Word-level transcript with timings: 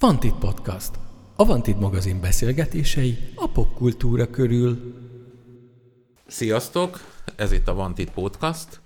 Vantit 0.00 0.34
Podcast. 0.34 0.90
A 1.36 1.44
Vantit 1.44 1.80
magazin 1.80 2.20
beszélgetései 2.20 3.18
a 3.34 3.48
popkultúra 3.48 4.30
körül. 4.30 4.94
Sziasztok! 6.26 7.00
Ez 7.36 7.52
itt 7.52 7.68
a 7.68 7.74
Vantit 7.74 8.10
Podcast. 8.10 8.80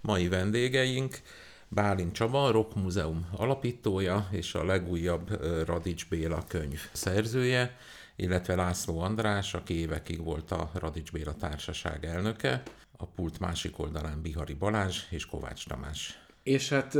Mai 0.00 0.28
vendégeink 0.28 1.20
Bálint 1.68 2.12
Csaba, 2.12 2.44
a 2.44 2.50
Rock 2.50 2.74
Múzeum 2.74 3.28
alapítója 3.36 4.28
és 4.30 4.54
a 4.54 4.64
legújabb 4.64 5.44
Radics 5.66 6.08
Béla 6.08 6.44
könyv 6.48 6.80
szerzője, 6.92 7.76
illetve 8.16 8.54
László 8.54 9.00
András, 9.00 9.54
aki 9.54 9.74
évekig 9.74 10.24
volt 10.24 10.50
a 10.50 10.70
Radics 10.74 11.12
Béla 11.12 11.34
Társaság 11.34 12.04
elnöke, 12.04 12.62
a 12.96 13.06
pult 13.06 13.38
másik 13.40 13.78
oldalán 13.78 14.22
Bihari 14.22 14.54
Balázs 14.54 14.98
és 15.10 15.26
Kovács 15.26 15.66
Tamás. 15.66 16.18
És 16.42 16.68
hát 16.68 16.94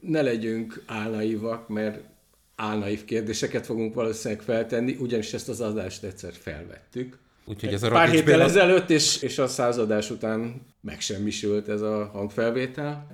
ne 0.00 0.22
legyünk 0.22 0.82
álnaivak, 0.86 1.68
mert 1.68 2.16
álnaív 2.60 3.04
kérdéseket 3.04 3.66
fogunk 3.66 3.94
valószínűleg 3.94 4.42
feltenni, 4.42 4.96
ugyanis 5.00 5.32
ezt 5.32 5.48
az 5.48 5.60
adást 5.60 6.04
egyszer 6.04 6.32
felvettük. 6.40 7.18
Úgyhogy 7.44 7.72
ez 7.72 7.82
a 7.82 7.88
Pár 7.88 8.08
héttel 8.08 8.24
Béla... 8.24 8.44
ezelőtt, 8.44 8.90
és, 8.90 9.22
és 9.22 9.38
a 9.38 9.46
századás 9.46 10.10
után 10.10 10.66
megsemmisült 10.80 11.68
ez 11.68 11.80
a 11.80 12.10
hangfelvétel. 12.12 13.10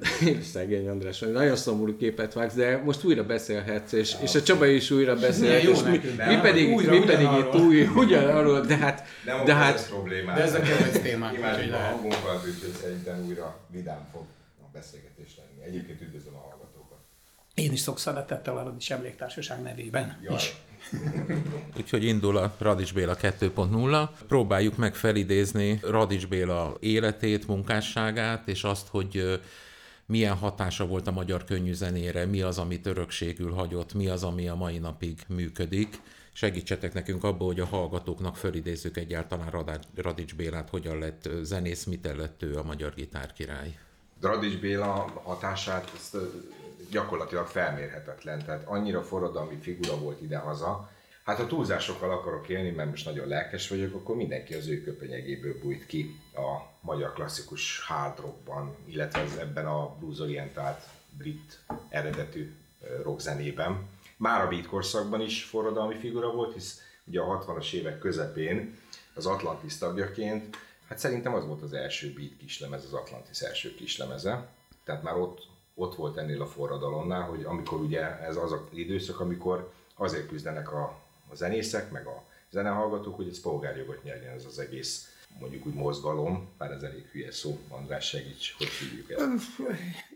Szegény 0.53 0.89
András, 0.89 1.19
nagyon 1.19 1.57
szomorú 1.57 1.97
képet 1.97 2.33
vágsz, 2.33 2.55
de 2.55 2.83
most 2.85 3.05
újra 3.05 3.25
beszélhetsz, 3.25 3.93
és, 3.93 4.13
ja, 4.13 4.19
és 4.23 4.35
a 4.35 4.43
Csaba 4.43 4.67
is 4.67 4.91
újra 4.91 5.17
beszélhet, 5.17 5.63
és 5.63 5.83
mi, 5.83 6.01
mi, 6.27 6.37
pedig, 6.43 6.73
újra, 6.73 6.91
mi 6.91 7.05
pedig 7.05 7.29
itt 7.39 7.55
új, 7.55 7.83
ugyanarról, 7.97 8.61
de 8.61 8.77
hát... 8.77 9.03
Nem 9.25 9.45
de 9.45 9.55
hát, 9.55 9.75
ez 9.75 9.89
problémát. 9.89 10.37
De 10.37 10.43
ez 10.43 10.55
a 10.55 10.61
kedvenc 10.61 10.99
témánk. 10.99 11.39
Imádjuk 11.39 11.75
a 11.75 11.79
hangunkat, 11.79 12.47
úgyhogy 12.47 12.73
szerintem 12.81 13.25
újra 13.29 13.61
vidám 13.71 14.09
fog 14.13 14.25
a 14.61 14.67
beszélgetés 14.73 15.37
lenni. 15.37 15.69
Egyébként 15.69 16.01
üdvözlöm 16.01 16.35
a 16.35 16.39
hallgatókat. 16.39 16.64
Én 17.55 17.73
is 17.73 17.83
sok 17.83 17.99
szeretettel 17.99 18.57
a 18.57 18.63
Radis 18.63 18.91
Emléktársaság 18.91 19.63
nevében 19.63 20.19
Jaj. 20.23 20.35
is. 20.35 20.55
Úgyhogy 21.79 22.05
indul 22.05 22.37
a 22.37 22.55
Radics 22.59 22.95
Béla 22.95 23.17
2.0. 23.17 24.09
Próbáljuk 24.27 24.77
meg 24.77 24.95
felidézni 24.95 25.79
Radics 25.83 26.29
Béla 26.29 26.77
életét, 26.81 27.47
munkásságát, 27.47 28.49
és 28.49 28.65
azt, 28.65 28.89
hogy 28.89 29.41
milyen 30.07 30.37
hatása 30.37 30.87
volt 30.87 31.07
a 31.07 31.11
magyar 31.11 31.45
könnyűzenére, 31.45 32.27
mi 32.27 32.43
az, 32.43 32.59
amit 32.59 32.87
örökségül 32.87 33.53
hagyott, 33.53 33.95
mi 33.95 34.09
az, 34.09 34.23
ami 34.23 34.49
a 34.49 34.55
mai 34.55 34.79
napig 34.79 35.19
működik. 35.29 36.01
Segítsetek 36.33 36.93
nekünk 36.93 37.25
abból, 37.25 37.47
hogy 37.47 37.61
a 37.61 37.67
hallgatóknak 37.67 38.37
fölidézzük 38.37 38.97
egyáltalán 38.97 39.65
Radics 39.95 40.35
Bélát, 40.35 40.69
hogyan 40.69 40.99
lett 40.99 41.29
zenész, 41.43 41.85
mit 41.85 42.11
lett 42.17 42.43
ő 42.43 42.59
a 42.59 42.63
magyar 42.63 42.95
gitárkirály. 42.95 43.79
Radics 44.21 44.59
Béla 44.59 45.21
hatását 45.25 45.93
ezt 45.97 46.17
gyakorlatilag 46.95 47.47
felmérhetetlen, 47.47 48.45
tehát 48.45 48.65
annyira 48.67 49.03
forradalmi 49.03 49.57
figura 49.61 49.99
volt 49.99 50.23
idehaza, 50.23 50.89
Hát 51.25 51.37
ha 51.37 51.47
túlzásokkal 51.47 52.11
akarok 52.11 52.49
élni, 52.49 52.71
mert 52.71 52.91
most 52.91 53.05
nagyon 53.05 53.29
lelkes 53.29 53.69
vagyok, 53.69 53.95
akkor 53.95 54.17
mindenki 54.17 54.55
az 54.55 54.69
ő 54.69 54.83
köpenyegéből 54.83 55.59
bújt 55.63 55.87
ki 55.87 56.21
a 56.35 56.77
magyar 56.81 57.13
klasszikus 57.13 57.81
hard 57.81 58.19
rockban, 58.19 58.77
illetve 58.85 59.21
az 59.21 59.37
ebben 59.37 59.67
a 59.67 59.97
blues-orientált 59.99 60.83
brit 61.19 61.65
eredetű 61.89 62.55
rockzenében. 63.03 63.89
Már 64.17 64.45
a 64.45 64.49
beat 64.49 64.67
korszakban 64.67 65.21
is 65.21 65.45
forradalmi 65.45 65.95
figura 65.95 66.33
volt, 66.33 66.55
hisz 66.55 66.81
ugye 67.05 67.21
a 67.21 67.45
60-as 67.45 67.73
évek 67.73 67.99
közepén 67.99 68.79
az 69.15 69.27
Atlantis 69.27 69.79
tagjaként, 69.79 70.57
hát 70.89 70.99
szerintem 70.99 71.35
az 71.35 71.47
volt 71.47 71.63
az 71.63 71.73
első 71.73 72.13
beat 72.13 72.37
kislemez, 72.39 72.85
az 72.85 72.93
Atlantis 72.93 73.41
első 73.41 73.75
kislemeze. 73.75 74.49
Tehát 74.85 75.03
már 75.03 75.17
ott 75.17 75.47
ott 75.75 75.95
volt 75.95 76.17
ennél 76.17 76.43
a 76.43 76.47
forradalomnál, 76.47 77.23
hogy 77.23 77.43
amikor 77.43 77.81
ugye 77.81 78.21
ez 78.21 78.37
az 78.37 78.53
az 78.53 78.61
időszak, 78.71 79.21
amikor 79.21 79.73
azért 79.95 80.29
küzdenek 80.29 80.73
a, 80.73 80.99
a 81.29 81.35
zenészek, 81.35 81.91
meg 81.91 82.07
a 82.07 82.23
zenehallgatók, 82.51 83.17
hogy 83.17 83.29
ez 83.29 83.41
polgárjogot 83.41 84.03
nyerjen 84.03 84.35
ez 84.35 84.45
az 84.45 84.59
egész 84.59 85.15
mondjuk 85.41 85.67
úgy 85.67 85.75
mozgalom, 85.75 86.49
bár 86.59 86.71
ez 86.71 86.83
elég 86.83 87.05
hülye 87.13 87.31
szó, 87.31 87.59
András 87.69 88.09
segíts, 88.09 88.55
hogy 88.59 88.67
hívjuk 88.67 89.11
ezt? 89.11 89.43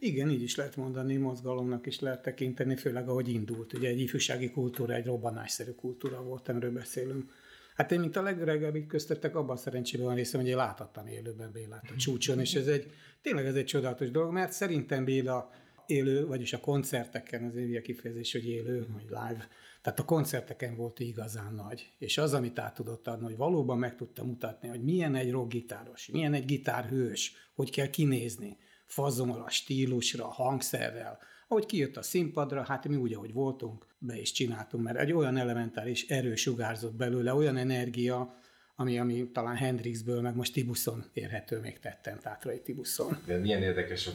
Igen, 0.00 0.30
így 0.30 0.42
is 0.42 0.56
lehet 0.56 0.76
mondani, 0.76 1.16
mozgalomnak 1.16 1.86
is 1.86 2.00
lehet 2.00 2.22
tekinteni, 2.22 2.76
főleg 2.76 3.08
ahogy 3.08 3.28
indult. 3.28 3.72
Ugye 3.72 3.88
egy 3.88 4.00
ifjúsági 4.00 4.50
kultúra, 4.50 4.94
egy 4.94 5.06
robbanásszerű 5.06 5.70
kultúra 5.70 6.22
volt, 6.22 6.48
amiről 6.48 6.72
beszélünk. 6.72 7.32
Hát 7.78 7.92
én, 7.92 8.00
mint 8.00 8.16
a 8.16 8.22
legöregebb 8.22 8.74
itt 8.74 8.86
köztettek, 8.86 9.36
abban 9.36 9.56
a 9.56 9.58
szerencsében 9.58 10.06
van 10.06 10.14
részem, 10.14 10.40
hogy 10.40 10.48
én 10.48 10.56
láthattam 10.56 11.06
élőben 11.06 11.52
Bélát 11.52 11.90
a 11.90 11.96
csúcson, 11.96 12.40
és 12.40 12.54
ez 12.54 12.66
egy, 12.66 12.92
tényleg 13.22 13.46
ez 13.46 13.54
egy 13.54 13.64
csodálatos 13.64 14.10
dolog, 14.10 14.32
mert 14.32 14.52
szerintem 14.52 15.04
Béla 15.04 15.50
élő, 15.86 16.26
vagyis 16.26 16.52
a 16.52 16.60
koncerteken, 16.60 17.44
az 17.44 17.56
ilyen 17.56 17.82
kifejezés, 17.82 18.32
hogy 18.32 18.48
élő, 18.48 18.86
vagy 18.92 19.04
live, 19.04 19.48
tehát 19.82 19.98
a 19.98 20.04
koncerteken 20.04 20.76
volt 20.76 21.00
igazán 21.00 21.54
nagy. 21.54 21.92
És 21.98 22.18
az, 22.18 22.34
amit 22.34 22.58
át 22.58 22.74
tudott 22.74 23.06
adni, 23.08 23.24
hogy 23.24 23.36
valóban 23.36 23.78
meg 23.78 23.96
tudta 23.96 24.24
mutatni, 24.24 24.68
hogy 24.68 24.82
milyen 24.82 25.14
egy 25.14 25.30
rockgitáros, 25.30 26.08
milyen 26.08 26.34
egy 26.34 26.44
gitárhős, 26.44 27.32
hogy 27.54 27.70
kell 27.70 27.90
kinézni, 27.90 28.56
fazonra, 28.84 29.48
stílusra, 29.48 30.26
hangszerrel, 30.26 31.18
ahogy 31.48 31.66
kijött 31.66 31.96
a 31.96 32.02
színpadra, 32.02 32.62
hát 32.62 32.88
mi 32.88 32.96
úgy, 32.96 33.12
ahogy 33.12 33.32
voltunk, 33.32 33.86
be 33.98 34.20
is 34.20 34.32
csináltunk, 34.32 34.84
mert 34.84 34.98
egy 34.98 35.12
olyan 35.12 35.36
elementális 35.36 36.06
erő 36.06 36.34
sugárzott 36.34 36.94
belőle, 36.94 37.34
olyan 37.34 37.56
energia, 37.56 38.36
ami, 38.76 38.98
ami 38.98 39.30
talán 39.32 39.56
Hendrixből, 39.56 40.20
meg 40.20 40.36
most 40.36 40.52
Tibuszon 40.52 41.04
érhető 41.12 41.60
még 41.60 41.78
tetten, 41.78 42.20
Tátrai 42.20 42.60
Tibuszon. 42.60 43.18
De 43.26 43.36
milyen 43.36 43.62
érdekes, 43.62 44.04
hogy 44.04 44.14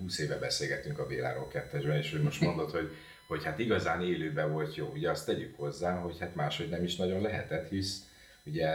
20 0.00 0.18
éve 0.18 0.38
beszélgetünk 0.38 0.98
a 0.98 1.06
Béláról 1.06 1.48
kettesben, 1.48 1.96
és 1.96 2.10
hogy 2.10 2.22
most 2.22 2.40
mondod, 2.40 2.70
hogy, 2.70 2.90
hogy 3.28 3.44
hát 3.44 3.58
igazán 3.58 4.02
élőben 4.02 4.52
volt 4.52 4.74
jó. 4.74 4.90
Ugye 4.94 5.10
azt 5.10 5.26
tegyük 5.26 5.56
hozzá, 5.56 5.98
hogy 5.98 6.18
hát 6.18 6.34
máshogy 6.34 6.68
nem 6.68 6.82
is 6.82 6.96
nagyon 6.96 7.20
lehetett, 7.20 7.68
hisz 7.68 8.02
ugye 8.44 8.68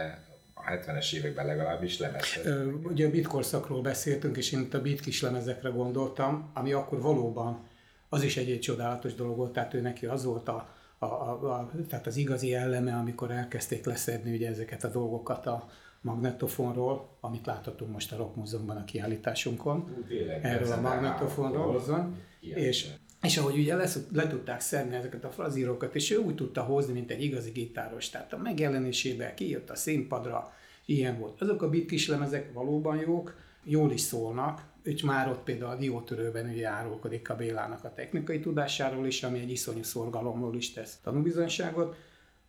a 0.54 0.62
70-es 0.70 1.14
években 1.14 1.46
legalábbis 1.46 1.98
lemezhet. 1.98 2.46
Ugye 2.82 3.06
a 3.06 3.10
beat 3.10 3.26
korszakról 3.26 3.82
beszéltünk, 3.82 4.36
és 4.36 4.52
én 4.52 4.60
itt 4.60 4.74
a 4.74 4.82
beat 4.82 5.00
kis 5.00 5.22
lemezekre 5.22 5.68
gondoltam, 5.68 6.50
ami 6.54 6.72
akkor 6.72 7.00
valóban 7.00 7.68
az 8.12 8.22
is 8.22 8.36
egy, 8.36 8.50
egy 8.50 8.60
csodálatos 8.60 9.14
dolog 9.14 9.36
volt, 9.36 9.52
tehát 9.52 9.74
ő 9.74 9.80
neki 9.80 10.06
az 10.06 10.24
volt 10.24 10.48
a, 10.48 10.68
a, 10.98 11.04
a, 11.04 11.30
a, 11.30 11.70
tehát 11.88 12.06
az 12.06 12.16
igazi 12.16 12.54
elleme, 12.54 12.94
amikor 12.94 13.30
elkezdték 13.30 13.84
leszedni 13.84 14.34
ugye 14.34 14.48
ezeket 14.48 14.84
a 14.84 14.88
dolgokat 14.88 15.46
a 15.46 15.68
magnetofonról, 16.00 17.16
amit 17.20 17.46
láthatunk 17.46 17.92
most 17.92 18.12
a 18.12 18.16
Rock 18.16 18.36
Múzeumban 18.36 18.76
a 18.76 18.84
kiállításunkon. 18.84 19.76
Ú, 19.98 20.04
tényleg, 20.06 20.44
erről 20.44 20.72
a 20.72 20.80
magnetofonról, 20.80 21.72
bizony. 21.72 22.16
És, 22.40 22.86
és 23.22 23.36
ahogy 23.36 23.58
ugye 23.58 23.74
lesz, 23.74 23.98
le 24.12 24.26
tudták 24.26 24.60
szedni 24.60 24.94
ezeket 24.94 25.24
a 25.24 25.30
frazírokat, 25.30 25.94
és 25.94 26.10
ő 26.10 26.16
úgy 26.16 26.34
tudta 26.34 26.62
hozni, 26.62 26.92
mint 26.92 27.10
egy 27.10 27.22
igazi 27.22 27.50
gitáros. 27.50 28.10
Tehát 28.10 28.32
a 28.32 28.38
megjelenésében 28.38 29.34
kijött 29.34 29.70
a 29.70 29.74
színpadra, 29.74 30.52
ilyen 30.84 31.18
volt. 31.18 31.40
Azok 31.40 31.62
a 31.62 31.68
bit 31.68 31.88
kislemezek 31.88 32.52
valóban 32.52 32.96
jók, 32.96 33.34
jól 33.64 33.92
is 33.92 34.00
szólnak, 34.00 34.62
úgy 34.84 35.02
már 35.02 35.28
ott 35.28 35.42
például 35.42 35.70
a 35.70 35.76
diótörőben 35.76 36.48
ugye 36.48 36.68
árulkodik 36.68 37.30
a 37.30 37.36
Bélának 37.36 37.84
a 37.84 37.92
technikai 37.92 38.40
tudásáról 38.40 39.06
is, 39.06 39.22
ami 39.22 39.38
egy 39.38 39.50
iszonyú 39.50 39.82
szorgalomról 39.82 40.56
is 40.56 40.72
tesz 40.72 40.98
tanúbizonyságot, 41.02 41.96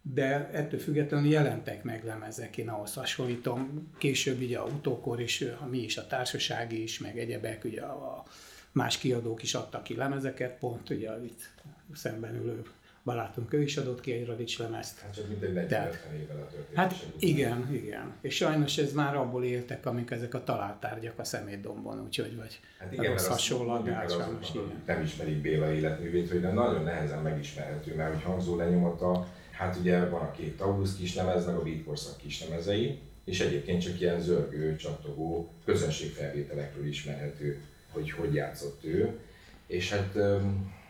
de 0.02 0.50
ettől 0.52 0.80
függetlenül 0.80 1.32
jelentek 1.32 1.84
meg 1.84 2.06
lemezek, 2.06 2.58
én 2.58 2.70
ahhoz 2.70 2.94
hasonlítom. 2.94 3.92
Később 3.98 4.42
ugye 4.42 4.58
a 4.58 4.66
utókor 4.66 5.22
is, 5.22 5.44
mi 5.70 5.78
is, 5.78 5.98
a 5.98 6.08
társasági 6.08 6.82
is, 6.82 7.00
meg 7.00 7.20
egyebek, 7.20 7.64
ugye 7.64 7.82
a 7.82 8.24
más 8.72 8.98
kiadók 8.98 9.44
is 9.44 9.54
adtak 9.54 9.84
ki 9.84 9.96
lemezeket, 9.96 10.58
pont 10.58 10.90
ugye 10.90 11.24
itt 11.24 11.50
szemben 11.94 12.36
ülő 12.36 12.64
barátunk, 13.04 13.54
ő 13.54 13.62
is 13.62 13.78
adott 13.78 14.02
ki 14.02 14.12
egy 14.12 14.26
radics 14.26 14.60
lemezt. 14.60 15.00
Hát 15.00 15.14
csak 15.14 15.28
mint 15.28 15.44
egy 15.44 15.54
40 15.54 15.90
évvel 16.22 16.38
a 16.38 16.48
történet. 16.48 16.76
Hát 16.76 17.06
igen, 17.20 17.70
igen. 17.74 18.14
És 18.22 18.36
sajnos 18.36 18.78
ez 18.78 18.94
már 18.94 19.16
abból 19.16 19.44
éltek, 19.44 19.86
amik 19.86 20.12
ezek 20.12 20.34
a 20.34 20.44
találtárgyak 20.44 21.20
a 21.20 21.24
szemétdombon, 21.24 22.02
úgyhogy 22.02 22.36
vagy 22.36 22.60
hát 22.78 22.94
igen, 22.94 23.12
rossz 23.12 23.40
sajnos, 23.40 24.50
igen. 24.54 24.84
Nem 24.86 25.02
ismerik 25.02 25.42
Béla 25.42 25.74
életművét, 25.74 26.30
hogy 26.30 26.42
nagyon 26.42 26.84
nehezen 26.84 27.22
megismerhető, 27.22 27.96
mert 27.96 28.14
hogy 28.14 28.24
hangzó 28.24 28.56
lenyomata, 28.56 29.28
hát 29.52 29.76
ugye 29.76 30.06
van 30.06 30.22
a 30.22 30.32
két 30.32 30.58
Taurus 30.58 30.96
kislemez, 30.96 31.46
meg 31.46 31.56
a 31.56 31.64
Beatkorszak 31.64 32.18
kislemezei, 32.18 33.00
és 33.26 33.40
egyébként 33.40 33.82
csak 33.82 34.00
ilyen 34.00 34.22
zörgő, 34.22 34.76
csattogó 34.76 35.54
közönségfelvételekről 35.66 36.88
ismerhető, 36.88 37.62
hogy 37.92 38.12
hogy 38.12 38.34
játszott 38.34 38.84
ő. 38.84 39.20
És 39.68 39.92
hát 39.92 40.18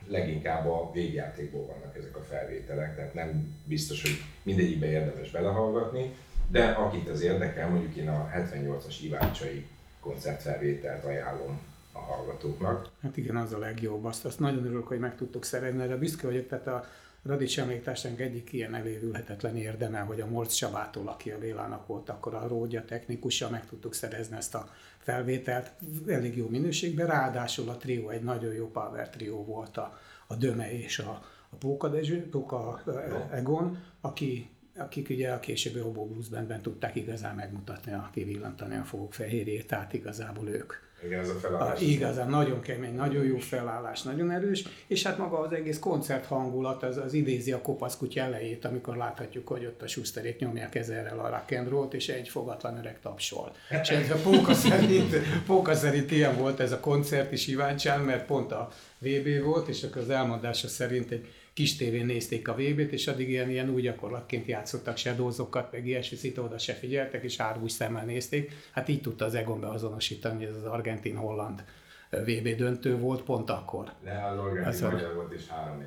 leginkább 0.08 0.68
a 0.68 0.92
végjátékból 0.94 1.66
vannak 1.66 1.98
ezek 1.98 2.18
a 2.18 2.24
felvételek, 2.24 2.96
tehát 2.96 3.14
nem 3.14 3.58
biztos, 3.66 4.02
hogy 4.02 4.22
mindegyikbe 4.44 4.86
érdemes 4.86 5.32
belehallgatni, 5.32 6.16
de 6.48 6.66
akit 6.66 7.10
az 7.10 7.22
érdekel, 7.22 7.70
mondjuk 7.70 7.96
én 7.96 8.10
a 8.10 8.30
78-as 8.36 8.96
Ivácsai 9.04 9.66
koncertfelvételt 10.00 11.06
ajánlom 11.06 11.60
a 11.92 12.00
hallgatóknak. 12.00 12.90
Hát 13.02 13.18
igen, 13.18 13.36
az 13.36 13.54
a 13.54 13.58
legjobb. 13.58 14.06
Azt, 14.06 14.26
azt 14.26 14.40
nagyon 14.40 14.66
örülök, 14.66 14.88
hogy 14.88 15.00
meg 15.00 15.16
tudtuk 15.16 15.46
szerezni, 15.46 15.88
de 15.88 15.96
büszke 15.96 16.28
vagyok, 16.28 16.48
tehát 16.48 16.68
a 16.68 16.86
Radics 17.24 17.60
emléktársának 17.60 18.20
egyik 18.20 18.54
ilyen 18.54 18.76
elévülhetetlen 18.76 19.58
érdeme, 19.58 20.00
hogy 20.00 20.22
a 20.22 20.28
Morc 20.28 20.54
Csabától, 20.54 21.08
aki 21.08 21.30
a 21.30 21.38
Lélának 21.38 21.88
volt 21.88 22.10
akkor 22.10 22.34
a 22.34 22.48
ródja 22.48 22.86
technikusa, 22.86 23.50
meg 23.50 23.66
tudtuk 23.66 23.94
szerezni 23.94 24.36
ezt 24.36 24.56
a 24.56 24.70
felvételt 25.02 25.72
elég 26.08 26.38
jó 26.38 26.48
minőségben, 26.48 27.08
ráadásul 27.08 27.70
a 27.70 27.78
trió 27.78 28.10
egy 28.10 28.24
nagyon 28.24 28.54
jó 28.54 28.68
power 28.68 29.10
trió 29.10 29.44
volt 29.44 29.78
a, 29.78 30.00
a 30.28 30.36
Döme 30.36 30.72
és 30.72 31.00
a, 31.00 31.24
a 31.50 31.56
Póka 31.56 31.88
Dezső, 31.88 32.30
Póka 32.30 32.82
Egon, 33.32 33.84
aki 34.02 34.50
akik 34.78 35.10
ugye 35.10 35.32
a 35.32 35.40
későbbi 35.40 35.80
Hobo 35.80 36.06
Blues 36.06 36.28
Bandben 36.28 36.62
tudták 36.62 36.96
igazán 36.96 37.36
megmutatni, 37.36 37.94
a 37.94 38.10
kivillantani 38.14 38.76
a 38.76 38.84
fogok 38.84 39.14
fehérjét, 39.14 39.68
tehát 39.68 39.94
igazából 39.94 40.48
ők. 40.50 40.74
Igen, 41.04 41.20
ez 41.20 41.30
a 41.30 41.34
felállás. 41.34 41.80
A, 41.80 41.84
igazán 41.84 42.30
nagyon 42.30 42.62
kemény, 42.62 42.96
nagyon 42.96 43.24
jó 43.24 43.38
felállás, 43.38 44.02
nagyon 44.02 44.32
erős, 44.32 44.64
és 44.88 45.04
hát 45.04 45.18
maga 45.18 45.40
az 45.40 45.52
egész 45.52 45.80
koncert 45.80 46.26
hangulat, 46.26 46.84
az, 46.84 46.98
az 46.98 47.14
idézi 47.14 47.52
a 47.52 47.62
kopaszkutya 47.62 48.22
elejét, 48.22 48.66
amikor 48.66 48.98
láthatjuk, 48.98 49.48
hogy 49.48 49.66
ott 49.66 49.82
a 49.82 49.88
Schusterék 49.88 50.40
nyomják 50.40 50.76
ezerrel 50.76 51.20
a 51.20 51.44
rock 51.70 51.94
és 51.94 52.10
egy 52.10 52.30
fogatlan 52.30 52.78
öreg 52.78 53.00
tapsol. 53.00 53.52
És 53.82 53.90
ez 53.90 54.12
a 54.12 54.16
póka 54.16 54.54
szerint, 54.54 55.16
póka 55.46 55.76
szerint 55.76 56.12
ilyen 56.12 56.38
volt 56.38 56.60
ez 56.60 56.72
a 56.72 56.80
koncert 56.80 57.32
is 57.32 57.48
Iváncsán, 57.48 58.02
mert 58.02 58.26
pont 58.26 58.52
a 58.52 58.70
VB 58.98 59.44
volt, 59.44 59.68
és 59.68 59.84
akkor 59.84 60.02
az 60.02 60.10
elmondása 60.10 60.68
szerint 60.68 61.12
egy 61.12 61.28
kis 61.54 61.76
tévén 61.76 62.06
nézték 62.06 62.48
a 62.48 62.54
VB-t, 62.54 62.92
és 62.92 63.08
addig 63.08 63.30
ilyen, 63.30 63.50
ilyen 63.50 63.70
új 63.70 63.82
gyakorlatként 63.82 64.46
játszottak 64.46 64.98
shadowzokat, 64.98 65.72
meg 65.72 65.88
ilyesmi, 65.88 66.18
szinte 66.18 66.42
oda 66.42 66.58
se 66.58 66.74
figyeltek, 66.74 67.24
és 67.24 67.40
árvús 67.40 67.72
szemmel 67.72 68.06
nézték. 68.06 68.52
Hát 68.72 68.88
így 68.88 69.02
tudta 69.02 69.26
az 69.26 69.36
Egon 69.36 69.60
beazonosítani, 69.60 70.36
hogy 70.36 70.56
ez 70.56 70.56
az 70.56 70.66
argentin-holland 70.66 71.64
VB 72.10 72.56
döntő 72.56 72.98
volt 72.98 73.24
pont 73.24 73.50
akkor. 73.50 73.92
De 74.04 74.26
az 74.32 74.38
argentin 74.38 74.86
magyar 74.90 75.16
volt, 75.16 75.34
és 75.34 75.42
3-1 75.42 75.84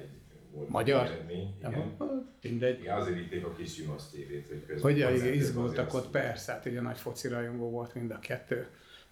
volt. 0.52 0.68
Magyar? 0.68 1.06
Eredmény. 1.06 1.54
Igen. 1.58 1.96
Mindegy. 2.42 2.80
Igen, 2.80 2.96
azért 2.96 3.16
vitték 3.16 3.44
a 3.44 3.52
kis 3.52 3.78
Junos 3.78 4.02
TV-t, 4.02 4.48
hogy 4.48 4.64
közben. 4.66 5.10
Hogy 5.10 5.34
izgultak 5.34 5.94
ott, 5.94 6.10
persze, 6.10 6.52
hát 6.52 6.66
ugye 6.66 6.80
nagy 6.80 6.98
foci 6.98 7.28
rajongó 7.28 7.70
volt 7.70 7.94
mind 7.94 8.10
a 8.10 8.18
kettő. 8.18 8.66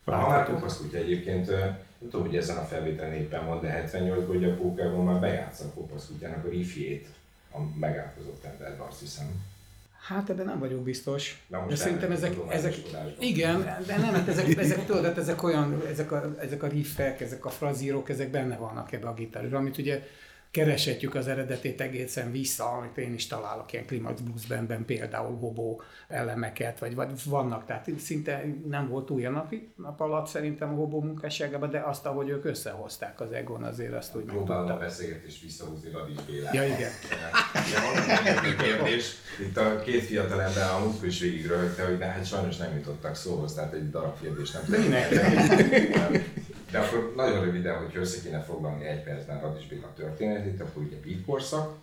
Ha 0.05 0.29
már 0.29 0.47
kopaszkutya 0.47 0.99
egyébként, 0.99 1.51
nem 1.51 2.11
tudom, 2.11 2.27
hogy 2.27 2.37
ezen 2.37 2.57
a 2.57 2.65
felvételen 2.65 3.15
éppen 3.15 3.47
van, 3.47 3.61
de 3.61 3.85
78-ban 3.87 4.37
ugye 4.37 4.53
a 4.53 4.57
pókerban 4.57 5.05
már 5.05 5.21
bejátsza 5.21 5.65
a 5.65 5.73
kopaszkutyának 5.75 6.45
a 6.45 6.49
rifjét 6.49 7.09
a 7.53 7.59
megálkozott 7.79 8.45
emberbe, 8.45 8.85
azt 8.85 9.01
hiszem. 9.01 9.27
Hát 10.07 10.31
ebben 10.31 10.47
nem 10.47 10.59
vagyok 10.59 10.83
biztos. 10.83 11.43
De 11.69 11.77
szerintem 11.77 12.11
ezek, 12.11 12.35
ezek 12.49 12.75
igen, 13.19 13.77
de 13.87 13.97
nem, 13.97 14.15
hát 14.15 14.29
ezek, 14.29 14.57
ezek, 14.57 14.85
tudod, 14.87 15.05
hát 15.05 15.19
ezek 15.19 15.43
olyan, 15.43 15.83
ezek 15.91 16.13
a, 16.13 16.35
ezek 16.39 16.63
a 16.63 16.67
riffek, 16.67 17.21
ezek 17.21 17.45
a 17.45 17.51
frazírok, 17.51 18.09
ezek 18.09 18.31
benne 18.31 18.57
vannak 18.57 18.93
ebbe 18.93 19.09
a 19.09 19.15
gitárra, 19.15 19.59
amit 19.59 19.79
ugye 19.79 20.03
kereshetjük 20.53 21.15
az 21.15 21.29
eredetét 21.29 21.81
egészen 21.81 22.33
vissza, 22.33 22.65
amit 22.65 22.99
én 22.99 23.15
is 23.15 23.27
találok 23.27 23.73
ilyen 23.73 23.87
Climax 23.87 24.21
Blues 24.21 24.47
Bandben 24.47 24.85
például 24.85 25.37
hobó 25.37 25.83
elemeket, 26.09 26.79
vagy, 26.79 26.95
vagy 26.95 27.11
vannak, 27.25 27.65
tehát 27.65 27.89
szinte 27.99 28.45
nem 28.69 28.89
volt 28.89 29.11
új 29.11 29.27
a 29.27 29.31
napi, 29.31 29.73
nap 29.77 30.01
alatt 30.01 30.27
szerintem 30.27 30.69
a 30.73 30.75
hobó 30.75 31.01
munkásságában, 31.01 31.71
de 31.71 31.81
azt, 31.81 32.07
ahogy 32.07 32.29
ők 32.29 32.45
összehozták 32.45 33.21
az 33.21 33.33
Egon, 33.33 33.63
azért 33.63 33.93
azt 33.93 34.17
úgy 34.17 34.25
Próbálom 34.25 34.71
a 34.71 34.77
beszélgetést 34.77 35.43
visszahúzni 35.43 35.91
Radics 35.91 36.21
Bélát. 36.27 36.55
Ja, 36.55 36.65
igen. 36.65 36.91
kérdés. 38.59 39.15
Itt 39.41 39.57
a 39.57 39.81
két 39.81 40.03
fiatal 40.03 40.43
ember 40.43 40.71
a 40.71 40.79
múltkor 40.79 41.07
is 41.07 41.21
végig 41.21 41.47
röhögte, 41.47 41.85
hogy 41.85 41.99
de 41.99 42.05
hát 42.05 42.27
sajnos 42.27 42.57
nem 42.57 42.75
jutottak 42.77 43.15
szóhoz, 43.15 43.55
tehát 43.55 43.73
egy 43.73 43.91
darab 43.91 44.21
kérdés 44.21 44.51
nem. 44.51 44.63
De 44.69 44.79
de 46.73 46.79
akkor 46.79 47.13
nagyon 47.17 47.45
röviden, 47.45 47.79
hogy 47.79 47.97
össze 47.97 48.21
kéne 48.23 48.41
foglalni 48.41 48.85
egy 48.85 49.03
percben 49.03 49.41
Radics 49.41 49.69
Béla 49.69 49.93
történetét, 49.97 50.61
akkor 50.61 50.83
ugye 50.83 50.97
Beat 51.05 51.25
korszak, 51.27 51.75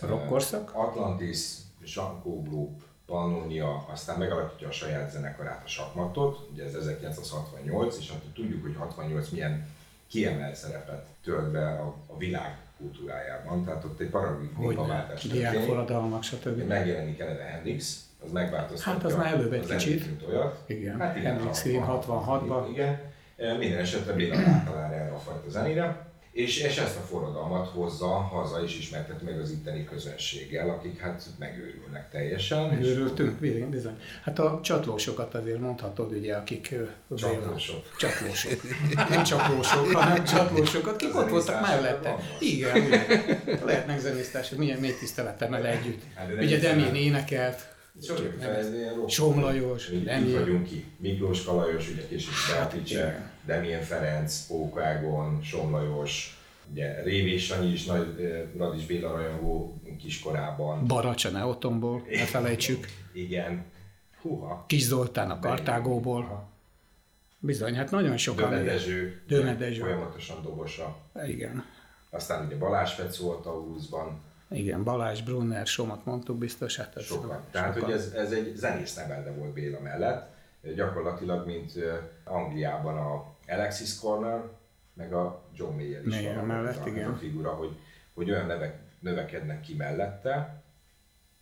Rock 0.00 0.26
korszak, 0.26 0.70
Atlantis, 0.74 1.38
Jean 1.94 2.20
Group, 2.22 2.82
Pannonia, 3.06 3.86
aztán 3.92 4.18
megalapítja 4.18 4.68
a 4.68 4.70
saját 4.70 5.10
zenekarát, 5.10 5.62
a 5.64 5.68
Sakmatot, 5.68 6.48
ugye 6.52 6.64
ez 6.64 6.74
1968, 6.74 7.98
és 7.98 8.10
hát 8.10 8.20
tudjuk, 8.34 8.62
hogy 8.62 8.74
68 8.78 9.28
milyen 9.28 9.66
kiemelt 10.08 10.54
szerepet 10.54 11.06
tölt 11.24 11.50
be 11.50 11.68
a, 11.68 11.94
a 12.06 12.16
világ 12.16 12.56
kultúrájában, 12.78 13.64
tehát 13.64 13.84
ott 13.84 14.00
egy 14.00 14.08
paradigmaváltás 14.08 15.20
történik. 15.20 15.66
forradalmak, 15.66 16.22
stb. 16.22 16.66
Megjelenik 16.66 17.18
eleve 17.18 17.42
Hendrix, 17.42 18.06
az 18.24 18.32
megváltoztatja 18.32 18.92
Hát 18.92 19.04
az 19.04 19.14
már 19.14 19.32
előbb 19.32 19.52
egy 19.52 19.66
kicsit. 19.66 20.22
Olyat. 20.28 20.62
Igen, 20.66 20.98
hát 21.00 21.16
igen 21.16 21.34
Hendrix 21.34 21.62
66-ban. 21.66 22.66
Igen, 22.70 23.00
minden 23.58 23.78
esetre 23.78 24.12
Béla 24.12 24.36
rátalál 24.36 24.92
erre 24.92 25.12
a 25.12 25.18
fajta 25.18 25.50
zenére, 25.50 26.06
és, 26.32 26.62
és 26.62 26.76
ezt 26.76 26.96
a 26.96 27.00
forradalmat 27.00 27.68
hozza 27.68 28.06
haza 28.06 28.62
és 28.62 28.78
ismertet 28.78 29.22
meg 29.22 29.40
az 29.40 29.50
itteni 29.50 29.84
közönséggel, 29.84 30.70
akik 30.70 30.98
hát 31.00 31.22
megőrülnek 31.38 32.10
teljesen. 32.10 32.68
Megőrültünk, 32.68 33.40
bizony. 33.70 33.96
Hát 34.22 34.38
a 34.38 34.60
csatlósokat 34.62 35.34
azért 35.34 35.60
mondhatod, 35.60 36.12
ugye, 36.12 36.34
akik... 36.34 36.74
Csatlósok. 37.16 37.96
Csatlósok. 37.98 38.60
Nem 39.08 39.22
csatlósok, 39.22 39.92
hanem 39.92 40.24
csatlósok, 40.24 40.86
akik 40.86 41.16
ott 41.16 41.28
voltak 41.28 41.60
mellette. 41.60 42.16
Igen, 42.40 42.76
igen. 42.76 43.02
Lehetnek 43.64 43.98
zenésztársak, 43.98 44.58
milyen 44.58 44.78
mély 44.78 44.94
tiszteletem 44.98 45.54
együtt. 45.54 46.02
Hát, 46.14 46.32
ugye 46.40 46.58
Demén 46.58 46.94
énekelt, 46.94 47.76
Som 49.06 49.40
Lajos, 49.40 49.90
Így 49.90 50.32
vagyunk 50.32 50.66
ki. 50.66 50.84
Miklós 50.96 51.44
Kalajos, 51.44 51.90
ugye 51.90 52.06
később 52.06 52.32
Beatrice, 52.50 53.32
Demien 53.46 53.82
Ferenc, 53.82 54.46
Pókágon, 54.46 55.42
Som 55.42 55.70
Lajos, 55.70 56.38
ugye 56.70 57.02
Révés 57.02 57.44
Sanyi 57.44 57.72
is 57.72 57.84
nagy 57.84 58.16
Radics 58.56 58.86
Béla 58.86 59.10
rajongó 59.10 59.80
kiskorában. 59.98 60.86
Baracsa 60.86 61.30
Neotomból, 61.30 62.06
ne 62.10 62.24
felejtsük. 62.24 62.86
Igen. 63.12 63.64
Húha. 64.22 64.64
Kis 64.66 64.82
Zoltán 64.82 65.30
a 65.30 65.38
Kartágóból. 65.38 66.48
Bizony, 67.38 67.74
hát 67.74 67.90
nagyon 67.90 68.16
sokan. 68.16 68.50
Dömedezső. 68.50 69.22
Dömedezső. 69.26 69.80
Folyamatosan 69.80 70.42
dobosa. 70.42 70.96
Igen. 71.26 71.64
Aztán 72.10 72.46
ugye 72.46 72.56
Balázs 72.56 72.92
Fec 72.92 73.16
volt 73.16 73.46
a 73.46 73.50
Húzban. 73.50 74.20
Igen, 74.50 74.84
Balázs, 74.84 75.20
Brunner, 75.20 75.66
Somat 75.66 76.04
mondtuk 76.04 76.38
biztos. 76.38 76.76
Hát 76.76 76.96
ez 76.96 77.04
sokan. 77.04 77.40
Tehát, 77.50 77.74
sokan. 77.74 77.88
hogy 77.88 77.98
ez, 77.98 78.12
ez 78.12 78.32
egy 78.32 78.52
zenész 78.56 78.94
nevelde 78.94 79.30
volt 79.30 79.52
Béla 79.52 79.80
mellett. 79.80 80.36
Gyakorlatilag, 80.74 81.46
mint 81.46 81.72
Angliában 82.24 82.96
a 82.96 83.36
Alexis 83.48 83.98
Corner, 83.98 84.42
meg 84.94 85.12
a 85.12 85.42
John 85.54 85.74
Mayer 85.74 86.06
is 86.06 86.14
Mayer 86.14 86.34
van 86.34 86.44
mellett, 86.44 86.84
a, 86.84 86.88
igen. 86.88 87.10
a 87.10 87.16
figura, 87.16 87.50
hogy, 87.50 87.76
hogy 88.14 88.30
olyan 88.30 88.46
nevek 88.46 88.78
növekednek 89.00 89.60
ki 89.60 89.74
mellette, 89.74 90.62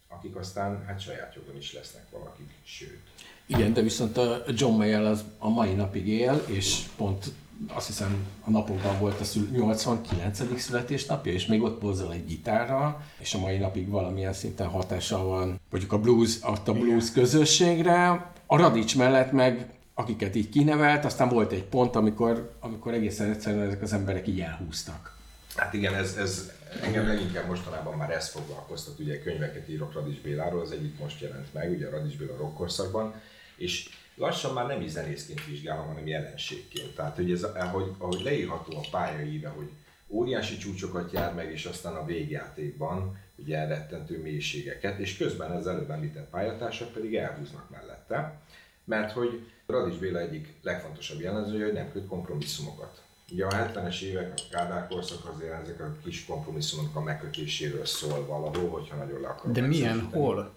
akik 0.08 0.36
aztán 0.36 0.84
hát 0.84 1.00
saját 1.00 1.34
jogon 1.34 1.56
is 1.56 1.72
lesznek 1.72 2.10
valakik, 2.10 2.50
sőt. 2.64 3.00
Igen, 3.46 3.72
de 3.72 3.80
viszont 3.80 4.16
a 4.16 4.42
John 4.48 4.76
Mayer 4.76 5.02
az 5.02 5.24
a 5.38 5.48
mai 5.48 5.74
napig 5.74 6.08
él, 6.08 6.44
és 6.46 6.86
pont 6.96 7.26
azt 7.68 7.86
hiszem 7.86 8.26
a 8.44 8.50
napokban 8.50 8.98
volt 8.98 9.20
a 9.20 9.24
89. 9.52 10.60
születésnapja, 10.60 11.32
és 11.32 11.46
még 11.46 11.62
ott 11.62 11.80
bozzol 11.80 12.12
egy 12.12 12.26
gitárral, 12.26 13.02
és 13.18 13.34
a 13.34 13.38
mai 13.38 13.58
napig 13.58 13.88
valamilyen 13.88 14.32
szinten 14.32 14.66
hatással 14.66 15.24
van 15.24 15.60
mondjuk 15.70 15.92
a 15.92 15.98
blues, 15.98 16.38
a 16.42 16.72
blues 16.72 17.12
közösségre. 17.12 18.32
A 18.46 18.56
Radics 18.56 18.96
mellett 18.96 19.32
meg 19.32 19.76
akiket 19.98 20.34
így 20.34 20.48
kinevelt, 20.48 21.04
aztán 21.04 21.28
volt 21.28 21.52
egy 21.52 21.64
pont, 21.64 21.96
amikor, 21.96 22.56
amikor 22.60 22.94
egészen 22.94 23.30
egyszerűen 23.30 23.66
ezek 23.66 23.82
az 23.82 23.92
emberek 23.92 24.26
így 24.26 24.40
elhúztak. 24.40 25.16
Hát 25.54 25.74
igen, 25.74 25.94
ez, 25.94 26.16
ez 26.16 26.52
engem 26.82 27.06
leginkább 27.06 27.46
mostanában 27.46 27.96
már 27.96 28.10
ez 28.10 28.28
foglalkoztat, 28.28 28.98
ugye 28.98 29.22
könyveket 29.22 29.68
írok 29.68 29.92
Radics 29.92 30.20
Béláról, 30.20 30.60
az 30.60 30.72
egyik 30.72 30.98
most 30.98 31.20
jelent 31.20 31.54
meg, 31.54 31.70
ugye 31.70 31.86
a 31.86 31.90
Radics 31.90 32.16
Béla 32.16 32.36
rokkorszakban, 32.36 33.14
és 33.56 33.88
lassan 34.16 34.52
már 34.52 34.66
nem 34.66 34.80
is 34.80 34.90
zenészként 34.90 35.44
vizsgálom, 35.44 35.86
hanem 35.86 36.06
jelenségként. 36.06 36.94
Tehát, 36.94 37.16
hogy 37.16 37.32
ez, 37.32 37.42
ahogy, 37.42 37.92
ahogy 37.98 38.22
leírható 38.22 38.76
a 38.76 38.88
pályaíve, 38.90 39.48
hogy 39.48 39.70
óriási 40.08 40.56
csúcsokat 40.56 41.12
jár 41.12 41.34
meg, 41.34 41.52
és 41.52 41.64
aztán 41.64 41.94
a 41.94 42.04
végjátékban 42.04 43.18
ugye 43.36 43.66
rettentő 43.66 44.22
mélységeket, 44.22 44.98
és 44.98 45.16
közben 45.16 45.50
az 45.50 45.66
előbb 45.66 45.90
említett 45.90 46.30
pályatársak 46.30 46.92
pedig 46.92 47.14
elhúznak 47.14 47.70
mellette, 47.70 48.40
mert 48.84 49.12
hogy 49.12 49.40
Radics 49.66 49.98
Béla 49.98 50.20
egyik 50.20 50.54
legfontosabb 50.62 51.20
jellemzője, 51.20 51.64
hogy 51.64 51.72
nem 51.72 51.92
köt 51.92 52.06
kompromisszumokat. 52.06 53.02
Ugye 53.32 53.44
a 53.44 53.50
70-es 53.50 54.00
évek, 54.00 54.32
a 54.36 54.42
Kádár 54.50 54.88
korszak 54.88 55.34
azért 55.34 55.62
ezek 55.62 55.80
a 55.80 55.96
kis 56.04 56.24
kompromisszumok 56.24 56.96
a 56.96 57.00
megkötéséről 57.00 57.84
szól 57.84 58.26
valahol, 58.26 58.68
hogyha 58.68 58.96
nagyon 58.96 59.20
le 59.20 59.28
akarom 59.28 59.52
De 59.52 59.60
milyen, 59.60 60.00
hol? 60.00 60.54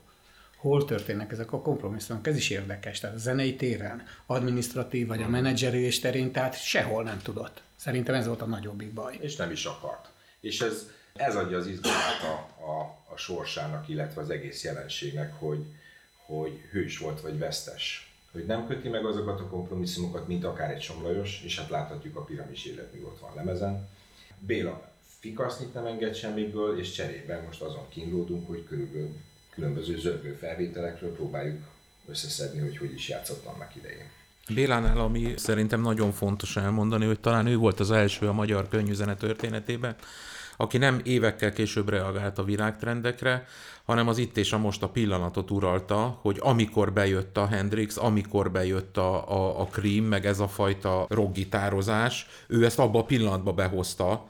Hol 0.60 0.86
történnek 0.86 1.32
ezek 1.32 1.52
a 1.54 1.62
kompromisszumok. 1.62 2.28
Ez 2.28 2.36
is 2.36 2.50
érdekes. 2.50 3.00
Tehát 3.00 3.16
a 3.16 3.20
zenei 3.20 3.56
téren, 3.56 4.04
administratív 4.26 5.08
vagy 5.08 5.22
a 5.22 5.28
menedzserés 5.28 6.00
terén, 6.00 6.32
tehát 6.32 6.62
sehol 6.64 7.04
nem 7.04 7.22
tudott. 7.22 7.62
Szerintem 7.76 8.16
ez 8.16 8.26
volt 8.26 8.42
a 8.42 8.46
nagyobbik 8.46 8.94
baj. 8.94 9.18
És 9.22 9.36
nem 9.36 9.52
is 9.52 9.66
akart. 9.66 10.10
És 10.40 10.62
ez, 10.62 10.90
ez 11.14 11.36
adja 11.36 11.58
az 11.58 11.68
izgalmat 11.68 12.22
a, 12.24 12.64
a, 12.64 12.82
a 13.14 13.18
sorsának, 13.18 13.90
illetve 13.90 14.22
az 14.22 14.30
egész 14.30 14.64
jelenségnek, 14.64 15.34
hogy, 15.34 15.66
hogy 16.26 16.52
hős 16.72 16.98
volt 16.98 17.22
vagy 17.22 17.38
vesztes. 17.38 18.14
Hogy 18.32 18.46
nem 18.46 18.68
köti 18.68 18.90
meg 18.90 19.06
azokat 19.06 19.40
a 19.40 19.48
kompromisszumokat, 19.48 20.28
mint 20.28 20.44
akár 20.44 20.72
egy 20.72 20.82
Somlajos, 20.82 21.42
és 21.44 21.60
hát 21.60 21.70
láthatjuk 21.70 22.16
a 22.16 22.24
piramis 22.24 22.66
élet, 22.66 22.94
még 22.94 23.04
ott 23.04 23.20
van 23.20 23.32
lemezen. 23.36 23.88
Béla 24.40 24.92
fikasznyit 25.20 25.74
nem 25.74 25.86
enged 25.86 26.16
semmiből, 26.16 26.80
és 26.80 26.92
cserébe 26.92 27.42
most 27.46 27.62
azon 27.62 27.90
kínlódunk, 27.90 28.48
hogy 28.48 28.66
körülbelül 28.68 29.16
különböző 29.60 29.98
zörgő 29.98 30.38
felvételekről 30.40 31.16
próbáljuk 31.16 31.58
összeszedni, 32.10 32.60
hogy 32.60 32.78
hogy 32.78 32.94
is 32.94 33.10
játszott 33.10 33.46
annak 33.46 33.76
idején. 33.76 34.10
Bélánál, 34.54 35.00
ami 35.00 35.34
szerintem 35.38 35.82
nagyon 35.82 36.12
fontos 36.12 36.58
elmondani, 36.58 37.06
hogy 37.06 37.20
talán 37.20 37.48
ő 37.48 37.58
volt 37.58 37.80
az 37.80 37.92
első 37.92 38.28
a 38.28 38.34
magyar 38.34 38.68
könnyűzene 38.68 39.16
történetében, 39.16 39.96
aki 40.58 40.78
nem 40.78 41.02
évekkel 41.04 41.54
később 41.54 41.90
reagált 41.90 42.38
a 42.38 42.44
világtrendekre, 42.44 43.46
hanem 43.86 44.08
az 44.08 44.18
itt 44.18 44.38
és 44.38 44.54
a 44.54 44.58
most 44.58 44.84
a 44.84 44.90
pillanatot 44.90 45.52
uralta, 45.52 46.20
hogy 46.22 46.38
amikor 46.40 46.94
bejött 46.94 47.38
a 47.38 47.48
Hendrix, 47.48 47.98
amikor 47.98 48.52
bejött 48.52 48.98
a, 48.98 49.32
a, 49.32 49.62
a 49.62 49.66
Cream, 49.66 50.04
meg 50.04 50.26
ez 50.26 50.40
a 50.40 50.48
fajta 50.48 51.06
rockgitározás, 51.10 52.28
ő 52.48 52.66
ezt 52.66 52.80
abba 52.80 53.00
a 53.00 53.04
pillanatba 53.04 53.54
behozta, 53.54 54.30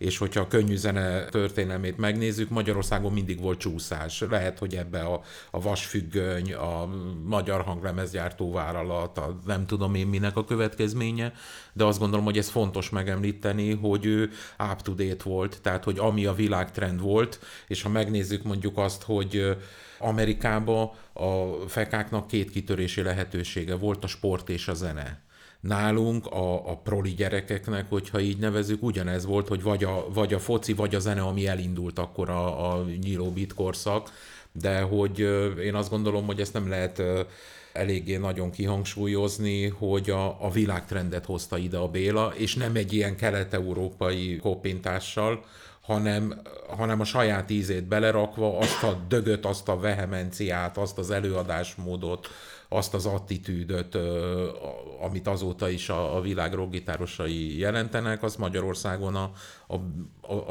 és 0.00 0.18
hogyha 0.18 0.40
a 0.40 0.46
könnyű 0.46 0.76
zene 0.76 1.24
történelmét 1.24 1.96
megnézzük, 1.96 2.48
Magyarországon 2.48 3.12
mindig 3.12 3.40
volt 3.40 3.58
csúszás. 3.58 4.24
Lehet, 4.30 4.58
hogy 4.58 4.74
ebbe 4.74 5.00
a, 5.00 5.22
a 5.50 5.60
vasfüggöny, 5.60 6.52
a 6.52 6.88
magyar 7.24 7.62
hanglemezgyártó 7.62 8.52
vállalat, 8.52 9.18
a 9.18 9.38
nem 9.46 9.66
tudom 9.66 9.94
én 9.94 10.06
minek 10.06 10.36
a 10.36 10.44
következménye, 10.44 11.32
de 11.72 11.84
azt 11.84 11.98
gondolom, 11.98 12.24
hogy 12.24 12.38
ez 12.38 12.48
fontos 12.48 12.90
megemlíteni, 12.90 13.74
hogy 13.74 14.04
ő 14.04 14.30
up 14.72 14.82
to 14.82 14.92
date 14.92 15.24
volt, 15.24 15.58
tehát 15.62 15.84
hogy 15.84 15.98
ami 15.98 16.26
a 16.26 16.34
világtrend 16.34 17.00
volt, 17.00 17.40
és 17.66 17.82
ha 17.82 17.88
megnézzük 17.88 18.42
mondjuk 18.42 18.78
azt, 18.78 19.02
hogy 19.02 19.56
Amerikában 19.98 20.90
a 21.12 21.44
fekáknak 21.68 22.26
két 22.26 22.50
kitörési 22.50 23.02
lehetősége 23.02 23.74
volt, 23.74 24.04
a 24.04 24.06
sport 24.06 24.48
és 24.48 24.68
a 24.68 24.74
zene 24.74 25.28
nálunk 25.60 26.26
a, 26.26 26.70
a 26.70 26.76
proli 26.76 27.10
gyerekeknek, 27.10 27.88
hogyha 27.88 28.20
így 28.20 28.38
nevezük, 28.38 28.82
ugyanez 28.82 29.24
volt, 29.24 29.48
hogy 29.48 29.62
vagy 29.62 29.84
a, 29.84 30.06
vagy 30.12 30.34
a 30.34 30.38
foci, 30.38 30.72
vagy 30.72 30.94
a 30.94 30.98
zene, 30.98 31.20
ami 31.20 31.46
elindult 31.46 31.98
akkor 31.98 32.30
a, 32.30 32.72
a 32.72 32.84
nyíló 33.02 33.30
bit 33.30 33.54
korszak, 33.54 34.10
de 34.52 34.80
hogy 34.80 35.18
én 35.64 35.74
azt 35.74 35.90
gondolom, 35.90 36.26
hogy 36.26 36.40
ezt 36.40 36.52
nem 36.52 36.68
lehet 36.68 37.02
eléggé 37.72 38.16
nagyon 38.16 38.50
kihangsúlyozni, 38.50 39.68
hogy 39.68 40.10
a, 40.10 40.44
a 40.44 40.50
világtrendet 40.50 41.24
hozta 41.24 41.58
ide 41.58 41.76
a 41.76 41.88
Béla, 41.88 42.32
és 42.36 42.54
nem 42.54 42.76
egy 42.76 42.92
ilyen 42.92 43.16
kelet-európai 43.16 44.36
koppintással, 44.36 45.44
hanem, 45.80 46.40
hanem 46.76 47.00
a 47.00 47.04
saját 47.04 47.50
ízét 47.50 47.84
belerakva, 47.84 48.58
azt 48.58 48.82
a 48.82 49.04
dögöt, 49.08 49.46
azt 49.46 49.68
a 49.68 49.78
vehemenciát, 49.78 50.76
azt 50.76 50.98
az 50.98 51.10
előadásmódot, 51.10 52.28
azt 52.72 52.94
az 52.94 53.06
attitűdöt, 53.06 53.98
amit 55.00 55.26
azóta 55.26 55.68
is 55.68 55.88
a, 55.88 56.16
a 56.16 56.20
világ 56.20 56.52
roggitárosai 56.52 57.58
jelentenek, 57.58 58.22
az 58.22 58.36
Magyarországon 58.36 59.14
a, 59.14 59.32
a, 59.66 59.74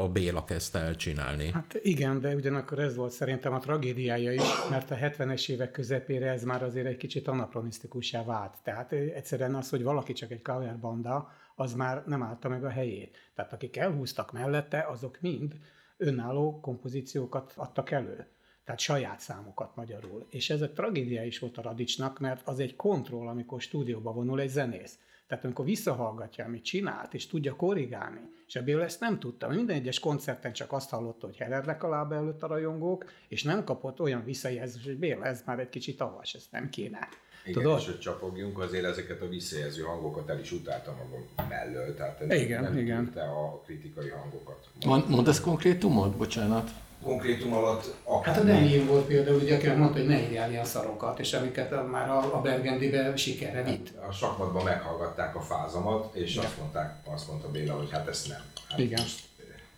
a 0.02 0.08
Béla 0.08 0.44
kezdte 0.44 0.78
el 0.78 0.96
csinálni. 0.96 1.50
Hát 1.50 1.78
igen, 1.82 2.20
de 2.20 2.34
ugyanakkor 2.34 2.78
ez 2.78 2.96
volt 2.96 3.12
szerintem 3.12 3.52
a 3.52 3.58
tragédiája 3.58 4.32
is, 4.32 4.68
mert 4.70 4.90
a 4.90 4.94
70-es 4.94 5.48
évek 5.48 5.70
közepére 5.70 6.30
ez 6.30 6.44
már 6.44 6.62
azért 6.62 6.86
egy 6.86 6.96
kicsit 6.96 7.28
anakronisztikussá 7.28 8.24
vált. 8.24 8.54
Tehát 8.62 8.92
egyszerűen 8.92 9.54
az, 9.54 9.70
hogy 9.70 9.82
valaki 9.82 10.12
csak 10.12 10.30
egy 10.30 10.42
cover 10.42 10.78
banda, 10.78 11.30
az 11.54 11.74
már 11.74 12.02
nem 12.06 12.22
állta 12.22 12.48
meg 12.48 12.64
a 12.64 12.68
helyét. 12.68 13.16
Tehát 13.34 13.52
akik 13.52 13.76
elhúztak 13.76 14.32
mellette, 14.32 14.86
azok 14.90 15.18
mind 15.20 15.54
önálló 15.96 16.60
kompozíciókat 16.60 17.52
adtak 17.56 17.90
elő 17.90 18.26
tehát 18.70 18.84
saját 18.84 19.20
számokat 19.20 19.76
magyarul. 19.76 20.26
És 20.28 20.50
ez 20.50 20.60
egy 20.60 20.72
tragédia 20.72 21.24
is 21.24 21.38
volt 21.38 21.58
a 21.58 21.62
Radicsnak, 21.62 22.18
mert 22.18 22.48
az 22.48 22.58
egy 22.58 22.76
kontroll, 22.76 23.28
amikor 23.28 23.60
stúdióba 23.60 24.12
vonul 24.12 24.40
egy 24.40 24.48
zenész. 24.48 24.98
Tehát 25.26 25.44
amikor 25.44 25.64
visszahallgatja, 25.64 26.44
amit 26.44 26.64
csinált, 26.64 27.14
és 27.14 27.26
tudja 27.26 27.56
korrigálni, 27.56 28.20
és 28.46 28.54
ebből 28.54 28.82
ezt 28.82 29.00
nem 29.00 29.18
tudta. 29.18 29.48
Minden 29.48 29.76
egyes 29.76 29.98
koncerten 29.98 30.52
csak 30.52 30.72
azt 30.72 30.90
hallotta, 30.90 31.26
hogy 31.26 31.36
hevernek 31.36 31.82
a 31.82 31.88
lába 31.88 32.14
előtt 32.14 32.42
a 32.42 32.46
rajongók, 32.46 33.04
és 33.28 33.42
nem 33.42 33.64
kapott 33.64 34.00
olyan 34.00 34.24
visszajelzést, 34.24 34.84
hogy 34.84 34.98
Béla, 34.98 35.24
ez 35.24 35.42
már 35.46 35.58
egy 35.58 35.68
kicsit 35.68 36.00
avas, 36.00 36.34
ezt 36.34 36.52
nem 36.52 36.68
kéne. 36.68 37.08
Igen, 37.44 37.62
Tudod? 37.62 37.78
és 37.78 37.86
hogy 37.86 37.98
csapogjunk, 37.98 38.58
azért 38.58 38.84
ezeket 38.84 39.20
a 39.20 39.28
visszajelző 39.28 39.82
hangokat 39.82 40.28
el 40.28 40.40
is 40.40 40.52
utáltam 40.52 40.94
magam 40.96 41.48
mellől, 41.48 41.94
tehát 41.94 42.26
nem, 42.26 42.38
igen, 42.38 42.62
nem 42.62 42.78
igen. 42.78 43.06
a 43.06 43.60
kritikai 43.60 44.08
hangokat. 44.08 44.70
Mond, 44.86 45.08
mondasz 45.08 45.40
konkrétumot? 45.40 46.16
Bocsánat 46.16 46.70
konkrétum 47.02 47.52
alatt 47.52 47.94
akár... 48.04 48.34
Hát 48.34 48.42
a 48.42 48.46
Daniel 48.46 48.84
volt 48.84 49.06
például, 49.06 49.40
ugye, 49.40 49.56
aki 49.56 49.68
mondta, 49.68 49.98
hogy 49.98 50.08
ne 50.08 50.20
írjál 50.20 50.50
ilyen 50.50 50.64
szarokat, 50.64 51.18
és 51.18 51.32
amiket 51.32 51.90
már 51.90 52.10
a, 52.10 52.36
a 52.36 52.40
Bergendibe 52.40 53.16
sikerre 53.16 53.62
vitt. 53.62 53.90
Hát 54.00 54.08
a 54.08 54.12
sakmatban 54.12 54.64
meghallgatták 54.64 55.36
a 55.36 55.40
fázamat, 55.40 56.14
és 56.14 56.36
azt 56.36 56.58
mondták, 56.58 56.96
azt 57.04 57.28
mondta 57.28 57.50
Béla, 57.50 57.74
hogy 57.74 57.90
hát 57.90 58.08
ezt 58.08 58.28
nem. 58.28 58.42
Hát 58.68 58.78
igen. 58.78 59.02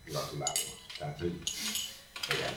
Gratulálok. 0.04 0.56
Tehát, 0.98 1.18
hogy 1.18 1.40
igen. 2.34 2.52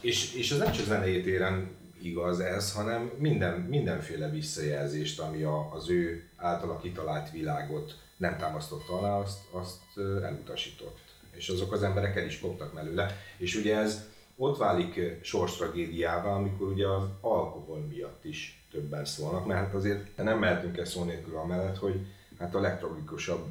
És, 0.00 0.34
és 0.34 0.50
az 0.50 0.58
nem 0.58 0.72
csak 0.72 0.86
zenei 0.86 1.22
téren 1.22 1.70
igaz 2.02 2.40
ez, 2.40 2.72
hanem 2.72 3.12
minden, 3.18 3.52
mindenféle 3.52 4.28
visszajelzést, 4.28 5.20
ami 5.20 5.42
a, 5.42 5.72
az 5.74 5.90
ő 5.90 6.28
általa 6.36 6.78
kitalált 6.78 7.30
világot 7.30 7.94
nem 8.16 8.36
támasztotta 8.36 8.98
alá, 8.98 9.18
azt, 9.18 9.38
azt 9.50 9.80
elutasított 10.22 11.05
és 11.36 11.48
azok 11.48 11.72
az 11.72 11.82
emberek 11.82 12.16
el 12.16 12.24
is 12.24 12.40
koptak 12.40 12.72
mellőle. 12.72 13.20
És 13.36 13.54
ugye 13.54 13.76
ez 13.76 14.04
ott 14.36 14.58
válik 14.58 15.00
sors 15.22 15.56
tragédiává, 15.56 16.34
amikor 16.34 16.68
ugye 16.68 16.88
az 16.88 17.02
alkohol 17.20 17.78
miatt 17.78 18.24
is 18.24 18.64
többen 18.70 19.04
szólnak, 19.04 19.46
mert 19.46 19.60
hát 19.60 19.74
azért 19.74 20.16
nem 20.16 20.38
mehetünk 20.38 20.76
el 20.76 20.84
szó 20.84 21.04
nélkül 21.04 21.36
amellett, 21.36 21.78
hogy 21.78 22.06
hát 22.38 22.54
a 22.54 22.60
legtragikusabb 22.60 23.44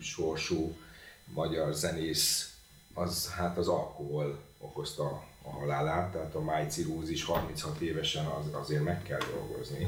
sorsú 0.00 0.76
magyar 1.24 1.72
zenész 1.74 2.52
az 2.94 3.30
hát 3.30 3.58
az 3.58 3.68
alkohol 3.68 4.38
okozta 4.58 5.22
a 5.42 5.50
halálát, 5.50 6.12
tehát 6.12 6.34
a 6.34 6.40
májcirózis 6.40 7.24
36 7.24 7.80
évesen 7.80 8.26
az, 8.26 8.44
azért 8.52 8.84
meg 8.84 9.02
kell 9.02 9.20
dolgozni. 9.32 9.86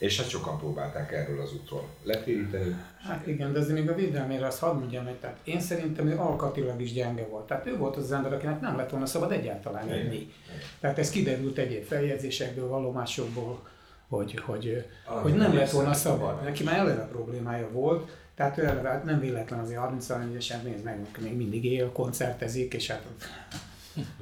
És 0.00 0.20
hát 0.20 0.28
sokan 0.28 0.58
próbálták 0.58 1.12
erről 1.12 1.40
az 1.40 1.52
útról 1.54 1.88
letéríteni. 2.02 2.76
Hát 2.98 3.26
igen, 3.26 3.52
de 3.52 3.58
azért 3.58 3.78
még 3.78 3.90
a 3.90 3.94
védelmére 3.94 4.46
azt 4.46 4.58
hadd 4.58 4.76
mondjam, 4.76 5.04
hogy 5.04 5.14
tehát 5.14 5.36
én 5.44 5.60
szerintem 5.60 6.08
ő 6.08 6.18
alkatilag 6.18 6.80
is 6.80 6.92
gyenge 6.92 7.26
volt. 7.26 7.46
Tehát 7.46 7.66
ő 7.66 7.76
volt 7.76 7.96
az 7.96 8.12
ember, 8.12 8.32
akinek 8.32 8.60
nem 8.60 8.76
lett 8.76 8.90
volna 8.90 9.06
szabad 9.06 9.32
egyáltalán 9.32 9.86
lenni. 9.86 10.32
Tehát 10.80 10.98
ez 10.98 11.10
kiderült 11.10 11.58
egyéb 11.58 11.84
feljegyzésekből, 11.84 12.68
vallomásokból, 12.68 13.66
hogy, 14.08 14.40
hogy, 14.40 14.86
ah, 15.06 15.22
hogy 15.22 15.34
nem 15.34 15.54
lett 15.54 15.70
volna 15.70 15.92
szabad. 15.92 16.42
Neki 16.42 16.64
már 16.64 16.78
eleve 16.78 17.06
problémája 17.06 17.70
volt, 17.70 18.10
tehát 18.34 18.58
ő 18.58 18.64
eleve 18.64 18.88
hát 18.88 19.04
nem 19.04 19.20
véletlen 19.20 19.58
azért 19.58 19.80
34-esen 19.80 20.62
nézd 20.62 20.84
meg, 20.84 21.06
még 21.18 21.36
mindig 21.36 21.64
él, 21.64 21.92
koncertezik, 21.92 22.74
és 22.74 22.90
hát 22.90 23.02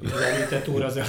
az 0.61 0.67
úr 0.67 0.83
az 0.83 0.99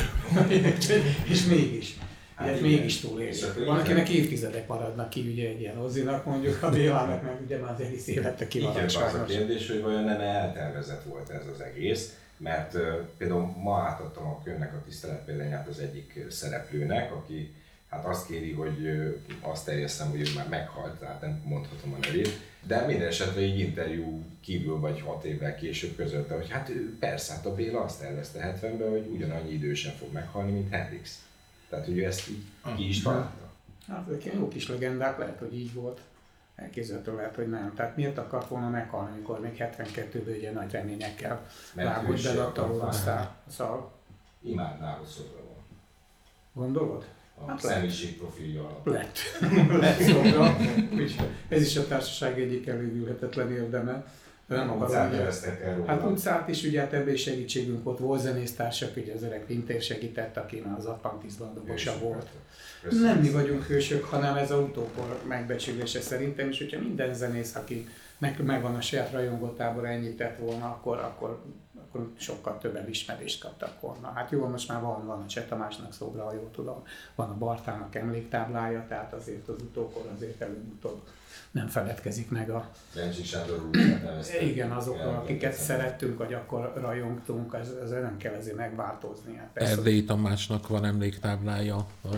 és 1.28 1.44
mégis. 1.46 1.98
Hát 2.40 2.49
hát 2.49 2.61
mégis 2.61 3.00
túléli. 3.00 3.37
Van, 3.66 3.78
akinek 3.78 4.09
évtizedek 4.09 4.66
maradnak 4.66 5.11
ki, 5.11 5.20
ugye 5.20 5.49
egy 5.49 5.61
ilyen 5.61 5.78
Ozinak 5.78 6.25
mondjuk, 6.25 6.62
a 6.62 6.70
Bélának 6.70 7.23
meg 7.23 7.40
ugye 7.44 7.59
már 7.59 7.73
az 7.73 7.80
egész 7.80 8.06
élete 8.06 8.49
kimarad 8.49 8.76
Igen, 8.76 9.02
az 9.02 9.14
a 9.14 9.25
kérdés, 9.25 9.68
hogy 9.68 9.82
vajon 9.82 10.04
nem 10.04 10.20
eltervezett 10.20 11.02
volt 11.02 11.30
ez 11.30 11.47
az 11.54 11.61
egész, 11.61 12.16
mert 12.37 12.75
uh, 12.75 12.80
például 13.18 13.54
ma 13.62 13.78
átadtam 13.78 14.26
a 14.26 14.42
könnek 14.44 14.75
a 14.75 14.82
tiszteletpéldányát 14.85 15.68
az 15.68 15.78
egyik 15.78 16.26
szereplőnek, 16.28 17.14
aki 17.14 17.54
hát 17.88 18.04
azt 18.04 18.26
kéri, 18.26 18.52
hogy 18.52 18.80
uh, 18.80 19.14
azt 19.40 19.64
terjesztem, 19.64 20.11
hogy 20.11 20.20
ő 20.20 20.26
már 20.35 20.49
meghalt, 20.49 20.99
tehát 20.99 21.20
nem 21.20 21.42
mondhatom 21.44 21.92
a 21.92 22.06
nevét, 22.06 22.38
de 22.66 22.87
minden 22.87 23.09
esetre 23.09 23.40
egy 23.40 23.59
interjú 23.59 24.25
kívül 24.40 24.80
vagy 24.80 25.00
hat 25.00 25.25
évvel 25.25 25.54
később 25.54 25.97
közölte, 25.97 26.35
hogy 26.35 26.50
hát 26.50 26.73
persze, 26.99 27.32
hát 27.32 27.47
a 27.47 27.54
Béla 27.54 27.80
azt 27.80 28.00
tervezte 28.00 28.59
70-ben, 28.61 28.90
hogy 28.90 29.06
ugyanannyi 29.12 29.52
idősen 29.52 29.92
fog 29.92 30.12
meghalni, 30.12 30.52
mint 30.52 30.70
Hendrix. 30.70 31.18
Tehát, 31.70 31.84
hogy 31.84 31.98
ő 31.98 32.04
ezt 32.04 32.28
így 32.28 32.42
ki 32.76 32.88
is 32.88 33.02
találta. 33.02 33.50
Hát 33.88 34.08
ezek 34.08 34.24
ilyen 34.24 34.36
jó 34.36 34.48
kis 34.48 34.68
legendák, 34.68 35.18
lehet, 35.18 35.38
hogy 35.38 35.58
így 35.58 35.74
volt. 35.74 36.00
Elképzelhető 36.54 37.14
lehet, 37.14 37.34
hogy 37.34 37.48
nem. 37.48 37.72
Tehát 37.74 37.96
miért 37.96 38.18
akart 38.18 38.48
volna 38.48 38.68
meghalni, 38.68 39.10
amikor 39.12 39.40
még 39.40 39.56
72-ből 39.58 40.36
ugye 40.36 40.52
nagy 40.52 40.70
reményekkel 40.70 41.46
vágott 41.74 42.22
be 42.22 42.42
a 42.42 42.52
talóztál. 42.52 43.36
Szóval... 43.48 43.92
Imádná, 44.42 44.92
hogy 44.92 45.06
szobra 45.06 45.38
van. 45.38 45.64
Gondolod? 46.52 47.04
A 47.34 47.46
hát 47.46 47.60
személyiség 47.60 48.18
profilja 48.18 48.60
alatt. 48.60 48.84
Lett. 48.84 49.18
lett 49.80 50.00
szobra. 50.00 50.56
ez 51.48 51.62
is 51.62 51.76
a 51.76 51.86
társaság 51.86 52.40
egyik 52.40 52.66
elővülhetetlen 52.66 53.52
érdeme 53.52 54.04
nem 54.57 54.80
utcát 54.80 55.11
neveztek 55.11 55.62
el 55.62 55.75
róla. 55.75 55.87
Hát 55.87 56.02
utcát 56.02 56.49
is, 56.49 56.62
ugye 56.62 56.80
hát 56.80 56.92
ebben 56.92 57.16
segítségünk 57.16 57.85
volt, 57.85 57.99
volt 57.99 58.21
zenésztársak, 58.21 58.97
ugye 58.97 59.14
az 59.14 59.23
öreg 59.23 59.45
Pintér 59.45 59.83
segített, 59.83 60.37
aki 60.37 60.62
már 60.66 60.78
az 60.78 60.87
Atlantisban 60.87 61.54
dobosa 61.54 61.99
volt. 61.99 62.26
Köszönöm. 62.83 63.04
Nem 63.04 63.19
mi 63.19 63.30
vagyunk 63.30 63.64
hősök, 63.64 64.04
hanem 64.04 64.37
ez 64.37 64.50
a 64.50 64.59
utókor 64.59 65.19
megbecsülése 65.28 66.00
szerintem, 66.00 66.49
és 66.49 66.59
hogyha 66.59 66.80
minden 66.80 67.14
zenész, 67.14 67.54
aki 67.54 67.88
meg, 68.19 68.45
megvan 68.45 68.75
a 68.75 68.80
saját 68.80 69.12
rajongótábor 69.12 69.85
ennyit 69.85 70.16
tett 70.16 70.38
volna, 70.38 70.66
akkor, 70.66 70.99
akkor, 70.99 71.42
akkor 71.78 72.09
sokkal 72.16 72.59
több 72.59 72.76
elismerést 72.76 73.42
kaptak 73.42 73.80
volna. 73.80 74.12
Hát 74.14 74.30
jó, 74.30 74.47
most 74.47 74.69
már 74.69 74.80
van, 74.80 75.07
van 75.07 75.23
a 75.23 75.26
Cseh 75.26 75.45
Tamásnak 75.49 75.92
szobra, 75.92 76.25
ha 76.25 76.33
jól 76.33 76.50
tudom, 76.50 76.83
van 77.14 77.30
a 77.30 77.38
Bartának 77.38 77.95
emléktáblája, 77.95 78.85
tehát 78.88 79.12
azért 79.12 79.49
az 79.49 79.62
utókor 79.62 80.11
azért 80.16 80.40
előbb-utóbb 80.40 81.00
nem 81.50 81.66
feledkezik 81.66 82.30
meg 82.30 82.50
a... 82.50 82.70
Bencsik 82.94 83.25
Sándor 83.25 83.70
Igen, 84.40 84.70
azokról, 84.70 85.14
akiket 85.14 85.54
szerettünk, 85.54 86.18
vagy 86.18 86.32
akkor 86.32 86.73
rajongtunk, 86.80 87.54
ez, 87.61 87.68
ez 87.82 87.90
nem 87.90 88.16
kell 88.16 88.35
ezért 88.35 88.56
megváltozni. 88.56 89.37
Hát 89.37 89.68
Erdélyi 89.68 90.04
Tamásnak 90.04 90.68
van 90.68 90.85
emléktáblája 90.85 91.76
a 92.02 92.09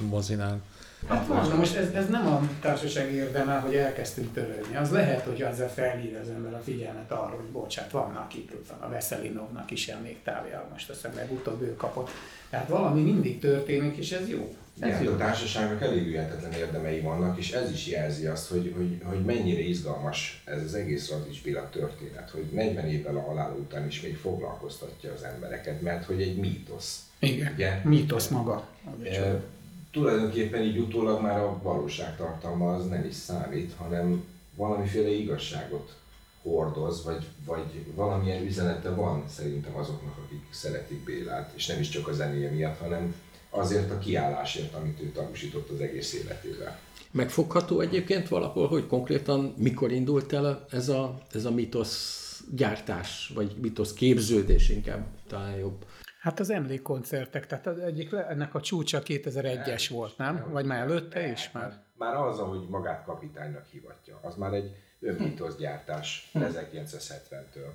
mozinál. 0.00 0.60
Hát 1.08 1.26
van, 1.26 1.56
most 1.56 1.76
ez, 1.76 1.90
ez 1.90 2.08
nem 2.08 2.26
a 2.26 2.48
társaság 2.60 3.12
érdeme, 3.12 3.58
hogy 3.58 3.74
elkezdtünk 3.74 4.32
törődni. 4.32 4.76
Az 4.76 4.90
lehet, 4.90 5.24
hogy 5.24 5.42
azzal 5.42 5.68
felhívja 5.68 6.20
az 6.20 6.28
ember 6.28 6.54
a 6.54 6.60
figyelmet 6.64 7.10
arra, 7.10 7.36
hogy 7.36 7.50
bocsát, 7.52 7.90
vannak 7.90 8.34
itt, 8.34 8.52
ott 8.54 8.68
van 8.68 8.88
a 8.88 8.92
Veszelinovnak 8.92 9.70
is 9.70 9.88
emléktávja, 9.88 10.68
most 10.72 10.90
azt 10.90 11.02
hiszem 11.02 11.16
legutóbb 11.16 11.62
ő 11.62 11.76
kapott. 11.76 12.10
Tehát 12.50 12.68
valami 12.68 13.02
mindig 13.02 13.38
történik, 13.38 13.96
és 13.96 14.12
ez 14.12 14.28
jó. 14.28 14.56
Igen, 14.76 15.06
a 15.06 15.16
társaságnak 15.16 15.82
elég 15.82 16.06
ühetetlen 16.06 16.52
érdemei 16.52 17.00
vannak, 17.00 17.38
és 17.38 17.52
ez 17.52 17.70
is 17.70 17.86
jelzi 17.86 18.26
azt, 18.26 18.48
hogy, 18.48 18.72
hogy, 18.76 19.00
hogy 19.04 19.24
mennyire 19.24 19.60
izgalmas 19.60 20.42
ez 20.44 20.62
az 20.62 20.74
egész 20.74 21.10
Radics 21.10 21.42
Béla 21.42 21.68
történet, 21.70 22.30
hogy 22.30 22.44
40 22.52 22.86
évvel 22.86 23.16
a 23.16 23.20
halál 23.20 23.56
után 23.60 23.86
is 23.86 24.00
még 24.00 24.16
foglalkoztatja 24.16 25.12
az 25.12 25.22
embereket, 25.22 25.80
mert 25.80 26.04
hogy 26.04 26.22
egy 26.22 26.36
mítosz. 26.36 27.00
Igen, 27.18 27.52
Ugye? 27.52 27.80
mítosz 27.84 28.28
maga. 28.28 28.68
E, 29.04 29.42
tulajdonképpen 29.90 30.62
így 30.62 30.78
utólag 30.78 31.22
már 31.22 31.40
a 31.40 31.58
valóságtartalma 31.62 32.74
az 32.74 32.88
nem 32.88 33.04
is 33.04 33.14
számít, 33.14 33.72
hanem 33.76 34.24
valamiféle 34.54 35.08
igazságot 35.08 35.96
hordoz, 36.42 37.04
vagy, 37.04 37.26
vagy 37.44 37.84
valamilyen 37.94 38.44
üzenete 38.44 38.90
van 38.90 39.24
szerintem 39.28 39.76
azoknak, 39.76 40.16
akik 40.24 40.46
szeretik 40.50 41.04
Bélát, 41.04 41.52
és 41.54 41.66
nem 41.66 41.80
is 41.80 41.88
csak 41.88 42.08
a 42.08 42.12
zenéje 42.12 42.50
miatt, 42.50 42.78
hanem 42.78 43.14
azért 43.54 43.90
a 43.90 43.98
kiállásért, 43.98 44.74
amit 44.74 45.00
ő 45.00 45.10
tanúsított 45.10 45.70
az 45.70 45.80
egész 45.80 46.12
életével. 46.14 46.78
Megfogható 47.10 47.80
egyébként 47.80 48.28
valahol, 48.28 48.68
hogy 48.68 48.86
konkrétan 48.86 49.54
mikor 49.56 49.92
indult 49.92 50.32
el 50.32 50.66
ez 50.70 50.88
a, 50.88 51.18
ez 51.32 51.44
a 51.44 51.50
mitosz 51.50 52.20
gyártás, 52.54 53.32
vagy 53.34 53.56
mitosz 53.60 53.92
képződés 53.92 54.68
inkább 54.68 55.06
talán 55.26 55.56
jobb. 55.56 55.84
Hát 56.20 56.40
az 56.40 56.50
emlékkoncertek, 56.50 57.46
tehát 57.46 57.66
az 57.66 57.78
egyik, 57.78 58.12
ennek 58.12 58.54
a 58.54 58.60
csúcsa 58.60 59.02
2001-es 59.04 59.86
volt, 59.90 60.16
nem? 60.16 60.46
Vagy 60.50 60.64
már 60.64 60.80
előtte 60.80 61.30
is 61.30 61.50
már? 61.52 61.82
Már 61.96 62.16
az, 62.16 62.38
hogy 62.38 62.68
magát 62.68 63.04
kapitánynak 63.04 63.66
hivatja, 63.70 64.18
az 64.22 64.34
már 64.34 64.52
egy 64.52 64.76
önmitoszgyártás 65.00 66.30
1970-től. 66.34 67.70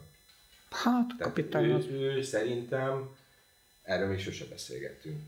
Hát, 0.69 1.07
Tehát 1.07 1.17
kapitány 1.17 1.71
az... 1.71 1.85
ő, 1.85 2.15
ő 2.15 2.21
szerintem, 2.21 3.15
erről 3.83 4.07
még 4.07 4.19
sose 4.19 4.45
beszélgettünk, 4.45 5.21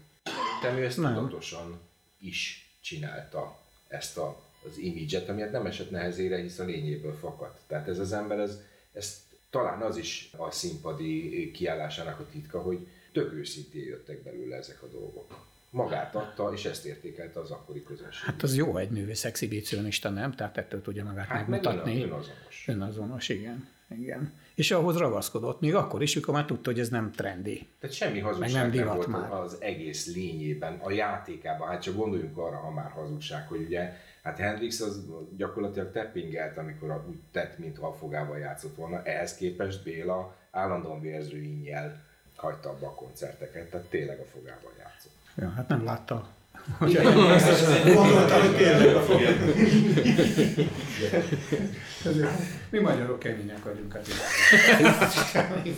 szerintem 0.61 0.83
ő 0.83 0.85
ezt 0.85 0.97
Nem. 0.97 1.13
tudatosan 1.13 1.79
is 2.19 2.69
csinálta 2.81 3.57
ezt 3.87 4.17
a, 4.17 4.41
az 4.65 4.77
imidzset, 4.77 5.29
amiért 5.29 5.51
nem 5.51 5.65
esett 5.65 5.89
nehezére, 5.89 6.41
hisz 6.41 6.59
a 6.59 6.63
lényéből 6.63 7.17
fakadt. 7.17 7.59
Tehát 7.67 7.87
ez 7.87 7.99
az 7.99 8.11
ember, 8.13 8.39
ez, 8.39 8.61
ez 8.93 9.23
talán 9.49 9.81
az 9.81 9.97
is 9.97 10.29
a 10.37 10.51
színpadi 10.51 11.51
kiállásának 11.51 12.19
a 12.19 12.25
titka, 12.31 12.61
hogy 12.61 12.87
tök 13.11 13.33
őszintén 13.33 13.83
jöttek 13.83 14.23
belőle 14.23 14.55
ezek 14.55 14.83
a 14.83 14.87
dolgok. 14.87 15.47
Magát 15.71 16.15
adta, 16.15 16.51
és 16.53 16.65
ezt 16.65 16.85
értékelte 16.85 17.39
az 17.39 17.51
akkori 17.51 17.83
közönség. 17.83 18.23
Hát 18.23 18.43
az 18.43 18.55
jó 18.55 18.77
egy 18.77 18.89
művész 18.89 19.25
exhibicionista, 19.25 20.09
nem? 20.09 20.31
Tehát 20.31 20.57
ettől 20.57 20.81
tudja 20.81 21.03
magát 21.03 21.25
hát 21.27 21.47
meg 21.47 21.49
megmutatni. 21.49 22.01
ön, 22.01 22.09
önazonos. 22.09 22.63
Önazonos, 22.67 23.29
igen. 23.29 23.67
Igen. 23.97 24.33
És 24.55 24.71
ahhoz 24.71 24.97
ragaszkodott, 24.97 25.59
még 25.59 25.75
akkor 25.75 26.01
is, 26.01 26.15
amikor 26.15 26.33
már 26.33 26.45
tudta, 26.45 26.69
hogy 26.69 26.79
ez 26.79 26.89
nem 26.89 27.11
trendi. 27.11 27.67
Tehát 27.79 27.95
semmi 27.95 28.13
Meg 28.13 28.23
hazugság 28.23 28.51
nem 28.73 28.85
nem, 28.85 28.95
volt 28.95 29.07
már. 29.07 29.31
az 29.33 29.57
egész 29.59 30.13
lényében, 30.13 30.79
a 30.83 30.91
játékában. 30.91 31.67
Hát 31.67 31.81
csak 31.81 31.95
gondoljunk 31.95 32.37
arra, 32.37 32.57
ha 32.57 32.71
már 32.71 32.89
hazugság, 32.91 33.47
hogy 33.47 33.61
ugye, 33.61 33.93
hát 34.23 34.37
Hendrix 34.37 34.79
az 34.79 35.01
gyakorlatilag 35.37 35.91
teppingelt, 35.91 36.57
amikor 36.57 36.89
a- 36.89 37.05
úgy 37.09 37.19
tett, 37.31 37.57
mint 37.57 37.77
alfogával 37.77 38.37
játszott 38.37 38.75
volna. 38.75 39.03
Ehhez 39.03 39.35
képest 39.35 39.83
Béla 39.83 40.35
állandóan 40.51 41.01
vérző 41.01 41.41
innyel 41.41 42.01
hagyta 42.35 42.69
abba 42.69 42.87
a 42.87 42.93
koncerteket, 42.93 43.69
tehát 43.69 43.87
tényleg 43.87 44.19
a 44.19 44.25
fogával 44.25 44.71
játszott. 44.79 45.11
Ja, 45.35 45.49
hát 45.49 45.67
nem 45.67 45.83
látta. 45.83 46.27
Gondoltam, 46.79 48.41
hogy 48.41 48.55
tényleg 48.55 48.95
a 48.95 49.01
fogja. 49.01 49.29
Ezért 52.05 52.29
Mi 52.69 52.79
magyarok 52.79 53.19
kemények 53.19 53.63
vagyunk 53.63 53.95
azért. 53.95 54.17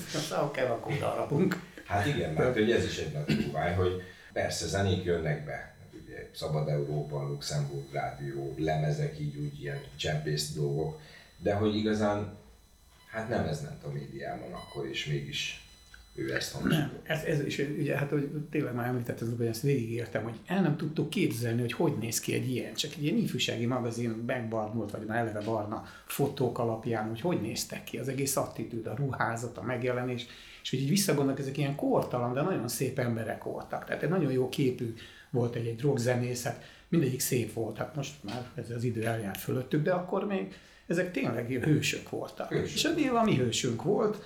Szóval 0.08 0.52
kell 0.52 0.68
a 0.68 0.80
kóda 0.80 1.14
alapunk. 1.14 1.60
Hát 1.86 2.06
igen, 2.06 2.34
mert 2.34 2.54
hogy 2.54 2.72
ez 2.72 2.86
is 2.86 2.98
egy 2.98 3.12
nagy 3.12 3.38
próbály, 3.38 3.74
hogy 3.74 4.04
persze 4.34 4.68
zenék 4.68 5.04
jönnek 5.04 5.46
be, 5.46 5.76
ugye 6.04 6.30
Szabad 6.36 6.68
Európa, 6.68 7.28
Luxemburg 7.28 7.92
Rádió, 7.92 8.56
lemezek 8.58 9.20
így 9.20 9.38
úgy 9.38 9.62
ilyen 9.62 9.82
csempész 9.96 10.52
dolgok, 10.54 11.00
de 11.38 11.54
hogy 11.54 11.76
igazán, 11.76 12.38
hát 13.12 13.30
nem 13.30 13.46
ez 13.46 13.62
ment 13.62 13.84
a 13.84 13.92
médiában 13.92 14.54
akkor, 14.54 14.88
és 14.88 15.06
mégis 15.06 15.61
ő 16.22 16.36
ezt. 16.36 16.58
Ez, 17.04 17.24
ez 17.24 17.46
is, 17.46 17.58
ugye, 17.80 17.98
hát 17.98 18.10
hogy 18.10 18.30
tényleg 18.50 18.76
már 18.76 18.88
említettem, 18.88 19.34
hogy 19.38 19.46
ezt 19.46 19.62
végigértem, 19.62 20.24
hogy 20.24 20.40
el 20.46 20.62
nem 20.62 20.78
tudtuk 20.78 21.10
képzelni, 21.10 21.62
hogy 21.62 21.74
hogy 21.74 21.94
néz 22.00 22.20
ki 22.20 22.34
egy 22.34 22.50
ilyen, 22.50 22.74
csak 22.74 22.92
egy 22.94 23.04
ilyen 23.04 23.18
ifjúsági 23.18 23.66
magazin 23.66 24.10
megbarnult, 24.10 24.92
vagy 24.92 25.06
már 25.06 25.18
eleve 25.18 25.42
barna 25.42 25.86
fotók 26.06 26.60
alapján, 26.60 27.08
hogy 27.08 27.22
hogy 27.22 27.42
néztek 27.42 27.84
ki, 27.84 27.98
az 27.98 28.08
egész 28.08 28.36
attitűd, 28.36 28.88
a 28.88 28.96
ruházat, 28.96 29.58
a 29.58 29.62
megjelenés, 29.62 30.26
és 30.64 30.70
hogy 30.70 30.80
így 30.80 30.90
visszagondolok, 30.90 31.40
ezek 31.40 31.58
ilyen 31.58 31.76
kortalan, 31.76 32.34
de 32.34 32.42
nagyon 32.42 32.68
szép 32.68 33.00
emberek 33.00 33.44
voltak. 33.44 33.86
Tehát 33.86 34.04
egy 34.04 34.10
nagyon 34.10 34.32
jó 34.32 34.50
képű 34.50 34.94
volt 35.30 35.56
egy, 35.56 35.68
egy 35.68 35.82
rockzenész, 35.82 36.44
hát 36.44 36.64
mindegyik 36.88 37.20
szép 37.20 37.54
volt, 37.54 37.78
hát 37.78 37.96
most 37.96 38.14
már 38.24 38.50
ez 38.56 38.70
az 38.70 38.84
idő 38.84 39.06
eljárt 39.06 39.40
fölöttük, 39.40 39.84
de 39.84 39.92
akkor 39.92 40.26
még 40.26 40.56
ezek 40.88 41.12
tényleg 41.12 41.48
hősök 41.48 42.10
voltak. 42.10 42.50
Hősök. 42.50 42.76
És 42.76 42.86
a 42.86 42.94
Béla 42.94 43.24
mi 43.24 43.36
hősünk 43.36 43.84
volt, 43.84 44.24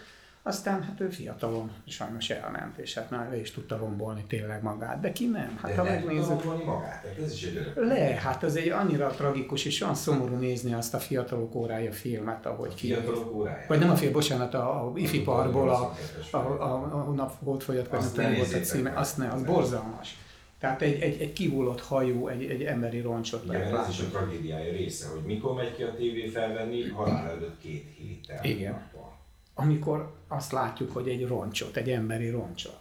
aztán 0.47 0.83
hát 0.83 0.99
ő 0.99 1.09
fiatalon 1.09 1.71
sajnos 1.87 2.29
elment, 2.29 2.77
és 2.77 2.93
hát 2.93 3.09
már 3.09 3.29
le 3.29 3.39
is 3.39 3.51
tudta 3.51 3.77
rombolni 3.77 4.23
tényleg 4.27 4.63
magát. 4.63 4.99
De 4.99 5.11
ki 5.11 5.25
nem? 5.25 5.59
Hát 5.61 5.71
De 5.71 5.77
ha 5.77 5.83
megnézzük, 5.83 6.65
magát, 6.65 7.01
tehát 7.01 7.17
ez 7.17 7.33
is 7.33 7.43
egy 7.43 7.71
le, 7.75 7.95
hát 7.95 8.43
az 8.43 8.55
egy 8.55 8.69
annyira 8.69 9.07
tragikus, 9.07 9.65
és 9.65 9.81
olyan 9.81 9.95
szomorú 9.95 10.35
nézni 10.35 10.73
azt 10.73 10.93
a 10.93 10.99
fiatalok 10.99 11.55
órája 11.55 11.91
filmet, 11.91 12.45
ahogy 12.45 12.73
ki. 12.73 12.87
Fiatalok 12.87 13.33
óráját. 13.35 13.67
Vagy 13.67 13.79
nem 13.79 13.89
a 13.89 13.95
film, 13.95 14.11
bocsánat, 14.11 14.53
a, 14.53 14.85
a 14.85 14.91
ifi 14.95 15.21
parkból 15.21 15.69
a, 15.69 15.73
a, 15.73 15.93
82-es 15.95 16.31
a, 16.31 16.37
a, 16.37 17.07
a 17.07 17.11
nap 17.11 17.33
volt 17.39 17.63
folyat, 17.63 17.87
vagy 17.87 17.99
Azt 17.99 18.15
nem 18.15 18.35
volt 18.35 18.53
a 18.53 18.59
címe, 18.59 18.93
azt 18.95 19.17
ne, 19.17 19.29
az 19.29 19.43
borzalmas. 19.43 20.17
Tehát 20.59 20.81
egy, 20.81 21.01
egy, 21.01 21.21
egy 21.21 21.33
kihullott 21.33 21.81
hajú, 21.81 22.27
egy, 22.27 22.43
egy 22.43 22.63
emberi 22.63 22.99
roncsot 22.99 23.43
Igen, 23.45 23.71
lehet 23.71 23.87
ez 23.87 23.89
is 23.89 23.99
a 23.99 24.05
tragédiája 24.05 24.71
része, 24.71 25.07
hogy 25.07 25.21
mikor 25.21 25.53
megy 25.53 25.75
ki 25.75 25.83
a 25.83 25.93
tévé 25.93 26.27
felvenni, 26.27 26.89
halál 26.89 27.29
előtt 27.29 27.61
két 27.61 27.85
héttel. 27.97 28.43
Igen. 28.43 28.71
nappal. 28.71 29.17
Amikor 29.53 30.13
azt 30.27 30.51
látjuk, 30.51 30.91
hogy 30.91 31.07
egy 31.07 31.27
roncsot, 31.27 31.77
egy 31.77 31.89
emberi 31.89 32.29
roncsot. 32.29 32.79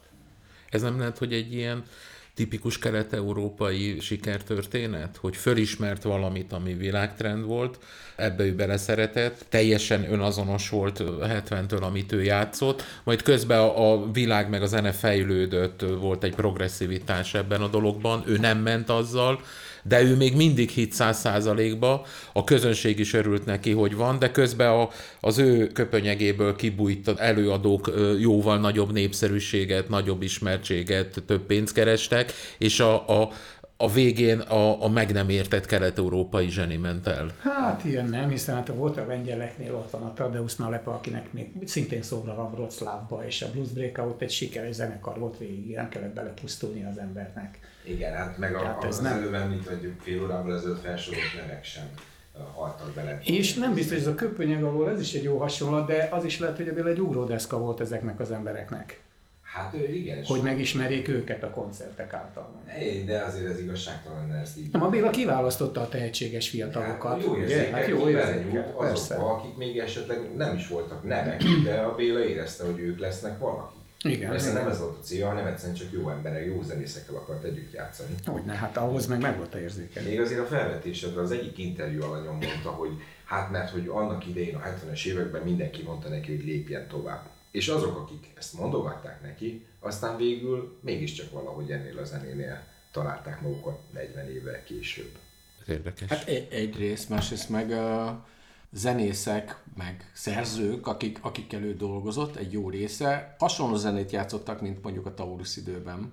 Ez 0.69 0.83
nem 0.83 0.99
lehet, 0.99 1.19
hogy 1.19 1.33
egy 1.33 1.53
ilyen 1.53 1.85
tipikus 2.35 2.79
kelet-európai 2.79 4.01
sikertörténet, 4.01 5.17
hogy 5.17 5.37
fölismert 5.37 6.03
valamit, 6.03 6.53
ami 6.53 6.75
világtrend 6.75 7.45
volt, 7.45 7.79
ebbe 8.17 8.45
ő 8.45 8.55
beleszeretett, 8.55 9.45
teljesen 9.49 10.13
önazonos 10.13 10.69
volt 10.69 11.03
70-től, 11.21 11.83
amit 11.83 12.13
ő 12.13 12.23
játszott, 12.23 12.83
majd 13.05 13.23
közben 13.23 13.59
a, 13.59 14.11
világ 14.13 14.49
meg 14.49 14.63
a 14.63 14.67
zene 14.67 14.93
fejlődött, 14.93 15.81
volt 15.81 16.25
egy 16.25 16.35
progresszivitás 16.35 17.35
ebben 17.35 17.63
a 17.63 17.69
dologban, 17.69 18.23
ő 18.27 18.37
nem 18.37 18.59
ment 18.59 18.89
azzal, 18.89 19.41
de 19.89 20.03
ő 20.03 20.17
még 20.17 20.37
mindig 20.37 20.71
hit 20.71 20.93
száz 20.93 21.19
százalékba, 21.19 22.07
a 22.33 22.45
közönség 22.45 22.99
is 22.99 23.13
örült 23.13 23.45
neki, 23.45 23.73
hogy 23.73 23.97
van, 23.97 24.19
de 24.19 24.31
közben 24.31 24.69
a, 24.69 24.89
az 25.21 25.39
ő 25.39 25.67
köpönyegéből 25.67 26.57
kibújt 26.57 27.09
előadók 27.09 27.93
jóval 28.19 28.59
nagyobb 28.59 28.93
népszerűséget, 28.93 29.89
nagyobb 29.89 30.23
ismertséget, 30.23 31.23
több 31.27 31.47
pénzt 31.47 31.75
kerestek, 31.75 32.33
és 32.59 32.81
a, 32.81 33.23
a, 33.23 33.31
a 33.77 33.91
végén 33.91 34.39
a, 34.39 34.83
a 34.83 34.89
meg 34.89 35.13
nem 35.13 35.29
értett 35.29 35.67
kelet-európai 35.67 36.49
zseni 36.51 36.77
ment 36.77 37.07
el. 37.07 37.31
Hát 37.39 37.85
ilyen 37.85 38.09
nem, 38.09 38.29
hiszen 38.29 38.55
hát 38.55 38.69
volt 38.69 38.97
a 38.97 39.07
lengyeleknél, 39.07 39.75
ott 39.75 39.91
van 39.91 40.03
a 40.03 40.13
Tadeusz 40.13 40.57
Nalepa, 40.57 40.91
akinek 40.91 41.33
még 41.33 41.51
szintén 41.65 42.03
szóra 42.03 42.35
van 42.35 42.53
Wroclawba, 42.53 43.27
és 43.27 43.43
a 43.43 43.51
Blues 43.53 43.69
Breakout 43.69 44.23
egy 44.23 44.31
sikeres 44.31 44.75
zenekar 44.75 45.19
volt 45.19 45.39
végig, 45.39 45.75
nem 45.75 45.89
kellett 45.89 46.15
belepusztulni 46.15 46.85
az 46.85 46.99
embernek. 46.99 47.59
Igen, 47.85 48.13
hát 48.15 48.39
meg 48.39 48.55
a, 48.55 48.59
Hát 48.65 48.85
ez 48.85 48.89
az 48.97 49.01
nem. 49.01 49.13
előbb 49.13 49.35
említ, 49.35 49.67
hogy 49.67 49.93
fél 50.03 50.23
órával 50.23 50.57
ezelőtt 50.57 50.81
felsorolt 50.83 51.35
nevek 51.41 51.65
sem 51.65 51.85
haltak 52.55 52.91
bele. 52.95 53.21
És 53.25 53.55
nem 53.55 53.75
biztos, 53.75 53.93
hogy 53.93 54.07
ez 54.07 54.13
a 54.13 54.15
köpönyeg 54.15 54.63
alól, 54.63 54.91
ez 54.91 55.01
is 55.01 55.13
egy 55.15 55.23
jó 55.23 55.39
hasonlat, 55.39 55.87
de 55.87 56.09
az 56.13 56.25
is 56.25 56.39
lehet, 56.39 56.57
hogy 56.57 56.69
ebből 56.69 56.89
egy 56.89 57.01
ugródeszka 57.01 57.59
volt 57.59 57.81
ezeknek 57.81 58.21
az 58.21 58.31
embereknek, 58.31 59.03
Hát 59.55 59.75
ő 59.75 59.93
igen, 59.95 60.25
hogy 60.25 60.41
megismerjék 60.43 61.09
őket 61.09 61.43
a 61.43 61.51
koncertek 61.51 62.13
által. 62.13 62.51
Hey, 62.67 63.05
de 63.05 63.19
azért 63.19 63.51
ez 63.51 63.61
igazságtalan, 63.61 64.27
mert 64.27 64.43
ezt 64.43 64.59
így... 64.59 64.73
Nem, 64.73 64.83
a 64.83 64.89
Béla 64.89 65.11
kiválasztotta 65.11 65.81
a 65.81 65.89
tehetséges 65.89 66.49
fiatalokat. 66.49 67.13
Hát, 67.13 67.23
jó 67.25 67.33
ugye? 67.33 67.41
érzéket, 67.43 67.73
Hát 67.73 67.87
jó 67.87 68.09
érzéket, 68.09 68.77
persze. 68.77 69.15
azokba, 69.15 69.33
akik 69.33 69.57
még 69.57 69.79
esetleg 69.79 70.37
nem 70.37 70.57
is 70.57 70.69
voltak 70.69 71.03
nevek, 71.05 71.43
de 71.65 71.75
a 71.81 71.95
Béla 71.95 72.25
érezte, 72.25 72.65
hogy 72.65 72.79
ők 72.79 72.99
lesznek 72.99 73.39
valaki. 73.39 73.75
Igen, 74.05 74.31
Persze 74.31 74.53
nem 74.53 74.69
ez 74.69 74.79
volt 74.79 74.99
a 74.99 75.01
célja, 75.01 75.27
hanem 75.27 75.47
egyszerűen 75.47 75.77
csak 75.77 75.93
jó 75.93 76.11
emberek, 76.11 76.47
jó 76.47 76.63
zenészekkel 76.63 77.15
akart 77.15 77.45
együtt 77.45 77.73
játszani. 77.73 78.15
Hogyne, 78.25 78.53
hát 78.53 78.77
ahhoz 78.77 79.07
meg 79.07 79.21
meg 79.21 79.37
volt 79.37 79.55
a 79.55 79.59
érzéke. 79.59 80.01
Még 80.01 80.21
azért 80.21 80.41
a 80.41 80.47
felvetésedre 80.47 81.21
az 81.21 81.31
egyik 81.31 81.59
interjú 81.59 82.03
alanyom 82.03 82.39
mondta, 82.39 82.71
hogy 82.71 82.91
hát 83.25 83.51
mert 83.51 83.71
hogy 83.71 83.89
annak 83.89 84.27
idején 84.27 84.55
a 84.55 84.61
70-es 84.61 85.05
években 85.05 85.43
mindenki 85.43 85.83
mondta 85.83 86.09
neki, 86.09 86.37
hogy 86.37 86.45
lépjen 86.45 86.89
tovább. 86.89 87.29
És 87.51 87.69
azok, 87.69 87.99
akik 87.99 88.33
ezt 88.39 88.53
mondogatták 88.53 89.23
neki, 89.23 89.67
aztán 89.81 90.17
végül 90.17 90.79
mégiscsak 90.81 91.31
valahogy 91.31 91.71
ennél 91.71 91.99
a 91.99 92.05
zenénél 92.05 92.63
találták 92.93 93.41
magukat 93.41 93.79
40 93.93 94.31
évvel 94.31 94.63
később. 94.65 95.11
Érdekes. 95.69 96.09
Hát 96.09 96.29
egy, 96.29 96.49
egyrészt, 96.51 97.09
másrészt 97.09 97.49
meg 97.49 97.71
a 97.71 98.27
zenészek, 98.75 99.63
meg 99.77 100.11
szerzők, 100.13 100.87
akik, 100.87 101.19
akikkel 101.23 101.63
ő 101.63 101.75
dolgozott, 101.75 102.37
egy 102.37 102.53
jó 102.53 102.71
része, 102.71 103.35
hasonló 103.39 103.77
zenét 103.77 104.13
játszottak, 104.13 104.61
mint 104.61 104.83
mondjuk 104.83 105.07
a 105.07 105.15
Taurus 105.15 105.57
időben. 105.57 106.13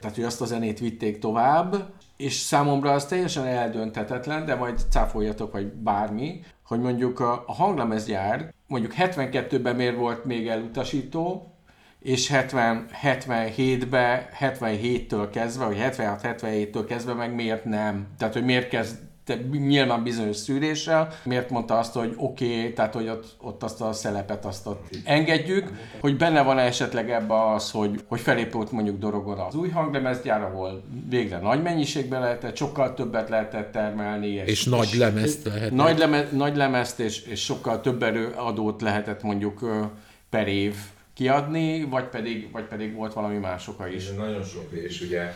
Tehát, 0.00 0.16
hogy 0.16 0.24
azt 0.24 0.40
a 0.40 0.44
zenét 0.44 0.78
vitték 0.78 1.18
tovább, 1.18 1.92
és 2.16 2.34
számomra 2.34 2.92
az 2.92 3.06
teljesen 3.06 3.46
eldönthetetlen, 3.46 4.46
de 4.46 4.54
majd 4.54 4.80
cáfoljatok, 4.90 5.52
vagy 5.52 5.66
bármi, 5.66 6.40
hogy 6.64 6.80
mondjuk 6.80 7.20
a, 7.20 7.44
a 7.46 7.52
hanglemezgyár 7.52 8.54
mondjuk 8.66 8.94
72-ben 8.96 9.76
miért 9.76 9.96
volt 9.96 10.24
még 10.24 10.48
elutasító, 10.48 11.54
és 12.00 12.28
70, 12.28 12.86
77-ben, 13.02 14.26
77-től 14.40 15.28
kezdve, 15.32 15.64
vagy 15.64 15.78
76-77-től 15.80 16.84
kezdve 16.88 17.12
meg 17.12 17.34
miért 17.34 17.64
nem? 17.64 18.06
Tehát, 18.18 18.34
hogy 18.34 18.44
miért 18.44 18.68
kezd 18.68 18.98
nyilván 19.52 20.02
bizonyos 20.02 20.36
szűréssel, 20.36 21.08
miért 21.24 21.50
mondta 21.50 21.78
azt, 21.78 21.94
hogy 21.94 22.14
oké, 22.16 22.58
okay, 22.58 22.72
tehát 22.72 22.94
hogy 22.94 23.08
ott, 23.08 23.36
ott 23.40 23.62
azt 23.62 23.80
a 23.80 23.92
szelepet 23.92 24.44
azt 24.44 24.66
ott 24.66 24.88
engedjük, 25.04 25.72
hogy 26.00 26.16
benne 26.16 26.42
van 26.42 26.58
esetleg 26.58 27.10
ebbe 27.10 27.50
az, 27.52 27.70
hogy, 27.70 28.00
hogy 28.08 28.20
felépült 28.20 28.72
mondjuk 28.72 28.98
Dorogon 28.98 29.38
az 29.38 29.54
új 29.54 29.68
hanglemezgyár, 29.68 30.42
ahol 30.42 30.82
végre 31.08 31.38
nagy 31.38 31.62
mennyiségben 31.62 32.20
lehetett, 32.20 32.56
sokkal 32.56 32.94
többet 32.94 33.28
lehetett 33.28 33.72
termelni. 33.72 34.28
És, 34.28 34.46
és 34.46 34.64
nagy 34.64 34.94
lemezt 34.98 35.46
lehetett. 35.46 35.70
Nagy, 35.70 35.98
leme, 35.98 36.28
nagy 36.32 36.56
lemezt 36.56 37.00
és, 37.00 37.22
és 37.22 37.44
sokkal 37.44 37.80
több 37.80 38.02
erőadót 38.02 38.82
lehetett 38.82 39.22
mondjuk 39.22 39.88
per 40.30 40.48
év 40.48 40.74
kiadni, 41.20 41.84
vagy 41.84 42.04
pedig, 42.04 42.50
vagy 42.50 42.64
pedig 42.64 42.94
volt 42.94 43.12
valami 43.12 43.38
más 43.38 43.68
oka 43.68 43.88
is. 43.88 44.08
Ez 44.08 44.16
nagyon 44.16 44.42
sok, 44.42 44.72
és 44.72 45.00
ugye 45.00 45.32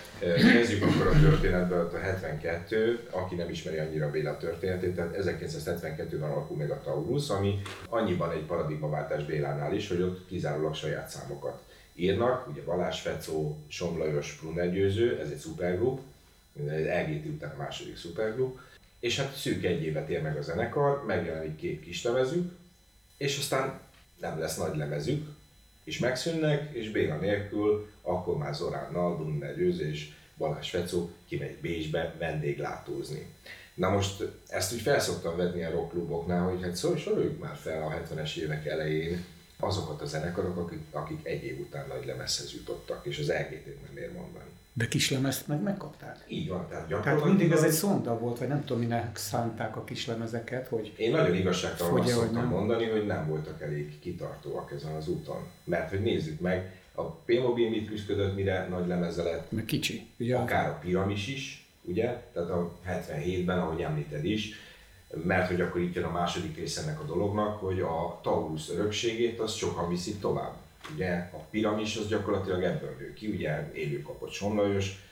kezdjük 0.52 0.82
akkor 0.82 1.06
a 1.06 1.20
történetben, 1.20 1.86
a 1.86 1.98
72, 1.98 3.08
aki 3.10 3.34
nem 3.34 3.50
ismeri 3.50 3.78
annyira 3.78 4.10
Béla 4.10 4.36
történetét, 4.36 4.94
tehát 4.94 5.16
1972-ben 5.20 6.30
alakul 6.30 6.56
meg 6.56 6.70
a 6.70 6.80
Taurus, 6.84 7.28
ami 7.28 7.62
annyiban 7.88 8.30
egy 8.30 8.42
paradigmaváltás 8.42 9.24
Bélánál 9.24 9.74
is, 9.74 9.88
hogy 9.88 10.02
ott 10.02 10.26
kizárólag 10.28 10.74
saját 10.74 11.08
számokat 11.08 11.62
írnak, 11.94 12.48
ugye 12.48 12.62
Balázs 12.62 13.00
Fecó, 13.00 13.58
Somlajos, 13.68 14.38
Brunner 14.40 14.72
Győző, 14.72 15.18
ez 15.20 15.30
egy 15.30 15.38
szupergrup, 15.38 16.00
LGT 17.06 17.26
után 17.26 17.54
a 17.58 17.62
második 17.62 17.96
szupergrup, 17.96 18.58
és 19.00 19.18
hát 19.18 19.36
szűk 19.36 19.64
egy 19.64 19.82
évet 19.82 20.08
ér 20.08 20.22
meg 20.22 20.36
a 20.36 20.42
zenekar, 20.42 21.04
megjelenik 21.06 21.56
két 21.56 21.82
kis 21.82 22.04
lemezük, 22.04 22.52
és 23.16 23.38
aztán 23.38 23.80
nem 24.20 24.38
lesz 24.38 24.56
nagy 24.56 24.76
lemezük, 24.76 25.26
és 25.84 25.98
megszűnnek, 25.98 26.74
és 26.74 26.90
Béla 26.90 27.16
nélkül 27.16 27.90
akkor 28.02 28.36
már 28.36 28.54
Zoránnal, 28.54 29.16
Brunner 29.16 29.56
Győző 29.56 29.88
és 29.90 30.12
Balázs 30.36 30.70
Fecó 30.70 31.10
kimegy 31.28 31.56
Bécsbe 31.60 32.14
vendéglátózni. 32.18 33.26
Na 33.74 33.88
most 33.88 34.24
ezt 34.48 34.72
úgy 34.72 34.80
felszoktam 34.80 35.36
vetni 35.36 35.64
a 35.64 35.70
rockkluboknál, 35.70 36.48
hogy 36.48 36.62
hát 36.62 36.76
szó, 36.76 36.96
soroljuk 36.96 37.40
már 37.40 37.56
fel 37.56 37.82
a 37.82 38.14
70-es 38.14 38.36
évek 38.36 38.66
elején 38.66 39.24
azokat 39.58 40.00
a 40.00 40.06
zenekarok, 40.06 40.56
akik, 40.56 40.80
akik 40.90 41.26
egy 41.26 41.44
év 41.44 41.60
után 41.60 41.86
nagy 41.88 42.06
lemezhez 42.06 42.52
jutottak, 42.52 43.06
és 43.06 43.18
az 43.18 43.28
LGT-t 43.28 43.86
nem 43.86 43.96
ér 43.96 44.12
mondani. 44.12 44.50
De 44.76 44.88
kislemezt 44.88 45.48
meg 45.48 45.62
megkapták. 45.62 46.24
Így 46.28 46.48
van, 46.48 46.68
tehát 46.68 47.02
Tehát 47.02 47.24
mindig 47.24 47.50
ez 47.50 47.62
egy 47.62 47.70
szonda 47.70 48.18
volt, 48.18 48.38
vagy 48.38 48.48
nem 48.48 48.64
tudom, 48.64 48.82
minek 48.82 49.16
szánták 49.16 49.76
a 49.76 49.84
kislemezeket, 49.84 50.68
hogy... 50.68 50.92
Én 50.96 51.10
nagyon 51.10 51.34
igazságtalan 51.34 52.00
azt 52.00 52.08
szoktam 52.08 52.34
nem. 52.34 52.48
mondani, 52.48 52.84
hogy 52.84 53.06
nem 53.06 53.28
voltak 53.28 53.62
elég 53.62 53.98
kitartóak 53.98 54.72
ezen 54.72 54.94
az 54.94 55.08
úton. 55.08 55.46
Mert 55.64 55.90
hogy 55.90 56.00
nézzük 56.00 56.40
meg, 56.40 56.82
a 56.94 57.02
P-Mobil 57.02 57.70
mit 57.70 57.88
küzdött, 57.88 58.34
mire 58.34 58.66
nagy 58.68 58.86
lemeze 58.86 59.22
lett, 59.22 59.52
Meg 59.52 59.64
kicsi. 59.64 60.06
Ugye 60.18 60.36
akár 60.36 60.68
a 60.68 60.78
piramis 60.78 61.28
is, 61.28 61.66
ugye? 61.82 62.22
Tehát 62.32 62.50
a 62.50 62.72
77-ben, 62.88 63.58
ahogy 63.58 63.80
említed 63.80 64.24
is, 64.24 64.52
mert 65.24 65.48
hogy 65.48 65.60
akkor 65.60 65.80
itt 65.80 65.94
jön 65.94 66.04
a 66.04 66.10
második 66.10 66.56
része 66.56 66.82
ennek 66.82 67.00
a 67.00 67.04
dolognak, 67.04 67.60
hogy 67.60 67.80
a 67.80 68.20
Taurus 68.22 68.70
örökségét 68.70 69.40
azt 69.40 69.56
sokan 69.56 69.88
viszik 69.88 70.20
tovább. 70.20 70.54
Ugye 70.94 71.30
a 71.32 71.38
piramis 71.50 71.96
az 71.96 72.08
gyakorlatilag 72.08 72.62
ebből 72.62 72.96
nő 72.98 73.12
ki, 73.12 73.26
ugye 73.26 73.70
élő 73.72 74.02
kapott 74.02 74.32
Somlajos, 74.32 75.02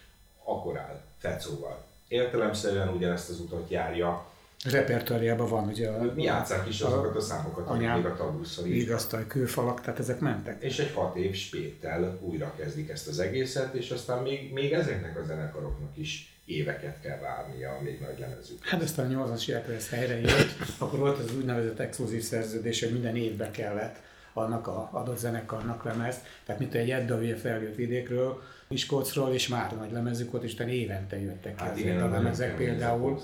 akkor 0.45 0.79
áll 0.79 1.01
Fecóval. 1.19 1.85
Értelemszerűen 2.09 2.89
ugyanezt 2.89 3.29
az 3.29 3.41
utat 3.41 3.71
járja, 3.71 4.31
repertoárjában 4.71 5.49
van 5.49 5.69
ugye 5.69 5.89
a 5.89 6.13
mi 6.15 6.23
játszák 6.23 6.69
is 6.69 6.81
azokat 6.81 7.17
a 7.17 7.21
számokat, 7.21 7.69
amik 7.69 7.95
még 7.95 8.05
a 8.05 8.15
Taurusról 8.15 8.67
így 8.67 8.73
vigasztal, 8.73 9.25
kőfalak, 9.27 9.81
tehát 9.81 9.99
ezek 9.99 10.21
mentek. 10.21 10.63
és 10.63 10.79
egy 10.79 10.93
hat 10.95 11.17
év 11.17 11.35
spéttel 11.35 12.19
újra 12.21 12.55
kezdik 12.59 12.89
ezt 12.91 13.09
az 13.09 13.19
egészet, 13.19 13.75
és 13.75 13.91
aztán 13.91 14.23
még, 14.23 14.53
még 14.53 14.73
ezeknek 14.73 15.19
a 15.19 15.25
zenekaroknak 15.25 15.97
is 15.97 16.37
éveket 16.45 17.01
kell 17.01 17.19
várnia, 17.19 17.79
még 17.83 18.01
nagy 18.01 18.19
lemezük. 18.19 18.65
Hát 18.65 18.83
aztán 18.83 19.15
a 19.15 19.27
80-as 19.27 19.49
években 19.49 19.77
ez 19.77 19.89
helyre 19.89 20.21
jött, 20.21 20.55
akkor 20.79 20.99
volt 20.99 21.19
az 21.19 21.37
úgynevezett 21.37 21.79
exkluzív 21.79 22.23
szerződés, 22.23 22.83
hogy 22.83 22.93
minden 22.93 23.17
évbe 23.17 23.51
kellett 23.51 23.97
annak 24.33 24.67
a 24.67 24.89
adott 24.93 25.19
zenekarnak 25.19 25.85
lemez. 25.85 26.17
Tehát 26.45 26.61
mint 26.61 26.75
egy 26.75 26.91
Edda 26.91 27.17
ugye 27.17 27.37
feljött 27.37 27.75
vidékről, 27.75 28.43
Miskolcról, 28.73 29.33
és 29.33 29.49
már 29.49 29.77
nagy 29.79 29.93
lemezük 29.93 30.31
volt, 30.31 30.45
és 30.45 30.53
utána 30.53 30.71
évente 30.71 31.21
jöttek 31.21 31.55
ki 31.55 31.63
Hát 31.63 31.79
igen, 31.79 32.03
a 32.03 32.09
lemezek 32.09 32.57
például. 32.57 33.21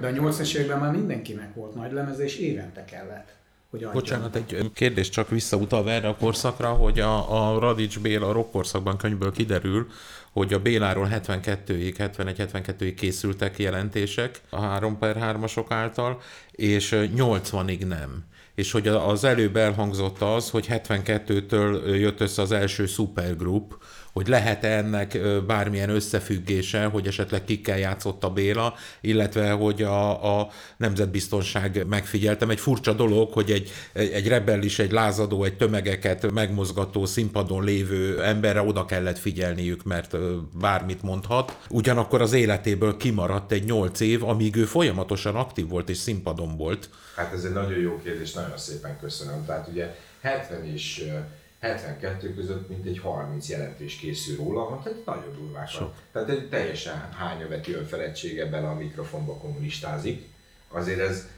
De 0.00 0.06
a 0.06 0.10
80-as 0.10 0.54
években 0.54 0.78
már 0.78 0.92
mindenkinek 0.92 1.54
volt 1.54 1.74
nagy 1.74 1.92
lemeze, 1.92 2.24
és 2.24 2.36
évente 2.36 2.84
kellett, 2.84 3.34
hogy 3.70 3.78
adjon. 3.78 3.92
Bocsánat, 3.92 4.36
egy 4.36 4.70
kérdés 4.74 5.08
csak 5.08 5.28
visszautalva 5.28 5.90
erre 5.90 6.08
a 6.08 6.16
korszakra, 6.16 6.68
hogy 6.68 7.00
a, 7.00 7.54
a 7.54 7.58
Radics 7.58 8.00
Béla 8.00 8.28
a 8.28 8.32
rock 8.32 8.50
korszakban 8.50 8.96
könyvből 8.96 9.32
kiderül, 9.32 9.86
hogy 10.32 10.52
a 10.52 10.58
Béláról 10.58 11.08
72-ig, 11.12 11.94
71-72-ig 11.98 12.92
készültek 12.96 13.58
jelentések 13.58 14.40
a 14.48 14.60
3 14.60 14.98
per 14.98 15.16
3-asok 15.20 15.66
által, 15.68 16.20
és 16.50 16.96
80-ig 16.96 17.86
nem. 17.86 18.24
És 18.60 18.72
hogy 18.72 18.88
az 18.88 19.24
előbb 19.24 19.56
elhangzott 19.56 20.20
az, 20.22 20.50
hogy 20.50 20.66
72-től 20.70 21.98
jött 21.98 22.20
össze 22.20 22.42
az 22.42 22.52
első 22.52 22.86
supergroup, 22.86 23.82
hogy 24.12 24.28
lehet-e 24.28 24.76
ennek 24.76 25.18
bármilyen 25.46 25.90
összefüggése, 25.90 26.84
hogy 26.84 27.06
esetleg 27.06 27.44
kikkel 27.44 27.78
játszott 27.78 28.24
a 28.24 28.30
Béla, 28.30 28.74
illetve 29.00 29.50
hogy 29.50 29.82
a, 29.82 30.38
a 30.40 30.48
nemzetbiztonság 30.76 31.86
megfigyeltem. 31.88 32.50
Egy 32.50 32.60
furcsa 32.60 32.92
dolog, 32.92 33.32
hogy 33.32 33.50
egy, 33.50 33.70
egy, 33.92 34.28
rebellis, 34.28 34.78
egy 34.78 34.92
lázadó, 34.92 35.44
egy 35.44 35.56
tömegeket 35.56 36.30
megmozgató 36.30 37.06
színpadon 37.06 37.64
lévő 37.64 38.22
emberre 38.22 38.62
oda 38.62 38.84
kellett 38.84 39.18
figyelniük, 39.18 39.84
mert 39.84 40.16
bármit 40.58 41.02
mondhat. 41.02 41.58
Ugyanakkor 41.68 42.20
az 42.20 42.32
életéből 42.32 42.96
kimaradt 42.96 43.52
egy 43.52 43.64
nyolc 43.64 44.00
év, 44.00 44.24
amíg 44.24 44.56
ő 44.56 44.64
folyamatosan 44.64 45.34
aktív 45.34 45.68
volt 45.68 45.88
és 45.88 45.96
színpadon 45.96 46.56
volt. 46.56 46.88
Hát 47.16 47.32
ez 47.32 47.44
egy 47.44 47.52
nagyon 47.52 47.78
jó 47.78 48.00
kérdés, 48.02 48.32
nagyon 48.32 48.58
szépen 48.58 48.98
köszönöm. 49.00 49.44
Tehát 49.46 49.68
ugye 49.68 49.94
70 50.20 50.64
és 50.64 51.02
ö, 51.06 51.18
72 51.60 52.34
között 52.34 52.68
mintegy 52.68 52.98
30 52.98 53.48
jelentés 53.48 53.96
készül 53.96 54.36
róla, 54.36 54.70
hát 54.70 54.86
egy 54.86 55.02
nagyon 55.06 55.34
durvákat. 55.34 56.02
Tehát 56.12 56.28
egy 56.28 56.48
teljesen 56.48 57.12
hányaveti 57.12 57.72
önfeledtsége 57.72 58.46
bele 58.46 58.68
a 58.68 58.74
mikrofonba 58.74 59.34
kommunistázik. 59.34 60.28
Azért 60.68 61.00
ez 61.00 61.28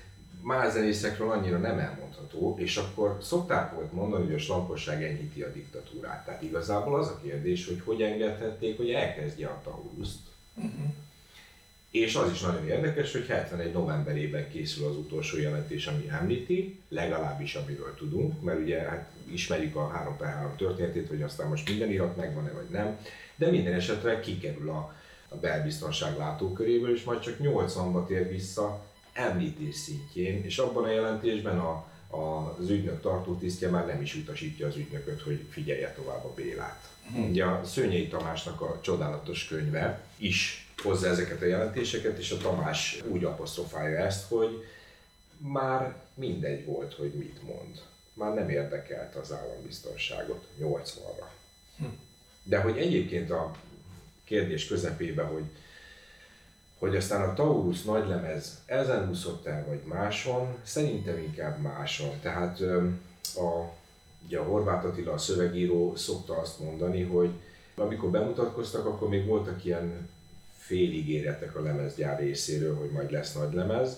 más 0.43 0.73
zenészekről 0.73 1.31
annyira 1.31 1.59
nem 1.59 1.79
elmondható, 1.79 2.57
és 2.59 2.77
akkor 2.77 3.19
szokták 3.23 3.73
volt 3.75 3.93
mondani, 3.93 4.25
hogy 4.25 4.35
a 4.35 4.39
slankosság 4.39 5.05
enyhíti 5.05 5.43
a 5.43 5.53
diktatúrát. 5.53 6.25
Tehát 6.25 6.43
igazából 6.43 6.99
az 6.99 7.07
a 7.07 7.21
kérdés, 7.23 7.67
hogy 7.67 7.81
hogy 7.85 8.03
engedhették, 8.03 8.77
hogy 8.77 8.91
elkezdje 8.91 9.47
a 9.47 9.61
Tauruszt. 9.65 10.21
És 11.91 12.15
az 12.15 12.31
is 12.31 12.41
nagyon 12.41 12.69
érdekes, 12.69 13.13
hogy 13.13 13.27
71 13.27 13.73
novemberében 13.73 14.51
készül 14.51 14.87
az 14.87 14.97
utolsó 14.97 15.39
jelentés, 15.39 15.87
ami 15.87 16.09
említi, 16.09 16.81
legalábbis 16.89 17.55
amiről 17.55 17.95
tudunk, 17.99 18.43
mert 18.43 18.61
ugye 18.61 18.81
hát 18.81 19.11
ismerjük 19.33 19.77
a 19.77 19.89
3 19.89 20.17
per 20.17 20.29
3 20.29 20.57
történetét, 20.57 21.09
hogy 21.09 21.23
aztán 21.23 21.49
most 21.49 21.69
minden 21.69 21.91
irat 21.91 22.17
megvan-e 22.17 22.51
vagy 22.51 22.69
nem, 22.71 22.99
de 23.37 23.51
minden 23.51 23.73
esetre 23.73 24.21
kikerül 24.21 24.69
a, 24.69 24.95
a 25.29 25.37
belbiztonság 25.37 26.17
látóköréből, 26.17 26.95
és 26.95 27.05
majd 27.05 27.21
csak 27.21 27.37
80-ba 27.41 28.07
tér 28.07 28.29
vissza 28.29 28.85
említés 29.13 29.77
szintjén, 29.77 30.45
és 30.45 30.59
abban 30.59 30.85
a 30.85 30.91
jelentésben 30.91 31.59
a, 31.59 31.87
a, 32.17 32.57
az 32.59 32.71
ügynök 32.71 33.01
tartótisztje 33.01 33.69
már 33.69 33.87
nem 33.87 34.03
is 34.03 34.15
utasítja 34.15 34.67
az 34.67 34.77
ügynököt, 34.77 35.23
hogy 35.23 35.45
figyelje 35.51 35.93
tovább 35.93 36.25
a 36.25 36.35
Bélát. 36.35 36.91
Ugye 37.29 37.45
a 37.45 37.65
Szőnyei 37.65 38.09
Tamásnak 38.09 38.61
a 38.61 38.79
csodálatos 38.81 39.47
könyve 39.47 40.05
is 40.17 40.69
hozza 40.83 41.09
ezeket 41.09 41.43
a 41.43 41.47
jelentéseket, 41.47 42.19
és 42.19 42.31
a 42.31 42.37
Tamás 42.37 43.03
úgy 43.09 43.25
apostrofálja 43.25 43.99
ezt, 43.99 44.29
hogy 44.29 44.65
már 45.37 45.97
mindegy 46.15 46.65
volt, 46.65 46.95
hogy 46.95 47.13
mit 47.15 47.43
mond. 47.43 47.81
Már 48.15 48.35
nem 48.35 48.49
érdekelte 48.49 49.19
az 49.19 49.33
állambiztonságot 49.33 50.45
80-ra. 50.61 51.27
De 52.43 52.59
hogy 52.59 52.79
egyébként 52.79 53.31
a 53.31 53.57
kérdés 54.25 54.67
közepébe, 54.67 55.23
hogy, 55.23 55.45
hogy 56.79 56.97
aztán 56.97 57.29
a 57.29 57.35
Taurus 57.35 57.83
nagylemez 57.83 58.63
ezen 58.67 59.09
úszott 59.09 59.47
el, 59.47 59.65
vagy 59.69 59.81
máson, 59.85 60.57
szerintem 60.63 61.19
inkább 61.19 61.61
máson. 61.61 62.21
Tehát 62.21 62.61
a, 63.37 63.73
ugye 64.25 64.39
a 64.39 64.45
Horváth 64.45 64.87
Attila, 64.87 65.13
a 65.13 65.19
szövegíró 65.19 65.97
szokta 65.97 66.39
azt 66.39 66.59
mondani, 66.61 67.03
hogy 67.03 67.31
amikor 67.75 68.11
bemutatkoztak, 68.11 68.87
akkor 68.87 69.09
még 69.09 69.27
voltak 69.27 69.65
ilyen 69.65 70.09
féligéretek 70.59 71.57
a 71.57 71.63
lemezgyár 71.63 72.19
részéről, 72.19 72.77
hogy 72.77 72.91
majd 72.91 73.11
lesz 73.11 73.33
nagy 73.33 73.53
lemez, 73.53 73.97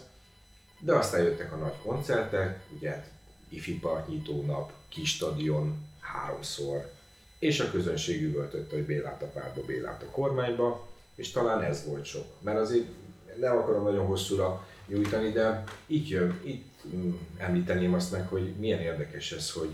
de 0.80 0.94
aztán 0.94 1.22
jöttek 1.22 1.52
a 1.52 1.56
nagy 1.56 1.74
koncertek, 1.82 2.64
ugye 2.76 3.04
ifi 3.54 3.78
partnyitó 3.78 4.44
nap, 4.46 4.72
kis 4.88 5.10
stadion 5.10 5.86
háromszor, 6.00 6.90
és 7.38 7.60
a 7.60 7.70
közönség 7.70 8.22
üvöltötte, 8.22 8.74
hogy 8.74 8.84
Bélát 8.84 9.22
a 9.22 9.26
pártba, 9.26 9.62
Bélát 9.62 10.02
a 10.02 10.10
kormányba, 10.10 10.88
és 11.14 11.30
talán 11.30 11.62
ez 11.62 11.84
volt 11.86 12.04
sok. 12.04 12.26
Mert 12.40 12.58
azért 12.58 12.86
nem 13.40 13.56
akarom 13.56 13.84
nagyon 13.84 14.06
hosszúra 14.06 14.66
nyújtani, 14.86 15.30
de 15.30 15.64
itt 15.86 16.08
jön, 16.08 16.40
itt 16.44 16.84
mm, 16.94 17.12
említeném 17.36 17.94
azt 17.94 18.12
meg, 18.12 18.28
hogy 18.28 18.54
milyen 18.58 18.80
érdekes 18.80 19.32
ez, 19.32 19.50
hogy 19.52 19.70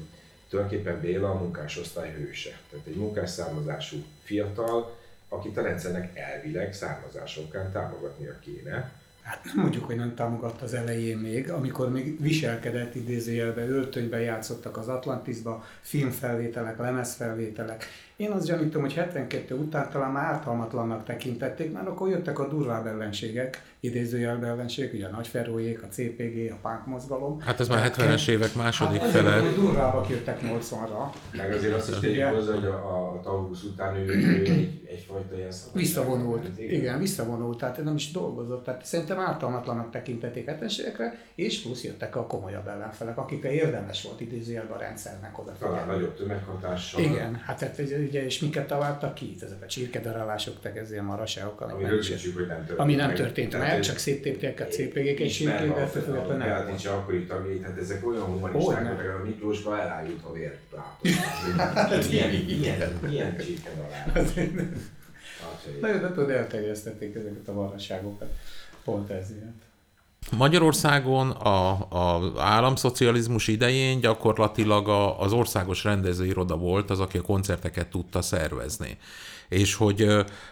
tulajdonképpen 0.49 1.01
Béla 1.01 1.31
a 1.31 1.39
munkásosztály 1.39 2.13
hőse. 2.13 2.61
Tehát 2.71 2.87
egy 2.87 2.97
munkás 2.97 3.31
származású 3.31 4.05
fiatal, 4.23 4.97
akit 5.29 5.57
a 5.57 5.63
rendszernek 5.63 6.19
elvileg 6.19 6.75
származásokán 6.75 7.73
támogatnia 7.73 8.39
kéne, 8.39 8.93
Hát 9.31 9.45
nem 9.45 9.55
mondjuk, 9.57 9.85
hogy 9.85 9.97
nem 9.97 10.15
támogatta 10.15 10.65
az 10.65 10.75
elején 10.75 11.19
még, 11.19 11.51
amikor 11.51 11.91
még 11.91 12.21
viselkedett 12.21 12.95
idézőjelbe, 12.95 13.69
öltönyben 13.69 14.21
játszottak 14.21 14.77
az 14.77 14.89
Atlantisba, 14.89 15.65
filmfelvételek, 15.81 16.79
lemezfelvételek. 16.79 17.85
Én 18.21 18.31
azt 18.31 18.47
gyanítom, 18.47 18.81
hogy 18.83 18.95
72 18.95 19.55
után 19.55 19.91
talán 19.91 20.11
már 20.11 20.25
ártalmatlannak 20.25 21.05
tekintették, 21.05 21.73
mert 21.73 21.87
akkor 21.87 22.09
jöttek 22.09 22.39
a 22.39 22.49
durvább 22.49 22.87
ellenségek, 22.87 23.63
idézőjelbe 23.81 24.47
ellenségek, 24.47 24.93
ugye 24.93 25.07
a 25.07 25.11
Nagyferróék, 25.11 25.83
a 25.83 25.87
CPG, 25.87 26.53
a 26.53 26.69
punk 26.69 26.87
mozgalom. 26.87 27.41
Hát 27.41 27.61
ez 27.61 27.69
már 27.69 27.93
70-es 27.97 28.29
évek 28.29 28.55
második 28.55 29.01
hát 29.01 29.11
fele. 29.11 29.35
Azért, 29.35 29.55
durvábbak 29.55 30.09
jöttek 30.09 30.41
80-ra. 30.43 31.13
Meg 31.37 31.53
azért 31.53 31.75
azt 31.75 31.91
is 31.91 31.99
tegyük 31.99 32.25
hozzá, 32.25 32.55
hogy 32.55 32.65
a, 32.65 33.15
a 33.15 33.21
Taurus 33.23 33.63
után 33.65 33.97
ő, 33.97 34.05
ő 34.05 34.35
egy, 34.35 34.81
egyfajta 34.87 35.37
ilyen 35.37 35.51
szabadság. 35.51 35.83
Visszavonult. 35.83 36.59
Igen, 36.59 36.99
visszavonult, 36.99 37.59
tehát 37.59 37.85
nem 37.85 37.95
is 37.95 38.11
dolgozott. 38.11 38.65
Tehát 38.65 38.85
szerintem 38.85 39.19
ártalmatlanak 39.19 39.91
tekintették 39.91 40.47
etlenségekre, 40.47 41.19
és 41.35 41.63
plusz 41.63 41.85
jöttek 41.85 42.17
a 42.17 42.27
komolyabb 42.27 42.69
ellenfelek, 42.69 43.19
akikre 43.19 43.53
érdemes 43.53 44.03
volt 44.03 44.21
idézőjelben 44.21 44.77
a 44.77 44.81
rendszernek 44.81 45.39
odafigyelni. 45.39 45.79
Talán 45.79 45.97
nagyobb 45.97 46.17
tömeghatással. 46.17 47.01
Igen, 47.01 47.35
hát, 47.35 47.61
hát 47.61 47.79
ugye, 48.11 48.25
és 48.25 48.41
miket 48.41 48.67
találtak 48.67 49.15
ki? 49.15 49.37
Ezek 49.41 49.63
a 49.63 49.67
csirkedarálások, 49.67 50.55
meg 50.63 50.77
ez 50.79 50.91
ilyen 50.93 51.05
maraságok, 51.05 51.61
Ami 51.61 51.83
nem, 51.83 51.91
rögzítsük, 51.91 52.37
hogy 52.37 52.47
nem 52.47 52.57
történt 52.57 52.79
ami 52.79 52.95
nem 52.95 53.07
meg. 53.07 53.17
történt 53.17 53.59
meg, 53.59 53.69
ez- 53.79 53.87
csak 53.87 53.97
széttépték 53.97 54.61
a 54.61 54.65
CPG-k, 54.65 55.19
és 55.21 55.37
függetlenül 55.37 55.73
a 56.19 56.37
nem 56.37 56.49
volt. 56.49 56.67
nincs 56.67 56.87
akkori 56.87 57.25
tagjai, 57.27 57.59
tehát 57.59 57.79
ezek 57.79 58.07
olyan 58.07 58.23
humanisták, 58.23 58.97
hogy 58.97 59.07
a 59.07 59.25
Miklósba 59.25 59.81
elájult 59.81 60.23
a 60.25 60.33
vért 60.33 60.59
milyen, 62.11 62.99
milyen 63.07 63.37
csíken 63.39 63.73
alá. 63.89 64.23
Nagyon 65.81 66.01
nem 66.01 66.13
tudod, 66.15 66.31
elterjesztették 66.31 67.15
ezeket 67.15 67.49
a 67.49 67.53
marhaságokat. 67.53 68.29
Pont 68.85 69.11
ezért. 69.11 69.69
Magyarországon 70.37 71.31
a, 71.31 71.71
a 71.89 72.33
államszocializmus 72.37 73.49
idején 73.49 74.01
gyakorlatilag 74.01 74.89
a, 74.89 75.21
az 75.21 75.33
országos 75.33 75.85
rendezőiroda 75.85 76.57
volt 76.57 76.91
az, 76.91 77.01
aki 77.01 77.19
a 77.19 77.23
koncerteket 77.23 77.87
tudta 77.87 78.23
szervezni. 78.23 78.99
És 79.49 79.75
hogy 79.75 80.07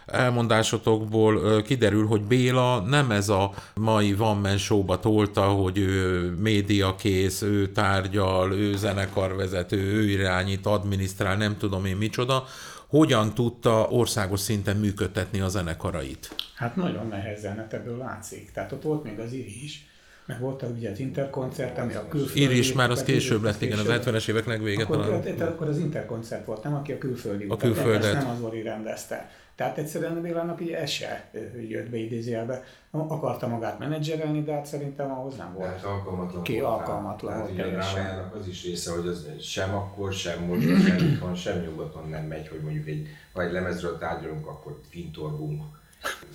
elmondásotokból 0.05 1.61
kiderül, 1.61 2.07
hogy 2.07 2.21
Béla 2.21 2.79
nem 2.79 3.11
ez 3.11 3.29
a 3.29 3.51
mai 3.75 4.13
Van 4.13 4.37
Man 4.37 4.57
Show-ba 4.57 4.99
tolta, 4.99 5.41
hogy 5.41 5.77
ő 5.77 6.29
médiakész, 6.39 7.41
ő 7.41 7.71
tárgyal, 7.71 8.53
ő 8.53 8.75
zenekarvezető, 8.75 9.77
ő 9.77 10.09
irányít, 10.09 10.65
adminisztrál, 10.65 11.35
nem 11.35 11.57
tudom 11.57 11.85
én 11.85 11.95
micsoda, 11.95 12.45
hogyan 12.89 13.33
tudta 13.33 13.87
országos 13.89 14.39
szinten 14.39 14.77
működtetni 14.77 15.39
a 15.39 15.47
zenekarait. 15.47 16.35
Hát 16.55 16.75
nagyon 16.75 17.07
nehezen, 17.07 17.57
hát 17.57 17.73
ebből 17.73 17.97
látszik. 17.97 18.51
Tehát 18.51 18.71
ott 18.71 18.83
volt 18.83 19.03
még 19.03 19.19
az 19.19 19.31
IRI 19.33 19.63
is, 19.63 19.87
meg 20.25 20.39
volt 20.39 20.63
ugye 20.75 20.89
az 20.89 20.99
interkoncert, 20.99 21.77
ami 21.77 21.93
a 21.93 22.07
külföldi... 22.07 22.41
Iris 22.41 22.73
már 22.73 22.89
az 22.89 23.03
később 23.03 23.43
lett, 23.43 23.61
igen, 23.61 23.79
az 23.79 23.85
később. 23.85 24.03
70-es 24.03 24.29
évek 24.29 24.45
legvége 24.45 24.83
Akkor, 24.83 24.97
talán. 24.97 25.21
tehát 25.21 25.41
akkor 25.41 25.67
az 25.67 25.77
interkoncert 25.77 26.45
volt, 26.45 26.63
nem 26.63 26.75
aki 26.75 26.91
a 26.91 26.97
külföldi. 26.97 27.45
A 27.49 27.57
külföldet. 27.57 28.13
Nem 28.13 28.29
az 28.29 28.37
Zoli 28.39 28.61
rendezte. 28.61 29.29
Tehát 29.59 29.77
egyszerűen 29.77 30.21
Bélának 30.21 30.59
ugye 30.59 30.79
ez 30.79 30.89
se 30.89 31.29
jött 31.67 31.89
be 31.89 31.97
idézőjelbe. 31.97 32.63
Akarta 32.91 33.47
magát 33.47 33.79
menedzserelni, 33.79 34.43
de 34.43 34.53
hát 34.53 34.65
szerintem 34.65 35.11
ahhoz 35.11 35.37
nem 35.37 35.53
volt. 35.53 35.67
Hát 35.67 35.83
alkalmatlan 35.83 36.43
Ki 36.43 36.59
volt 36.59 36.73
alkalmatlan 36.73 37.33
Tehát 37.33 37.55
volt 37.55 37.71
drámájának 37.71 38.35
az 38.35 38.47
is 38.47 38.63
része, 38.63 38.91
hogy 38.91 39.07
az 39.07 39.27
sem 39.39 39.75
akkor, 39.75 40.13
sem 40.13 40.43
most, 40.43 40.87
sem 40.87 40.97
itthon, 40.97 41.35
sem 41.35 41.59
nyugaton 41.59 42.09
nem 42.09 42.25
megy, 42.25 42.47
hogy 42.47 42.61
mondjuk 42.61 42.87
egy, 42.87 43.07
ha 43.33 43.41
egy 43.41 43.51
lemezről 43.51 43.97
tárgyalunk, 43.97 44.47
akkor 44.47 44.79
fintorgunk, 44.89 45.63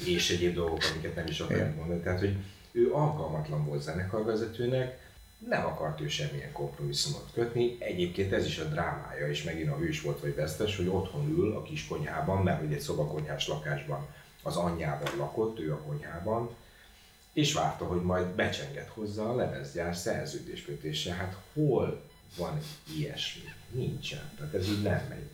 és 0.06 0.30
egyéb 0.30 0.54
dolgok, 0.54 0.80
amiket 0.92 1.14
nem 1.14 1.26
is 1.26 1.40
akarunk 1.40 1.76
mondani. 1.76 2.00
Tehát, 2.00 2.18
hogy 2.18 2.36
ő 2.72 2.92
alkalmatlan 2.92 3.66
volt 3.66 3.82
zenekarvezetőnek, 3.82 5.03
nem 5.48 5.66
akart 5.66 6.00
ő 6.00 6.08
semmilyen 6.08 6.52
kompromisszumot 6.52 7.28
kötni. 7.32 7.76
Egyébként 7.78 8.32
ez 8.32 8.46
is 8.46 8.58
a 8.58 8.64
drámája, 8.64 9.28
és 9.28 9.42
megint 9.42 9.70
a 9.70 9.76
hős 9.76 10.00
volt 10.00 10.20
vagy 10.20 10.34
vesztes, 10.34 10.76
hogy 10.76 10.88
otthon 10.88 11.28
ül 11.28 11.56
a 11.56 11.62
kis 11.62 11.86
konyhában, 11.86 12.42
mert 12.42 12.60
hogy 12.60 12.72
egy 12.72 12.80
szobakonyhás 12.80 13.48
lakásban 13.48 14.06
az 14.42 14.56
anyjával 14.56 15.10
lakott, 15.16 15.60
ő 15.60 15.72
a 15.72 15.82
konyhában, 15.86 16.50
és 17.32 17.52
várta, 17.52 17.84
hogy 17.84 18.02
majd 18.02 18.26
becsenget 18.26 18.88
hozzá 18.88 19.22
a 19.22 19.36
lemezgyár 19.36 19.96
szerződéskötése. 19.96 21.12
Hát 21.12 21.36
hol 21.52 22.02
van 22.36 22.60
ilyesmi? 22.96 23.52
Nincsen. 23.70 24.30
Tehát 24.36 24.54
ez 24.54 24.68
így 24.68 24.82
nem 24.82 25.06
megy. 25.08 25.28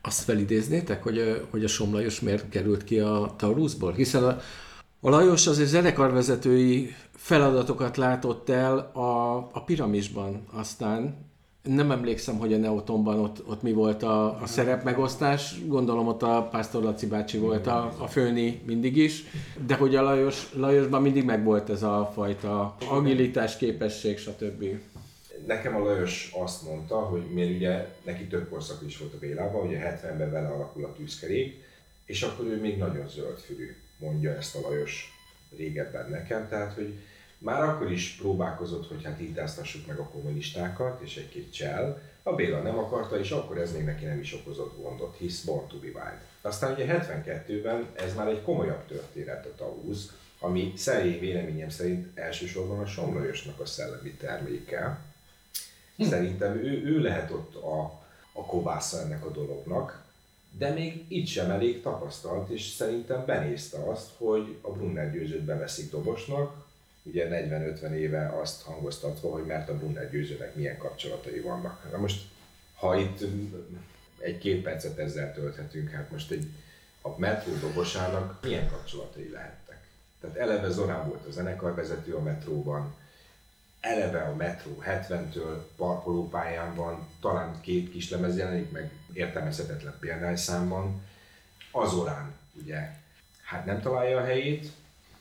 Azt 0.00 0.22
felidéznétek, 0.22 1.02
hogy, 1.02 1.46
hogy 1.50 1.64
a 1.64 1.68
Somlajos 1.68 2.20
miért 2.20 2.48
került 2.48 2.84
ki 2.84 2.98
a 2.98 3.34
Taurusból? 3.36 3.92
Hiszen 3.92 4.24
a, 4.24 4.40
a 5.02 5.08
Lajos 5.08 5.46
azért 5.46 5.68
zenekarvezetői 5.68 6.94
feladatokat 7.12 7.96
látott 7.96 8.48
el 8.48 8.78
a, 8.78 9.36
a 9.36 9.64
piramisban, 9.64 10.44
aztán 10.52 11.28
nem 11.62 11.90
emlékszem, 11.90 12.38
hogy 12.38 12.52
a 12.52 12.56
Neotonban 12.56 13.18
ott, 13.18 13.48
ott 13.48 13.62
mi 13.62 13.72
volt 13.72 14.02
a, 14.02 14.40
a 14.40 14.46
szerepmegosztás, 14.46 15.66
gondolom 15.66 16.06
ott 16.06 16.22
a 16.22 16.48
Pásztor 16.50 16.82
Laci 16.82 17.06
bácsi 17.06 17.38
volt 17.38 17.66
a, 17.66 17.94
a 17.98 18.06
főni 18.06 18.60
mindig 18.66 18.96
is, 18.96 19.24
de 19.66 19.74
hogy 19.74 19.96
a 19.96 20.02
Lajos, 20.02 20.52
Lajosban 20.54 21.02
mindig 21.02 21.24
megvolt 21.24 21.70
ez 21.70 21.82
a 21.82 22.10
fajta 22.14 22.76
agilitás, 22.88 23.56
képesség, 23.56 24.18
stb. 24.18 24.64
Nekem 25.46 25.76
a 25.76 25.84
Lajos 25.84 26.32
azt 26.34 26.64
mondta, 26.64 26.96
hogy 26.96 27.22
miért 27.32 27.56
ugye 27.56 27.94
neki 28.04 28.26
több 28.26 28.48
korszak 28.48 28.82
is 28.86 28.98
volt 28.98 29.14
a 29.14 29.18
Bélában, 29.18 29.66
ugye 29.66 30.00
70-ben 30.02 30.30
vele 30.30 30.48
alakul 30.48 30.84
a 30.84 30.92
tűzkerék, 30.92 31.62
és 32.04 32.22
akkor 32.22 32.46
ő 32.46 32.60
még 32.60 32.78
nagyon 32.78 33.08
zöldfülű, 33.08 33.76
mondja 34.00 34.36
ezt 34.36 34.54
a 34.54 34.60
Lajos 34.60 35.18
régebben 35.56 36.10
nekem, 36.10 36.48
tehát 36.48 36.74
hogy 36.74 36.98
már 37.38 37.62
akkor 37.62 37.92
is 37.92 38.16
próbálkozott, 38.18 38.88
hogy 38.88 39.04
hát 39.04 39.20
intáztassuk 39.20 39.86
meg 39.86 39.98
a 39.98 40.08
kommunistákat, 40.08 41.00
és 41.00 41.16
egy-két 41.16 41.52
csel. 41.52 42.02
A 42.22 42.34
Béla 42.34 42.62
nem 42.62 42.78
akarta, 42.78 43.18
és 43.18 43.30
akkor 43.30 43.58
ez 43.58 43.72
még 43.72 43.84
neki 43.84 44.04
nem 44.04 44.20
is 44.20 44.34
okozott 44.34 44.82
gondot, 44.82 45.16
hisz 45.16 45.44
Born 45.44 45.66
to 45.66 45.76
be 45.78 45.86
Wild. 45.86 46.20
Aztán 46.40 46.72
ugye 46.72 46.86
72-ben 46.86 47.86
ez 47.92 48.14
már 48.14 48.28
egy 48.28 48.42
komolyabb 48.42 48.86
történet 48.86 49.46
a 49.46 49.54
Taurus, 49.56 49.98
ami 50.38 50.72
személyi 50.76 51.18
véleményem 51.18 51.68
szerint 51.68 52.18
elsősorban 52.18 52.78
a 52.78 52.86
Somlajosnak 52.86 53.60
a 53.60 53.66
szellemi 53.66 54.10
terméke. 54.10 54.98
Szerintem 55.98 56.56
ő, 56.56 56.84
ő 56.84 57.00
lehet 57.00 57.30
ott 57.30 57.54
a, 57.54 57.82
a 58.32 58.44
kovásza 58.46 59.00
ennek 59.00 59.24
a 59.24 59.30
dolognak, 59.30 59.99
de 60.58 60.70
még 60.70 61.04
itt 61.08 61.26
sem 61.26 61.50
elég 61.50 61.82
tapasztalt, 61.82 62.50
és 62.50 62.66
szerintem 62.66 63.24
benézte 63.26 63.78
azt, 63.78 64.10
hogy 64.16 64.56
a 64.60 64.70
Brunner 64.70 65.12
győzőt 65.12 65.44
beveszik 65.44 65.90
dobosnak, 65.90 66.68
ugye 67.02 67.28
40-50 67.30 67.90
éve 67.90 68.38
azt 68.40 68.62
hangoztatva, 68.62 69.30
hogy 69.30 69.46
mert 69.46 69.68
a 69.68 69.76
Brunner 69.76 70.10
győzőnek 70.10 70.54
milyen 70.54 70.78
kapcsolatai 70.78 71.40
vannak. 71.40 71.90
Na 71.92 71.98
most, 71.98 72.22
ha 72.74 72.96
itt 72.96 73.24
egy-két 74.18 74.62
percet 74.62 74.98
ezzel 74.98 75.34
tölthetünk, 75.34 75.90
hát 75.90 76.10
most 76.10 76.30
egy 76.30 76.46
a 77.02 77.18
metró 77.18 77.52
dobosának 77.60 78.38
milyen 78.42 78.68
kapcsolatai 78.68 79.28
lehettek? 79.28 79.88
Tehát 80.20 80.36
eleve 80.36 80.70
Zorán 80.70 81.08
volt 81.08 81.26
a 81.26 81.30
zenekarvezető 81.30 82.14
a 82.14 82.22
metróban, 82.22 82.94
eleve 83.80 84.22
a 84.22 84.34
metró 84.34 84.82
70-től 84.86 85.56
parkolópályán 85.76 86.74
van, 86.74 87.06
talán 87.20 87.60
két 87.60 87.90
kis 87.90 88.10
lemez 88.10 88.36
jelenik 88.36 88.70
meg 88.70 88.90
értelmezhetetlen 89.12 89.96
példányszámban. 90.00 91.02
Azorán 91.70 92.34
ugye 92.52 92.94
hát 93.42 93.64
nem 93.64 93.80
találja 93.80 94.18
a 94.18 94.24
helyét, 94.24 94.70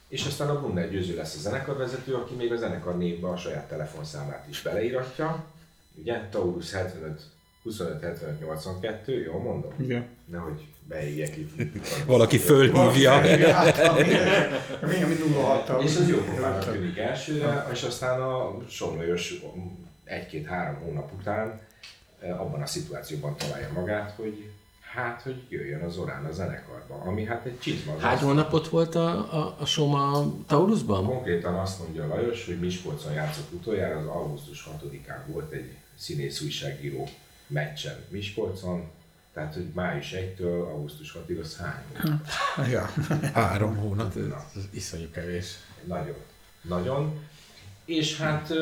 és 0.07 0.25
aztán 0.25 0.49
a 0.49 0.59
Brunner 0.59 0.89
győző 0.89 1.15
lesz 1.15 1.35
a 1.35 1.39
zenekarvezető, 1.39 2.15
aki 2.15 2.33
még 2.33 2.51
a 2.51 2.57
zenekar 2.57 2.97
névbe 2.97 3.27
a 3.27 3.37
saját 3.37 3.67
telefonszámát 3.67 4.47
is 4.49 4.61
beleíratja. 4.61 5.45
Ugye, 5.95 6.27
Taurus 6.29 6.71
75 6.71 7.21
25 7.63 8.01
75 8.01 8.39
82, 8.39 9.23
jól 9.23 9.41
mondom? 9.41 9.73
Igen. 9.77 10.07
Nehogy 10.25 10.67
beégjek 10.89 11.37
itt. 11.37 11.77
Valaki 12.05 12.37
fölhívja. 12.37 13.21
Mi, 14.81 15.03
ami 15.03 15.15
06 15.33 15.83
És 15.83 15.95
az 15.95 16.09
jó 16.09 16.17
pofának 16.17 16.71
tűnik 16.71 16.97
elsőre, 16.97 17.67
és 17.71 17.83
aztán 17.83 18.21
a 18.21 18.57
Somlajos 18.69 19.33
egy-két-három 20.03 20.81
hónap 20.81 21.11
után 21.19 21.61
eh, 22.19 22.41
abban 22.41 22.61
a 22.61 22.65
szituációban 22.65 23.35
találja 23.37 23.69
magát, 23.73 24.13
hogy 24.15 24.49
Hát, 24.93 25.21
hogy 25.21 25.43
jöjjön 25.49 25.81
az 25.81 25.97
Orán 25.97 26.25
a 26.25 26.31
zenekarba, 26.31 26.95
ami 26.95 27.25
hát 27.25 27.45
egy 27.45 27.59
csizma. 27.59 27.99
Hány 27.99 28.17
hónapot 28.17 28.67
volt 28.67 28.95
a, 28.95 29.09
a, 29.09 29.55
a 29.59 29.65
Soma 29.65 30.33
Taurusban? 30.47 31.05
Konkrétan 31.05 31.53
azt 31.53 31.79
mondja 31.79 32.07
Lajos, 32.07 32.45
hogy 32.45 32.59
Miskolcon 32.59 33.13
játszott 33.13 33.51
utoljára, 33.53 33.97
az 33.97 34.05
augusztus 34.05 34.67
6-án 34.83 35.19
volt 35.25 35.51
egy 35.51 35.75
színész 35.95 36.41
újságíró 36.41 37.09
meccsen 37.47 37.95
Miskolcon, 38.07 38.89
tehát, 39.33 39.53
hogy 39.53 39.69
május 39.73 40.13
1-től 40.15 40.63
augusztus 40.63 41.15
6-ig 41.17 41.41
az 41.41 41.57
hány? 41.57 41.83
Ja. 42.69 42.89
Három 43.33 43.75
hónap. 43.75 44.15
Ez 44.55 44.63
iszonyú 44.69 45.09
kevés. 45.11 45.55
Nagyon. 45.83 46.15
Nagyon. 46.61 47.27
És 47.85 48.17
hát 48.17 48.53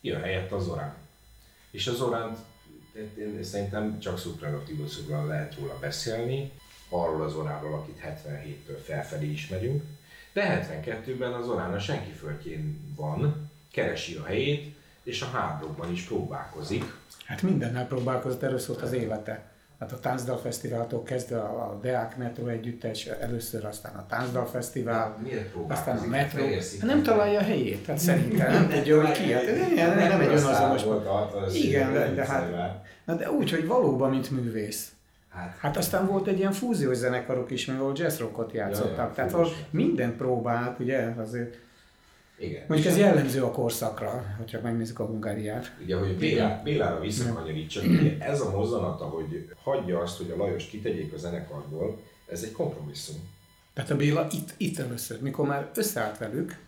jön 0.00 0.20
helyett 0.20 0.52
az 0.52 0.66
Orán. 0.66 0.94
És 1.70 1.86
az 1.86 2.00
Oránt 2.00 2.38
én 3.18 3.42
szerintem 3.42 3.98
csak 3.98 4.18
szupranatívuszokban 4.18 5.26
lehet 5.26 5.56
róla 5.58 5.78
beszélni, 5.80 6.52
arról 6.88 7.22
az 7.22 7.34
Oránról, 7.34 7.74
akit 7.74 8.00
77-től 8.04 8.78
felfelé 8.84 9.30
ismerünk, 9.30 9.82
de 10.32 10.68
72-ben 10.84 11.32
az 11.32 11.48
Orán 11.48 11.74
a 11.74 11.78
senki 11.78 12.10
földjén 12.10 12.94
van, 12.96 13.50
keresi 13.70 14.14
a 14.14 14.24
helyét, 14.24 14.76
és 15.02 15.22
a 15.22 15.26
háborúban 15.26 15.92
is 15.92 16.02
próbálkozik. 16.02 16.84
Hát 17.24 17.42
mindennel 17.42 17.86
próbálkozott, 17.86 18.42
erről 18.42 18.58
szólt 18.58 18.82
az 18.82 18.92
élete. 18.92 19.52
Hát 19.78 19.92
a 19.92 19.98
Táncdal 20.00 20.36
Fesztiváltól 20.38 21.02
kezdve 21.02 21.38
a 21.38 21.78
Deák 21.82 22.16
Metro 22.16 22.46
együttes, 22.46 23.06
először 23.06 23.64
aztán 23.64 23.94
a 23.94 24.06
Táncdal 24.06 24.46
Fesztivál, 24.46 25.16
Miért 25.22 25.54
aztán 25.68 25.96
a 25.96 26.00
próbálkozik? 26.00 26.10
Metro. 26.10 26.40
Fehér-szikra- 26.40 26.88
Nem 26.88 27.02
találja 27.02 27.38
a 27.38 27.42
helyét, 27.42 27.86
hát 27.86 27.98
szerintem 27.98 28.52
nem 28.52 28.68
tudja, 28.68 29.00
hogy 29.06 29.12
ki. 29.12 29.32
Hát, 29.32 29.44
nem, 29.74 29.74
nem, 29.98 30.08
nem 30.08 30.20
egy 30.20 30.26
önazonos. 30.26 30.82
Igen, 31.54 31.92
de, 31.92 32.04
egy 32.04 32.14
de 32.14 32.26
hát, 32.26 32.50
na 33.04 33.14
de 33.14 33.30
úgy, 33.30 33.50
hogy 33.50 33.66
valóban, 33.66 34.10
mint 34.10 34.30
művész. 34.30 34.88
Hát, 35.28 35.56
Hát 35.60 35.76
aztán 35.76 36.06
volt 36.06 36.26
egy 36.26 36.38
ilyen 36.38 36.52
fúziós 36.52 36.96
zenekarok 36.96 37.50
is, 37.50 37.66
mert 37.66 37.80
ahol 37.80 37.92
jazzrockot 37.96 38.52
játszottak. 38.52 39.14
Tehát 39.14 39.32
ahol 39.32 39.48
mindent 39.70 40.16
próbált, 40.16 40.78
ugye, 40.78 40.98
azért. 41.18 41.58
Igen. 42.38 42.62
Mondjuk 42.68 42.92
ez 42.92 42.98
jellemző 42.98 43.42
a 43.42 43.50
korszakra, 43.50 44.24
ha 44.38 44.44
csak 44.44 44.62
megnézzük 44.62 44.98
a 44.98 45.04
Hungáriát. 45.04 45.72
Ugye, 45.82 45.96
hogy 45.96 46.16
Bélá, 46.16 46.60
Bélára 46.64 47.00
visszakanyarítsak, 47.00 47.84
ugye 47.84 48.16
ez 48.18 48.40
a 48.40 48.50
mozzanata, 48.50 49.04
hogy 49.04 49.48
hagyja 49.62 49.98
azt, 49.98 50.16
hogy 50.16 50.30
a 50.30 50.36
Lajos 50.36 50.66
kitegyék 50.66 51.12
a 51.12 51.16
zenekarból, 51.16 51.98
ez 52.26 52.42
egy 52.42 52.52
kompromisszum. 52.52 53.16
Tehát 53.74 53.90
a 53.90 53.96
Béla 53.96 54.26
itt, 54.30 54.54
itt 54.56 54.78
először, 54.78 55.20
mikor 55.20 55.46
már 55.46 55.70
összeállt 55.74 56.18
velük, 56.18 56.58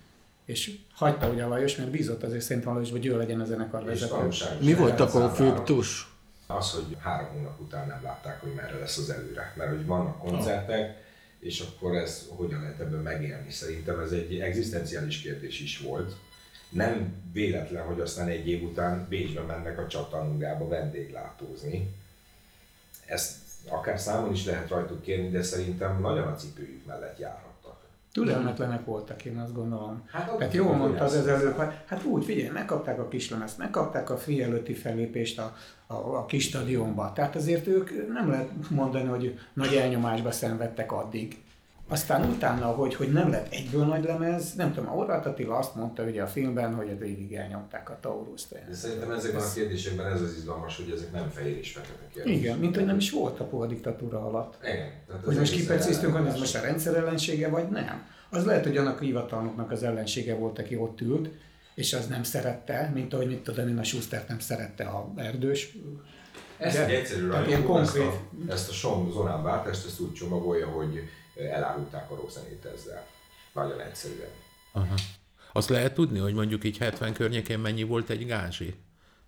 és 0.45 0.79
hagyta 0.95 1.29
ugye 1.29 1.43
a 1.43 1.49
Lajos, 1.49 1.77
mert 1.77 1.91
bízott 1.91 2.23
azért 2.23 2.43
szerintem 2.43 2.71
a 2.71 2.75
Lajos, 2.75 2.91
hogy 2.91 3.07
ő 3.07 3.17
legyen 3.17 3.41
a 3.41 3.45
zenekar 3.45 3.85
vezető. 3.85 4.29
Mi 4.61 4.75
volt 4.75 5.01
a 5.01 5.09
konfliktus? 5.09 6.15
Az, 6.47 6.71
hogy 6.71 6.97
három 7.01 7.29
hónap 7.33 7.61
után 7.61 7.87
nem 7.87 8.01
látták, 8.03 8.41
hogy 8.41 8.55
merre 8.55 8.79
lesz 8.79 8.99
az 8.99 9.11
előre. 9.11 9.55
Mert 9.57 9.71
hogy 9.71 9.87
vannak 9.87 10.19
koncertek, 10.19 11.06
és 11.47 11.61
akkor 11.61 11.97
ez 11.97 12.27
hogyan 12.29 12.61
lehet 12.61 12.81
ebből 12.81 13.03
megélni. 13.03 13.51
Szerintem 13.51 14.01
ez 14.01 14.13
egy 14.13 14.39
egzisztenciális 14.41 15.21
kérdés 15.21 15.61
is 15.61 15.79
volt. 15.79 16.17
Nem 16.69 17.15
véletlen, 17.33 17.85
hogy 17.85 18.01
aztán 18.01 18.29
egy 18.29 18.49
év 18.49 18.63
után 18.63 19.07
Bécsbe 19.09 19.41
mennek 19.41 19.79
a 19.79 19.87
csatanungába 19.87 20.69
vendéglátózni. 20.69 21.95
Ezt 23.07 23.35
akár 23.69 24.01
számon 24.01 24.33
is 24.33 24.45
lehet 24.45 24.69
rajtuk 24.69 25.03
kérni, 25.03 25.29
de 25.29 25.43
szerintem 25.43 26.01
nagyon 26.01 26.27
a 26.27 26.37
cipőjük 26.37 26.87
mellett 26.87 27.19
járhattak. 27.19 27.46
Türelmetlenek 28.17 28.85
voltak, 28.85 29.25
én 29.25 29.39
azt 29.39 29.55
gondolom. 29.55 30.03
Hát, 30.13 30.31
Hát, 30.39 30.55
jól 30.55 30.75
mondta 30.75 31.05
az 31.05 31.27
hát, 31.57 31.85
hát 31.87 32.05
úgy, 32.05 32.25
figyelj, 32.25 32.49
megkapták 32.49 32.99
a 32.99 33.09
kislemezt, 33.09 33.59
megkapták 33.59 34.11
a 34.11 34.17
free 34.17 34.45
előtti 34.45 34.73
fellépést 34.73 35.39
a, 35.39 35.55
a, 35.87 35.95
a 35.95 36.27
kis 36.27 36.45
stadionba. 36.45 37.13
Tehát 37.15 37.37
azért 37.37 37.67
ők 37.67 38.13
nem 38.13 38.31
lehet 38.31 38.51
mondani, 38.71 39.09
hogy 39.09 39.39
nagy 39.53 39.75
elnyomásba 39.75 40.31
szenvedtek 40.31 40.93
addig. 40.93 41.45
Aztán 41.89 42.31
utána, 42.31 42.67
hogy, 42.67 42.95
hogy 42.95 43.13
nem 43.13 43.31
lett 43.31 43.53
egyből 43.53 43.85
nagy 43.85 44.05
lemez, 44.05 44.55
nem 44.55 44.73
tudom, 44.75 44.91
Horváth 44.91 45.27
Attila 45.27 45.57
azt 45.57 45.75
mondta 45.75 46.03
ugye 46.03 46.23
a 46.23 46.27
filmben, 46.27 46.75
hogy 46.75 46.99
végig 46.99 47.35
elnyomták 47.35 47.91
a 47.91 47.99
Tauruszt. 48.01 48.53
De 48.69 48.75
szerintem 48.75 49.11
ezekben 49.11 49.43
a 49.43 49.53
kérdésekben 49.55 50.13
ez 50.13 50.21
az 50.21 50.35
izgalmas, 50.37 50.77
hogy 50.77 50.93
ezek 50.95 51.13
nem 51.13 51.31
fehér 51.31 51.57
és 51.57 51.73
fekete 51.73 52.09
kérdések. 52.13 52.41
Igen, 52.41 52.59
mint 52.59 52.75
hogy 52.75 52.85
nem 52.85 52.97
is 52.97 53.11
volt 53.11 53.41
a 53.41 53.45
puha 53.45 53.67
diktatúra 53.67 54.27
alatt. 54.27 54.59
Igen. 54.63 54.93
Tehát 55.07 55.25
Hogy 55.25 55.37
most 55.37 55.53
kipecéztünk, 55.53 56.17
hogy 56.17 56.27
ez 56.27 56.39
most 56.39 56.57
a 56.57 56.61
rendszer 56.61 56.95
ellensége, 56.97 57.49
vagy 57.49 57.69
nem. 57.69 58.07
Az 58.31 58.45
lehet, 58.45 58.65
hogy 58.65 58.77
annak 58.77 59.01
a 59.01 59.05
hivatalnoknak 59.05 59.71
az 59.71 59.83
ellensége 59.83 60.35
volt, 60.35 60.59
aki 60.59 60.77
ott 60.77 61.01
ült, 61.01 61.29
és 61.75 61.93
az 61.93 62.07
nem 62.07 62.23
szerette, 62.23 62.91
mint 62.95 63.15
ahogy 63.15 63.27
mit 63.27 63.43
tudom 63.43 63.69
én, 63.69 63.79
a 63.79 63.85
Schustert 63.85 64.29
nem 64.29 64.39
szerette 64.39 64.85
a 64.85 65.13
erdős. 65.17 65.77
Ezt 66.59 66.79
egy 66.79 66.95
egyszerű 66.95 67.27
rajongó, 67.27 67.79
ezt 67.79 67.99
a, 67.99 68.21
ezt 68.49 68.69
a 68.69 68.73
Som 68.73 69.11
Zonán 69.13 69.43
Bártest, 69.43 69.87
ezt 69.87 70.01
úgy 70.01 70.13
csomagolja, 70.13 70.67
hogy 70.67 71.01
elárulták 71.39 72.11
a 72.11 72.15
rockzenét 72.15 72.65
ezzel. 72.75 73.07
Nagyon 73.53 73.81
egyszerűen. 73.81 74.31
Aha. 74.73 74.95
Azt 75.53 75.69
lehet 75.69 75.95
tudni, 75.95 76.19
hogy 76.19 76.35
mondjuk 76.35 76.65
így 76.65 76.79
70 76.79 77.13
környékén 77.13 77.59
mennyi 77.59 77.83
volt 77.83 78.11
egy 78.11 78.27
gázsi 78.27 78.75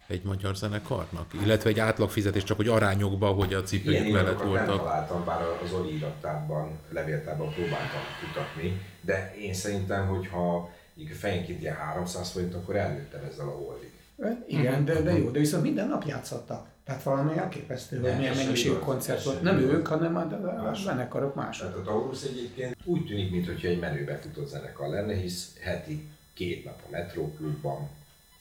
egy 0.09 0.23
magyar 0.23 0.57
zenekarnak? 0.57 1.35
Illetve 1.43 1.69
egy 1.69 1.79
átlagfizetés, 1.79 2.45
csak 2.45 2.57
hogy 2.57 2.69
arányokban, 2.69 3.35
hogy 3.35 3.55
a 3.55 3.63
cipőjük 3.63 4.13
mellett 4.13 4.27
iratokat 4.27 4.55
nem 4.55 4.67
voltak. 4.67 4.85
találtam, 4.85 5.25
bár 5.25 5.43
az 5.63 5.73
Oli 5.73 5.95
irattárban, 5.95 6.79
levéltárban 6.91 7.53
próbáltam 7.53 8.01
kutatni, 8.21 8.81
de 9.01 9.35
én 9.41 9.55
szerintem, 9.55 10.07
hogyha 10.07 10.71
fejenként 11.13 11.61
ilyen 11.61 11.77
300 11.77 12.31
forint, 12.31 12.55
akkor 12.55 12.77
elnőttem 12.77 13.25
ezzel 13.31 13.49
a 13.49 13.51
holdig. 13.51 13.93
Igen, 14.47 14.85
de, 14.85 15.03
de 15.03 15.19
jó, 15.19 15.31
de 15.31 15.39
viszont 15.39 15.63
minden 15.63 15.89
nap 15.89 16.05
játszottak. 16.05 16.67
Tehát 16.85 17.03
valami 17.03 17.39
elképesztő, 17.39 18.01
hogy 18.01 18.17
milyen 18.17 18.37
mennyiségű 18.37 18.75
koncert 18.75 19.25
volt. 19.25 19.43
Nem 19.43 19.59
ők, 19.59 19.87
hanem 19.87 20.17
a, 20.17 20.21
a, 20.21 20.59
a 20.59 20.63
Más. 20.63 20.83
zenekarok 20.83 21.35
mások. 21.35 21.71
Tehát 21.71 21.87
a 21.87 21.91
Taurus 21.91 22.23
egyébként 22.23 22.77
úgy 22.85 23.07
tűnik, 23.07 23.31
mintha 23.31 23.69
egy 23.69 23.79
menőbe 23.79 24.19
futott 24.19 24.49
zenekar 24.49 24.89
lenne, 24.89 25.15
hisz 25.15 25.57
heti 25.61 26.09
két 26.35 26.65
nap 26.65 26.83
a 26.87 26.91
Metróklubban 26.91 27.89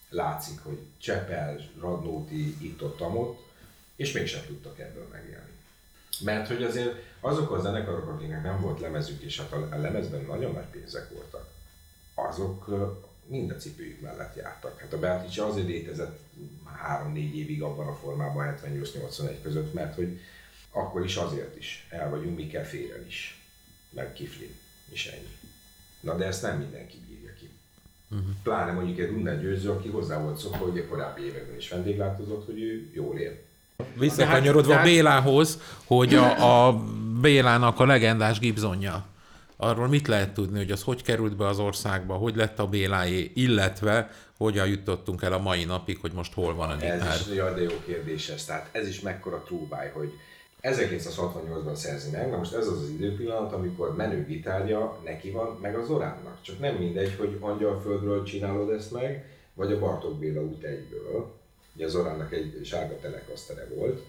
látszik, 0.09 0.59
hogy 0.63 0.79
Csepel, 0.97 1.59
Radnóti 1.81 2.55
itt-ott, 2.61 3.01
ott, 3.01 3.39
és 3.95 4.11
mégsem 4.11 4.41
tudtak 4.47 4.79
ebből 4.79 5.07
megélni. 5.11 5.51
Mert 6.23 6.47
hogy 6.47 6.63
azért 6.63 6.95
azok 7.19 7.51
a 7.51 7.59
zenekarok, 7.59 8.07
akiknek 8.07 8.43
nem 8.43 8.61
volt 8.61 8.79
lemezük, 8.79 9.21
és 9.21 9.39
hát 9.39 9.51
a 9.51 9.77
lemezben 9.77 10.25
nagyon 10.27 10.51
nagy 10.51 10.65
pénzek 10.71 11.09
voltak, 11.13 11.47
azok 12.15 12.65
mind 13.27 13.51
a 13.51 13.55
cipőjük 13.55 14.01
mellett 14.01 14.35
jártak. 14.35 14.79
Hát 14.79 14.93
a 14.93 14.99
Beatrice 14.99 15.45
azért 15.45 15.67
létezett 15.67 16.19
3-4 17.13 17.15
évig 17.33 17.61
abban 17.61 17.87
a 17.87 17.95
formában 17.95 18.55
78-81 18.65 19.35
között, 19.43 19.73
mert 19.73 19.95
hogy 19.95 20.19
akkor 20.71 21.05
is 21.05 21.15
azért 21.15 21.57
is 21.57 21.87
el 21.89 22.09
vagyunk, 22.09 22.37
mi 22.37 22.47
kell 22.47 22.63
félren 22.63 23.05
is, 23.07 23.41
meg 23.89 24.13
kiflin, 24.13 24.55
és 24.89 25.05
ennyi. 25.07 25.35
Na 25.99 26.15
de 26.15 26.25
ezt 26.25 26.41
nem 26.41 26.57
mindenki 26.57 26.97
bírja 27.07 27.33
ki. 27.39 27.49
Uh-huh. 28.09 28.27
Pláne 28.43 28.71
mondjuk 28.71 28.99
egy 28.99 29.09
Rundán 29.09 29.39
Győző, 29.39 29.69
aki 29.69 29.89
hozzá 29.89 30.21
volt 30.21 30.37
szokva, 30.37 30.57
hogy 30.65 30.79
a 30.79 30.87
korábbi 30.87 31.21
években 31.21 31.57
is 31.57 31.69
vendéglátozott, 31.69 32.45
hogy 32.45 32.61
ő 32.61 32.89
jól 32.93 33.17
él. 33.17 33.45
Visszakanyarodva 33.93 34.71
De 34.71 34.75
hát- 34.75 34.85
Bélához, 34.85 35.59
hogy 35.85 36.15
a, 36.15 36.67
a 36.67 36.83
Bélának 37.21 37.79
a 37.79 37.85
legendás 37.85 38.39
Gibsonja. 38.39 39.05
Arról 39.57 39.87
mit 39.87 40.07
lehet 40.07 40.33
tudni, 40.33 40.57
hogy 40.57 40.71
az 40.71 40.83
hogy 40.83 41.03
került 41.03 41.35
be 41.35 41.47
az 41.47 41.59
országba, 41.59 42.13
hogy 42.13 42.35
lett 42.35 42.59
a 42.59 42.67
Béláé, 42.67 43.31
illetve 43.33 44.09
hogyan 44.37 44.67
jutottunk 44.67 45.21
el 45.21 45.33
a 45.33 45.39
mai 45.39 45.63
napig, 45.63 45.97
hogy 46.01 46.11
most 46.11 46.33
hol 46.33 46.55
van 46.55 46.69
a 46.69 46.75
gitár. 46.75 47.07
Ez 47.07 47.27
is 47.27 47.35
jaj, 47.35 47.53
de 47.53 47.61
jó 47.61 47.81
kérdés 47.85 48.29
ez. 48.29 48.45
Tehát 48.45 48.69
ez 48.71 48.87
is 48.87 48.99
mekkora 48.99 49.43
trúbáj, 49.43 49.91
hogy 49.93 50.13
1968-ban 50.61 51.73
szerzi 51.73 52.09
meg, 52.09 52.29
na 52.29 52.37
most 52.37 52.53
ez 52.53 52.67
az 52.67 52.81
az 52.81 52.89
időpillanat, 52.89 53.53
amikor 53.53 53.95
menő 53.95 54.25
gitárja 54.25 54.99
neki 55.05 55.31
van, 55.31 55.57
meg 55.61 55.75
az 55.75 55.89
oránnak. 55.89 56.37
Csak 56.41 56.59
nem 56.59 56.75
mindegy, 56.75 57.15
hogy 57.17 57.37
Angyalföldről 57.39 58.23
csinálod 58.23 58.69
ezt 58.69 58.91
meg, 58.91 59.25
vagy 59.53 59.71
a 59.71 59.79
Bartók 59.79 60.19
Béla 60.19 60.41
út 60.41 60.63
egyből. 60.63 61.35
Ugye 61.75 61.85
az 61.85 61.95
oránnak 61.95 62.33
egy 62.33 62.59
sárga 62.63 62.99
telekasztere 62.99 63.67
volt, 63.75 64.03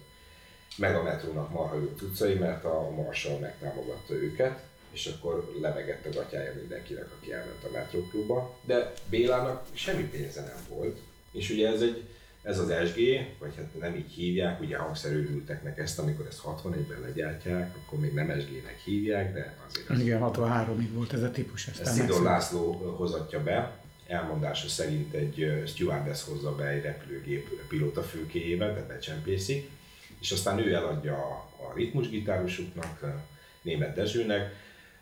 meg 0.77 0.95
a 0.95 1.03
metrónak 1.03 1.51
marha 1.51 1.75
jó 1.75 1.91
cuccai, 1.97 2.33
mert 2.33 2.65
a 2.65 2.89
Marshall 2.89 3.39
megtámogatta 3.39 4.13
őket, 4.13 4.59
és 4.91 5.05
akkor 5.05 5.51
lebegett 5.61 6.05
a 6.05 6.09
gatyája 6.09 6.53
mindenkinek, 6.59 7.07
aki 7.19 7.33
elment 7.33 7.63
a 7.63 7.71
metróklubba. 7.71 8.57
De 8.65 8.93
Bélának 9.09 9.65
semmi 9.73 10.03
pénze 10.03 10.41
nem 10.41 10.77
volt, 10.77 10.99
és 11.31 11.49
ugye 11.49 11.67
ez 11.67 11.81
egy 11.81 12.07
ez 12.41 12.59
az 12.59 12.73
SG, 12.87 12.99
vagy 13.39 13.55
hát 13.55 13.79
nem 13.79 13.95
így 13.95 14.11
hívják, 14.11 14.61
ugye 14.61 14.77
hangszerőrülteknek 14.77 15.77
ezt, 15.77 15.99
amikor 15.99 16.25
ezt 16.27 16.41
61-ben 16.45 16.99
legyártják, 17.01 17.75
akkor 17.77 17.99
még 17.99 18.13
nem 18.13 18.39
SG-nek 18.39 18.79
hívják, 18.85 19.33
de 19.33 19.57
azért 19.69 19.89
ez 19.89 19.99
Igen, 19.99 20.21
63-ig 20.23 20.87
volt 20.93 21.13
ez 21.13 21.23
a 21.23 21.31
típus. 21.31 21.67
ezt 21.67 21.85
Szidor 21.85 22.05
megszűnt. 22.05 22.23
László 22.23 22.71
hozatja 22.97 23.43
be, 23.43 23.79
elmondása 24.07 24.67
szerint 24.67 25.13
egy 25.13 25.63
stewardess 25.65 26.23
hozza 26.23 26.55
be 26.55 26.67
egy 26.67 26.81
repülőgép 26.81 27.49
pilóta 27.67 28.01
fülkéjébe, 28.01 28.71
tehát 28.71 28.87
becsempészik, 28.87 29.69
és 30.19 30.31
aztán 30.31 30.59
ő 30.59 30.73
eladja 30.73 31.15
a, 31.15 31.73
ritmusgitárosuknak, 31.75 33.23
német 33.61 33.95
Dezsőnek, 33.95 34.53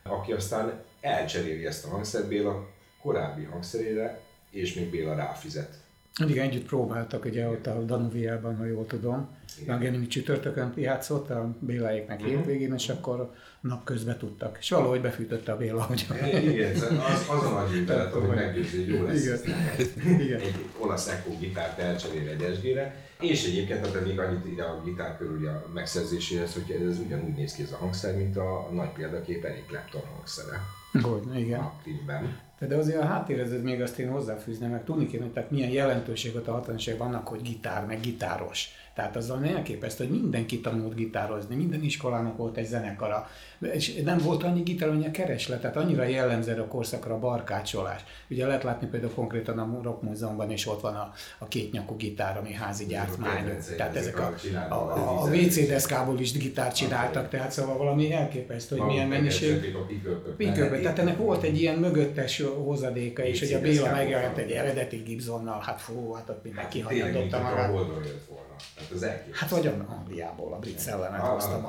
aki 0.10 0.32
aztán 0.32 0.74
elcseréli 1.02 1.66
ezt 1.66 1.86
a 1.86 1.90
hangszert 1.90 2.28
Béla 2.28 2.68
korábbi 3.02 3.44
hangszerére, 3.44 4.20
és 4.52 4.74
még 4.74 4.90
Béla 4.90 5.16
ráfizet. 5.16 5.74
Igen, 6.28 6.48
együtt 6.50 6.66
próbáltak, 6.66 7.26
ugye 7.26 7.48
ott 7.48 7.68
a 7.68 7.82
Danuviában, 7.84 8.56
ha 8.56 8.66
jól 8.66 8.86
tudom. 8.86 9.28
Genimi 9.80 10.08
csütörtökön 10.08 10.74
játszott 10.76 11.30
a 11.30 11.56
Béláéknek 11.60 12.20
Mhm. 12.20 12.28
hétvégén, 12.30 12.74
és 12.74 12.90
akkor 12.90 13.34
napközben 13.62 14.18
tudtak. 14.18 14.58
És 14.60 14.70
valahogy 14.70 15.02
befűtötte 15.02 15.52
a 15.52 15.58
Béla, 15.58 15.82
hogy 15.84 16.06
Igen, 16.44 16.76
az, 16.76 17.28
az 17.30 17.44
a 17.44 17.50
nagy 17.50 17.76
ügyvelet, 17.76 18.12
hogy 18.14 18.28
meggyőzi, 18.36 18.78
hogy 18.78 18.88
jó 18.96 19.04
lesz. 19.06 19.24
Igen. 19.26 20.20
Igen. 20.20 20.40
Egy 20.40 20.66
olasz 20.80 21.08
echo 21.08 21.38
gitárt 21.40 21.80
elcserél 21.80 22.30
egy 22.30 22.56
SG-re, 22.56 22.96
és 23.20 23.46
egyébként 23.46 23.86
hát 23.86 24.06
még 24.06 24.20
annyit 24.20 24.46
ide 24.46 24.64
a 24.64 24.82
gitár 24.84 25.18
körül 25.18 25.48
a 25.48 25.70
megszerzéséhez, 25.74 26.54
hogy 26.54 26.72
ez 26.72 27.00
ugyanúgy 27.00 27.34
néz 27.34 27.54
ki 27.54 27.64
ez 27.64 27.72
a 27.72 27.78
hangszer, 27.78 28.16
mint 28.16 28.38
a 28.38 28.70
nagy 28.74 28.90
példakép 28.90 29.44
Eric 29.44 29.66
Clapton 29.68 30.02
hangszere 30.16 30.62
Hogy, 31.02 31.40
igen. 31.40 31.60
a. 31.60 31.74
De 32.60 32.76
azért 32.76 33.02
a 33.02 33.06
háttérhez 33.06 33.62
még 33.64 33.82
azt 33.82 34.00
én 34.00 34.10
hozzáfűzném, 34.10 34.70
meg 34.70 34.84
tudni 34.84 35.08
kéne, 35.08 35.28
tehát 35.28 35.52
milyen 35.52 35.70
jelentőséget 35.70 36.48
a 36.48 36.62
60-as 36.62 36.88
években 36.88 37.08
annak, 37.08 37.28
hogy 37.28 37.42
gitár, 37.42 37.86
meg 37.86 38.00
gitáros. 38.00 38.70
Tehát 38.94 39.16
azzal 39.16 39.46
elképesztő, 39.46 40.08
hogy 40.08 40.22
mindenki 40.22 40.62
tanult 40.62 40.96
gitározni, 40.96 41.56
minden 41.56 41.84
iskolának 41.84 42.38
volt 42.38 42.58
egy 42.58 42.66
zenekara. 42.66 43.30
És 43.60 43.94
nem 44.04 44.18
volt 44.18 44.44
annyi 44.44 44.62
gitár, 44.62 44.90
annyi 44.90 45.06
a 45.06 45.12
kereslet, 45.12 45.62
tehát 45.62 45.76
annyira 45.76 46.04
jellemző 46.04 46.62
a 46.62 46.68
korszakra 46.68 47.14
a 47.14 47.20
barkácsolás. 47.20 48.02
Ugye 48.30 48.46
lehet 48.46 48.64
látni 48.64 48.88
például 48.88 49.14
konkrétan 49.14 49.60
a 49.60 49.80
Rock 49.84 50.02
Múzeumban 50.02 50.52
is 50.52 50.68
ott 50.68 50.82
van 50.82 50.96
a, 50.96 51.14
a 51.38 51.48
kétnyakú 51.48 51.96
gitár, 51.96 52.38
ami 52.38 52.54
házi 52.54 52.86
gyártmány. 52.86 53.58
Tehát 53.78 53.96
ezek 53.96 54.20
a, 54.20 54.34
a, 54.70 54.74
a, 54.74 55.24
a 55.24 55.28
WC 55.28 55.68
deszkából 55.68 56.20
is 56.20 56.32
gitárt 56.32 56.76
csináltak, 56.76 57.30
tehát 57.30 57.52
szóval 57.52 57.78
valami 57.78 58.14
elképesztő, 58.14 58.78
hogy 58.78 58.88
milyen 58.88 59.08
mennyiség. 59.08 59.76
Pinkőben, 60.38 60.82
tehát 60.82 61.00
ennek 61.00 61.18
volt 61.18 61.44
egy 61.44 61.62
ilyen 61.62 61.78
mögöttes 61.78 62.42
hozadéka, 62.42 63.24
és 63.24 63.40
hogy 63.40 63.54
a 63.54 63.60
Béla 63.60 63.92
megjelent 63.92 64.38
egy 64.38 64.52
eredeti 64.52 64.96
Gibsonnal, 64.98 65.60
hát 65.60 65.82
fú, 65.82 66.14
hát 66.14 66.30
ott 66.30 66.44
mindenki 66.44 66.84
Tényleg, 66.84 67.14
mint 67.14 67.14
hanyagdotta 67.14 67.38
hogyha 67.38 67.62
a 67.62 67.72
magát. 67.72 67.96
Hát 68.78 68.92
az 68.92 69.04
elképesztő. 69.04 69.46
Hát 69.46 69.50
vagy 69.50 69.74
Angliából 69.88 70.54
a 70.54 70.60
brit 70.60 70.80
szellemet 70.80 71.22
hozta 71.22 71.56
ah. 71.56 71.62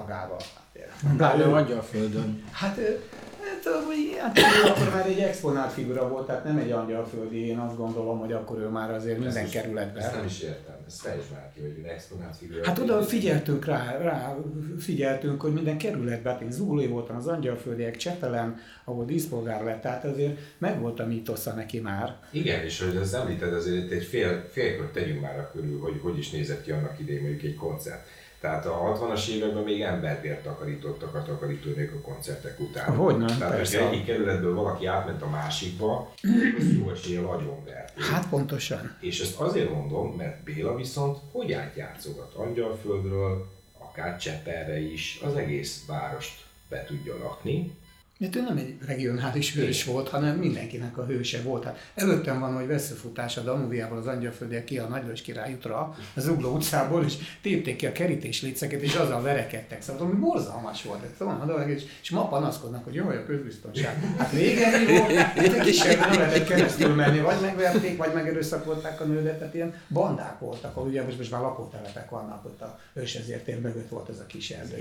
Magával. 1.03 1.29
Hát, 1.29 1.37
Bár 1.39 1.62
Angyalföldön. 1.62 2.45
Hát, 2.53 2.79
ö, 2.79 2.83
hát, 2.83 3.85
hogy 3.85 4.16
hát 4.20 4.39
akkor 4.70 4.93
már 4.95 5.07
egy 5.07 5.18
exponált 5.18 5.72
figura 5.72 6.09
volt, 6.09 6.26
tehát 6.26 6.45
nem 6.45 6.57
egy 6.57 6.70
angyalföldi, 6.70 7.47
én 7.47 7.59
azt 7.59 7.76
gondolom, 7.76 8.18
hogy 8.18 8.33
akkor 8.33 8.59
ő 8.59 8.68
már 8.68 8.91
azért 8.91 9.18
minden 9.18 9.37
Ezt 9.43 9.53
kerületben. 9.53 10.11
nem 10.14 10.24
is 10.24 10.41
értem, 10.41 10.74
ezt 10.87 11.01
fejtsd 11.01 11.31
már 11.33 11.51
ki, 11.55 11.61
hogy 11.61 11.74
egy 11.79 11.85
exponált 11.85 12.37
figura. 12.37 12.64
Hát 12.66 12.79
oda 12.79 13.03
figyeltünk 13.03 13.64
rá, 13.64 13.97
rá 14.01 14.37
figyeltünk, 14.79 15.41
hogy 15.41 15.53
minden 15.53 15.79
kerületben, 15.79 16.33
hát 16.33 16.43
én 16.43 16.51
Zúlé 16.51 16.87
voltam, 16.87 17.16
az 17.16 17.26
Angyalföldiek, 17.26 17.97
Csepelen, 17.97 18.57
ahol 18.85 19.05
díszpolgár 19.05 19.64
lett, 19.64 19.81
tehát 19.81 20.05
azért 20.05 20.39
megvolt 20.59 21.01
a 21.01 21.07
mítosza 21.07 21.53
neki 21.53 21.81
már. 21.81 22.16
Igen, 22.31 22.64
és 22.64 22.81
hogy 22.81 22.97
ezt 22.97 23.14
említed, 23.14 23.53
azért 23.53 23.91
egy 23.91 24.05
fél, 24.05 24.49
félkört 24.53 24.93
tegyünk 24.93 25.20
már 25.20 25.39
a 25.39 25.51
körül, 25.53 25.81
hogy 25.81 26.01
hogy 26.03 26.18
is 26.18 26.31
nézett 26.31 26.62
ki 26.62 26.70
annak 26.70 26.99
idején 27.01 27.20
mondjuk 27.22 27.43
egy 27.43 27.55
koncert. 27.55 28.07
Tehát 28.41 28.66
a 28.66 28.99
60-as 28.99 29.28
években 29.28 29.62
még 29.62 29.80
emberbért 29.80 30.43
takarítottak 30.43 31.14
a 31.14 31.22
takarítónők 31.22 31.95
a 31.95 32.01
koncertek 32.01 32.61
után. 32.61 32.97
Hogyne, 32.97 33.26
Tehát, 33.26 33.57
persze. 33.57 33.89
egyik 33.89 34.05
kerületből 34.05 34.55
valaki 34.55 34.86
átment 34.86 35.22
a 35.22 35.28
másikba, 35.28 36.12
az 36.59 36.72
jó 36.78 36.91
eséllyel 36.91 37.24
agyonverték. 37.24 38.05
Hát 38.05 38.28
pontosan. 38.28 38.97
És 39.01 39.20
ezt 39.20 39.41
azért 39.41 39.72
mondom, 39.72 40.14
mert 40.16 40.43
Béla 40.43 40.76
viszont 40.76 41.18
hogy 41.32 41.53
átjátszogat 41.53 42.34
Angyalföldről, 42.34 43.47
akár 43.78 44.18
Cseperre 44.18 44.80
is, 44.80 45.20
az 45.24 45.34
egész 45.34 45.84
várost 45.86 46.45
be 46.68 46.84
tudja 46.84 47.18
lakni. 47.18 47.76
Mert 48.20 48.36
ő 48.36 48.40
nem 48.40 48.56
egy 48.56 48.76
regionális 48.86 49.54
hős 49.54 49.84
volt, 49.84 50.08
hanem 50.08 50.36
mindenkinek 50.36 50.98
a 50.98 51.04
hőse 51.04 51.42
volt. 51.42 51.64
Hát 51.64 51.92
előttem 51.94 52.40
van, 52.40 52.54
hogy 52.54 52.66
veszőfutás 52.66 53.36
a 53.36 53.40
Danuviával 53.40 53.98
az 53.98 54.06
Angyalföldiek 54.06 54.64
ki 54.64 54.78
a 54.78 54.86
Nagyvörös 54.86 55.20
Király 55.20 55.52
útra, 55.52 55.96
az 56.14 56.22
Zugló 56.22 56.54
utcából, 56.54 57.04
és 57.04 57.14
tépték 57.42 57.76
ki 57.76 57.86
a 57.86 57.92
kerítésléceket, 57.92 58.80
és 58.82 58.94
azzal 58.94 59.22
verekedtek. 59.22 59.82
Szóval 59.82 60.06
ami 60.06 60.18
borzalmas 60.20 60.82
volt. 60.82 61.02
Ez 61.02 61.10
szóval, 61.18 61.40
oda, 61.42 61.68
és, 61.68 61.82
és 62.02 62.10
ma 62.10 62.28
panaszkodnak, 62.28 62.84
hogy 62.84 62.94
jaj, 62.94 63.16
a 63.16 63.24
közbiztonság. 63.26 64.14
Hát 64.18 64.32
régen 64.32 64.80
mi 64.80 64.98
volt, 64.98 65.12
hát 65.12 65.38
egy 65.38 65.60
kisebb 65.60 65.98
nem 65.98 66.18
lehetett 66.18 66.46
keresztül 66.46 66.94
menni, 66.94 67.20
vagy 67.20 67.40
megverték, 67.40 67.96
vagy 67.96 68.14
megerőszakolták 68.14 69.00
a 69.00 69.04
nődet, 69.04 69.38
tehát 69.38 69.54
ilyen 69.54 69.74
bandák 69.88 70.38
voltak, 70.38 70.76
ahol 70.76 70.88
ugye 70.88 71.02
most, 71.02 71.18
most 71.18 71.30
már 71.30 71.40
lakótelepek 71.40 72.10
vannak, 72.10 72.44
ott 72.44 72.60
a 72.60 72.78
ősezértér 72.92 73.60
mögött 73.60 73.88
volt 73.88 74.08
ez 74.08 74.18
a 74.18 74.26
kis 74.26 74.50
erdő. 74.50 74.76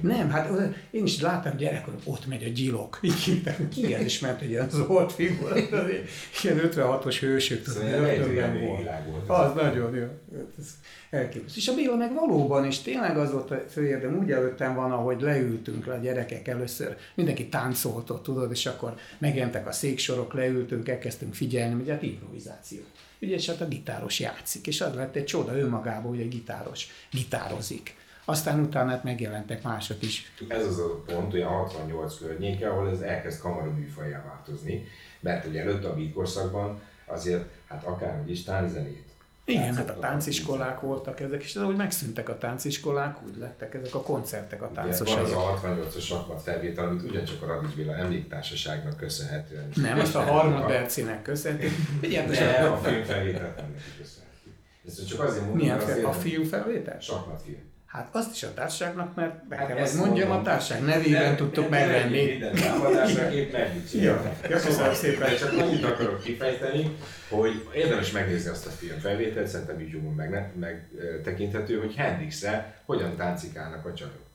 Nem, 0.00 0.30
hát 0.30 0.50
én 0.90 1.04
is 1.04 1.20
láttam 1.20 1.56
gyerekkorom, 1.56 2.00
ott 2.04 2.24
megy 2.26 2.44
a 2.44 2.48
gyilok. 2.48 2.98
Így 3.02 3.12
hívták, 3.12 3.56
hogy 3.56 3.68
ki 3.68 3.94
ez 3.94 4.04
is, 4.04 4.18
mert 4.18 4.40
egy 4.40 4.50
ilyen 4.50 4.70
Zolt 4.70 5.12
figura, 5.12 5.56
ilyen 6.42 6.60
56-os 6.62 7.16
hősök, 7.20 7.66
Szóval 7.66 8.00
volt. 9.10 9.28
Az 9.28 9.54
nagyon 9.54 9.94
jó. 9.94 10.06
Ez 10.58 10.66
elképesztő. 11.10 11.60
És 11.60 11.68
a 11.68 11.74
Béla 11.74 11.96
meg 11.96 12.14
valóban 12.14 12.66
is 12.66 12.78
tényleg 12.78 13.16
az 13.18 13.32
volt 13.32 13.50
a 13.50 13.64
főérdem, 13.68 14.18
úgy 14.18 14.30
előttem 14.30 14.74
van, 14.74 14.92
ahogy 14.92 15.20
leültünk 15.20 15.86
le 15.86 15.94
a 15.94 15.98
gyerekek 15.98 16.48
először, 16.48 16.96
mindenki 17.14 17.48
táncolt 17.48 18.10
ott, 18.10 18.22
tudod, 18.22 18.50
és 18.50 18.66
akkor 18.66 18.94
megjelentek 19.18 19.66
a 19.66 19.72
széksorok, 19.72 20.34
leültünk, 20.34 20.88
elkezdtünk 20.88 21.34
figyelni, 21.34 21.82
ugye 21.82 21.92
hát 21.92 22.02
improvizáció. 22.02 22.80
Ugye, 23.20 23.34
és 23.34 23.46
hát 23.46 23.60
a 23.60 23.68
gitáros 23.68 24.20
játszik, 24.20 24.66
és 24.66 24.80
az 24.80 24.94
lett 24.94 25.16
egy 25.16 25.24
csoda 25.24 25.58
önmagában, 25.58 26.10
hogy 26.10 26.20
egy 26.20 26.28
gitáros 26.28 26.86
gitározik. 27.10 27.94
Aztán 28.28 28.60
utána 28.60 28.90
hát 28.90 29.04
megjelentek 29.04 29.62
mások 29.62 30.02
is. 30.02 30.32
Ez 30.48 30.66
az 30.66 30.78
a 30.78 31.02
pont, 31.06 31.34
olyan 31.34 31.50
68 31.50 32.18
környéke, 32.18 32.68
ahol 32.68 32.90
ez 32.90 33.00
elkezd 33.00 33.40
kamara 33.40 33.70
műfajjá 33.70 34.24
változni, 34.28 34.84
mert 35.20 35.46
ugye 35.46 35.60
előtt 35.60 35.84
a 35.84 35.94
beat 35.94 36.12
korszakban 36.12 36.80
azért, 37.06 37.44
hát 37.68 37.84
akárhogy 37.84 38.30
is 38.30 38.42
tánzenét. 38.42 39.04
Igen, 39.44 39.74
hát 39.74 39.90
a 39.90 39.98
tánciskolák 39.98 40.80
voltak 40.80 41.20
ezek, 41.20 41.42
és 41.42 41.56
ahogy 41.56 41.76
megszűntek 41.76 42.28
a 42.28 42.38
tánciskolák, 42.38 43.16
úgy 43.26 43.36
lettek 43.38 43.74
ezek 43.74 43.94
a 43.94 44.00
koncertek 44.00 44.62
a 44.62 44.66
Ugye, 44.66 44.80
táncos 44.80 45.14
van 45.14 45.24
az 45.24 45.32
a 45.32 45.60
68-as 45.62 46.04
sakmat 46.04 46.42
felvétel, 46.42 46.88
amit 46.88 47.02
ugyancsak 47.02 47.42
a 47.42 47.46
Radics 47.46 47.74
Béla 47.74 47.96
emléktársaságnak 47.96 48.96
köszönhetően. 48.96 49.68
Nem, 49.74 49.98
azt 49.98 50.14
a 50.14 50.20
harmad 50.20 50.66
Bercinek. 50.66 51.30
Figyelj, 52.00 52.28
De 52.30 52.68
a 52.68 52.76
filmfelvételt 52.76 53.56
nem 53.56 53.70
neki 53.70 53.90
köszönhetjük. 53.98 54.54
Ezt 54.86 55.08
csak 55.08 55.20
azért 55.20 55.40
mondom, 55.40 55.58
Milyen 55.58 55.78
fel, 55.78 56.04
a 56.04 56.08
azért 56.08 56.22
fiú 56.22 56.44
felvétel? 56.44 56.98
Hát 57.96 58.08
azt 58.12 58.34
is 58.34 58.42
a 58.42 58.54
társaságnak, 58.54 59.14
mert 59.14 59.48
be 59.48 59.56
Hát 59.56 59.66
kell, 59.66 59.76
hogy 59.78 59.98
mondjam, 59.98 60.28
mondom. 60.28 60.46
a 60.46 60.48
társaság 60.48 60.82
nevében 60.84 61.36
tudtuk 61.36 61.68
megvenni. 61.68 62.24
Minden 62.24 62.54
támadásra 62.54 63.22
megdicsérjük. 63.52 64.12
Jó, 64.42 64.48
köszönöm 64.50 64.94
szépen. 64.94 65.36
Csak 65.36 65.52
annyit 65.52 65.84
akarok 65.84 66.22
kifejteni, 66.22 66.96
hogy 67.28 67.68
érdemes 67.74 68.10
megnézni 68.10 68.50
azt 68.50 68.66
a 68.66 68.70
filmfelvételt, 68.70 69.46
szerintem 69.46 69.80
YouTube-on 69.80 70.14
meg, 70.14 70.52
megtekinthető, 70.60 71.78
hogy 71.78 71.94
Hendrixre 71.94 72.82
hogyan 72.84 73.16
táncikálnak 73.16 73.86
a 73.86 73.92
csajok. 73.94 74.25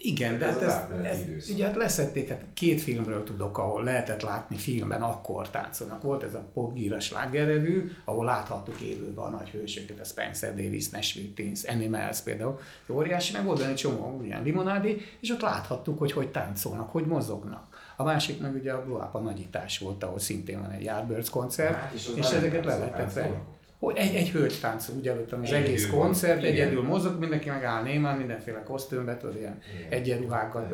Igen, 0.00 0.38
de 0.38 0.46
Ez 0.46 0.52
hát 0.52 0.62
az 0.62 0.68
ez, 0.68 0.74
átmeneti 0.74 1.08
ez, 1.08 1.20
időszak. 1.28 1.54
ugye 1.54 1.64
hát 1.66 1.76
leszették, 1.76 2.28
hát 2.28 2.44
két 2.54 2.80
filmről 2.80 3.24
tudok, 3.24 3.58
ahol 3.58 3.82
lehetett 3.84 4.22
látni 4.22 4.56
filmben, 4.56 5.02
akkor 5.02 5.50
táncolnak. 5.50 6.02
Volt 6.02 6.22
ez 6.22 6.34
a 6.34 6.48
Pop 6.52 6.74
Gira 6.74 7.00
slágerrevű, 7.00 7.90
ahol 8.04 8.24
láthattuk 8.24 8.80
élőben 8.80 9.24
a 9.24 9.28
nagy 9.28 9.48
hősöket, 9.48 10.00
a 10.00 10.04
Spencer 10.04 10.54
Davis, 10.54 10.88
Nashville 10.88 11.32
Teens, 11.36 11.64
Animals 11.64 12.20
például. 12.20 12.58
Óriási, 12.88 13.32
meg 13.32 13.44
volt 13.44 13.60
egy 13.62 13.74
csomó 13.74 14.20
ilyen 14.24 14.42
limonádi, 14.42 15.00
és 15.20 15.30
ott 15.30 15.40
láthattuk, 15.40 15.98
hogy 15.98 16.12
hogy 16.12 16.30
táncolnak, 16.30 16.90
hogy 16.90 17.04
mozognak. 17.06 17.76
A 17.96 18.04
másik 18.04 18.40
meg 18.40 18.54
ugye 18.54 18.72
a 18.72 18.84
Blue 18.84 19.04
Up 19.04 19.14
a 19.14 19.18
nagyítás 19.18 19.78
volt, 19.78 20.04
ahol 20.04 20.18
szintén 20.18 20.60
van 20.60 20.70
egy 20.70 20.82
Yardbirds 20.84 21.30
koncert, 21.30 21.74
Hát, 21.74 21.92
és 21.94 22.10
és, 22.16 22.30
ezeket 22.30 22.64
le 22.64 22.76
lehetett 22.78 23.12
táncolnak. 23.12 23.56
Hogy 23.78 23.96
egy, 23.96 24.14
egy 24.14 24.30
hölgy 24.30 24.58
táncol, 24.60 24.94
úgy 24.96 25.08
előttem 25.08 25.40
az 25.42 25.48
Egyedül 25.48 25.66
egész 25.66 25.88
van. 25.88 26.00
koncert, 26.00 26.38
Igen. 26.38 26.52
egyedül 26.52 26.82
mozog, 26.82 27.18
mindenki 27.18 27.48
megáll 27.48 27.82
némán, 27.82 28.16
mindenféle 28.16 28.62
kosztümbe, 28.62 29.16
tudod, 29.16 29.36
ilyen 29.36 29.58
egyenruhákat. 29.88 30.72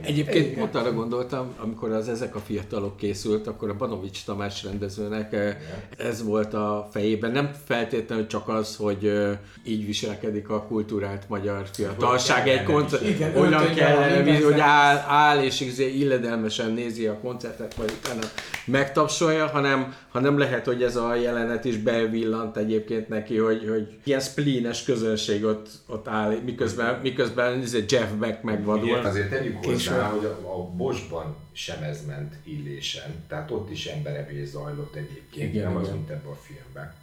Egyébként 0.00 0.46
Igen. 0.46 0.58
pont 0.58 0.74
arra 0.74 0.92
gondoltam, 0.92 1.54
amikor 1.58 1.90
az 1.92 2.08
ezek 2.08 2.34
a 2.34 2.38
fiatalok 2.38 2.96
készült, 2.96 3.46
akkor 3.46 3.68
a 3.68 3.74
Banovics 3.74 4.24
Tamás 4.24 4.64
rendezőnek 4.64 5.32
eh, 5.32 5.56
ez 5.98 6.24
volt 6.24 6.54
a 6.54 6.88
fejében. 6.92 7.30
Nem 7.30 7.50
feltétlenül 7.64 8.26
csak 8.26 8.48
az, 8.48 8.76
hogy 8.76 9.06
eh, 9.06 9.38
így 9.64 9.86
viselkedik 9.86 10.48
a 10.48 10.62
kultúrált 10.62 11.28
magyar 11.28 11.66
fiatalság 11.72 12.48
egy 12.48 12.62
koncert, 12.62 13.02
hogyan 13.02 13.34
öltönyben 13.34 13.74
kellene, 13.74 14.32
van, 14.32 14.42
hogy 14.42 14.60
áll, 14.60 15.04
áll 15.08 15.42
és 15.42 15.60
izé 15.60 15.88
illedelmesen 15.88 16.70
nézi 16.70 17.06
a 17.06 17.18
koncertet, 17.18 17.74
vagy 17.74 17.92
utána 18.02 18.26
megtapsolja, 18.64 19.46
hanem, 19.46 19.94
hanem 20.08 20.38
lehet, 20.38 20.66
hogy 20.66 20.82
ez 20.82 20.96
a 20.96 21.14
jelenet 21.14 21.64
is 21.64 21.76
bevillant 21.90 22.56
egyébként 22.56 23.08
neki, 23.08 23.36
hogy, 23.36 23.68
hogy 23.68 23.98
ilyen 24.04 24.20
spleenes 24.20 24.82
közönség 24.82 25.44
ott, 25.44 25.68
ott 25.86 26.08
áll, 26.08 26.36
miközben, 26.44 27.00
miközben 27.00 27.62
Jeff 27.88 28.10
Beck 28.18 28.42
megvadul. 28.42 28.86
Igen, 28.88 29.04
azért 29.04 29.30
tegyük 29.30 29.64
hozzá, 29.64 30.08
hogy 30.08 30.24
a, 30.24 30.58
a 30.58 30.70
Bosban 30.76 31.36
sem 31.52 31.82
ez 31.82 32.06
ment 32.06 32.34
illésen, 32.44 33.24
tehát 33.28 33.50
ott 33.50 33.70
is 33.70 33.86
emberevés 33.86 34.48
zajlott 34.48 34.94
egyébként, 34.94 35.54
Igen, 35.54 35.66
nem 35.66 35.76
az, 35.76 35.82
igen. 35.82 35.96
mint 35.96 36.10
ebben 36.10 36.32
a 36.32 36.36
filmben. 36.36 36.94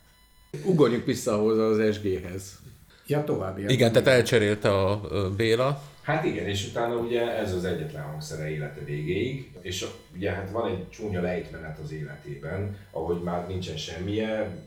Ugorjunk 0.65 1.05
vissza 1.05 1.33
ahhoz 1.33 1.57
az 1.57 1.95
SG-hez. 1.95 2.59
Ja, 3.07 3.23
további. 3.23 3.63
Igen, 3.67 3.91
tehát 3.91 4.07
elcserélte 4.07 4.69
a 4.69 5.01
Béla. 5.35 5.81
Hát 6.01 6.25
igen, 6.25 6.47
és 6.47 6.67
utána 6.67 6.95
ugye 6.95 7.37
ez 7.37 7.53
az 7.53 7.65
egyetlen 7.65 8.03
hangszere 8.03 8.49
élete 8.49 8.83
végéig, 8.85 9.51
és 9.61 9.85
ugye 10.15 10.31
hát 10.31 10.51
van 10.51 10.71
egy 10.71 10.89
csúnya 10.89 11.21
lejtmenet 11.21 11.79
az 11.83 11.91
életében, 11.91 12.77
ahogy 12.91 13.21
már 13.21 13.47
nincsen 13.47 13.77
semmije, 13.77 14.57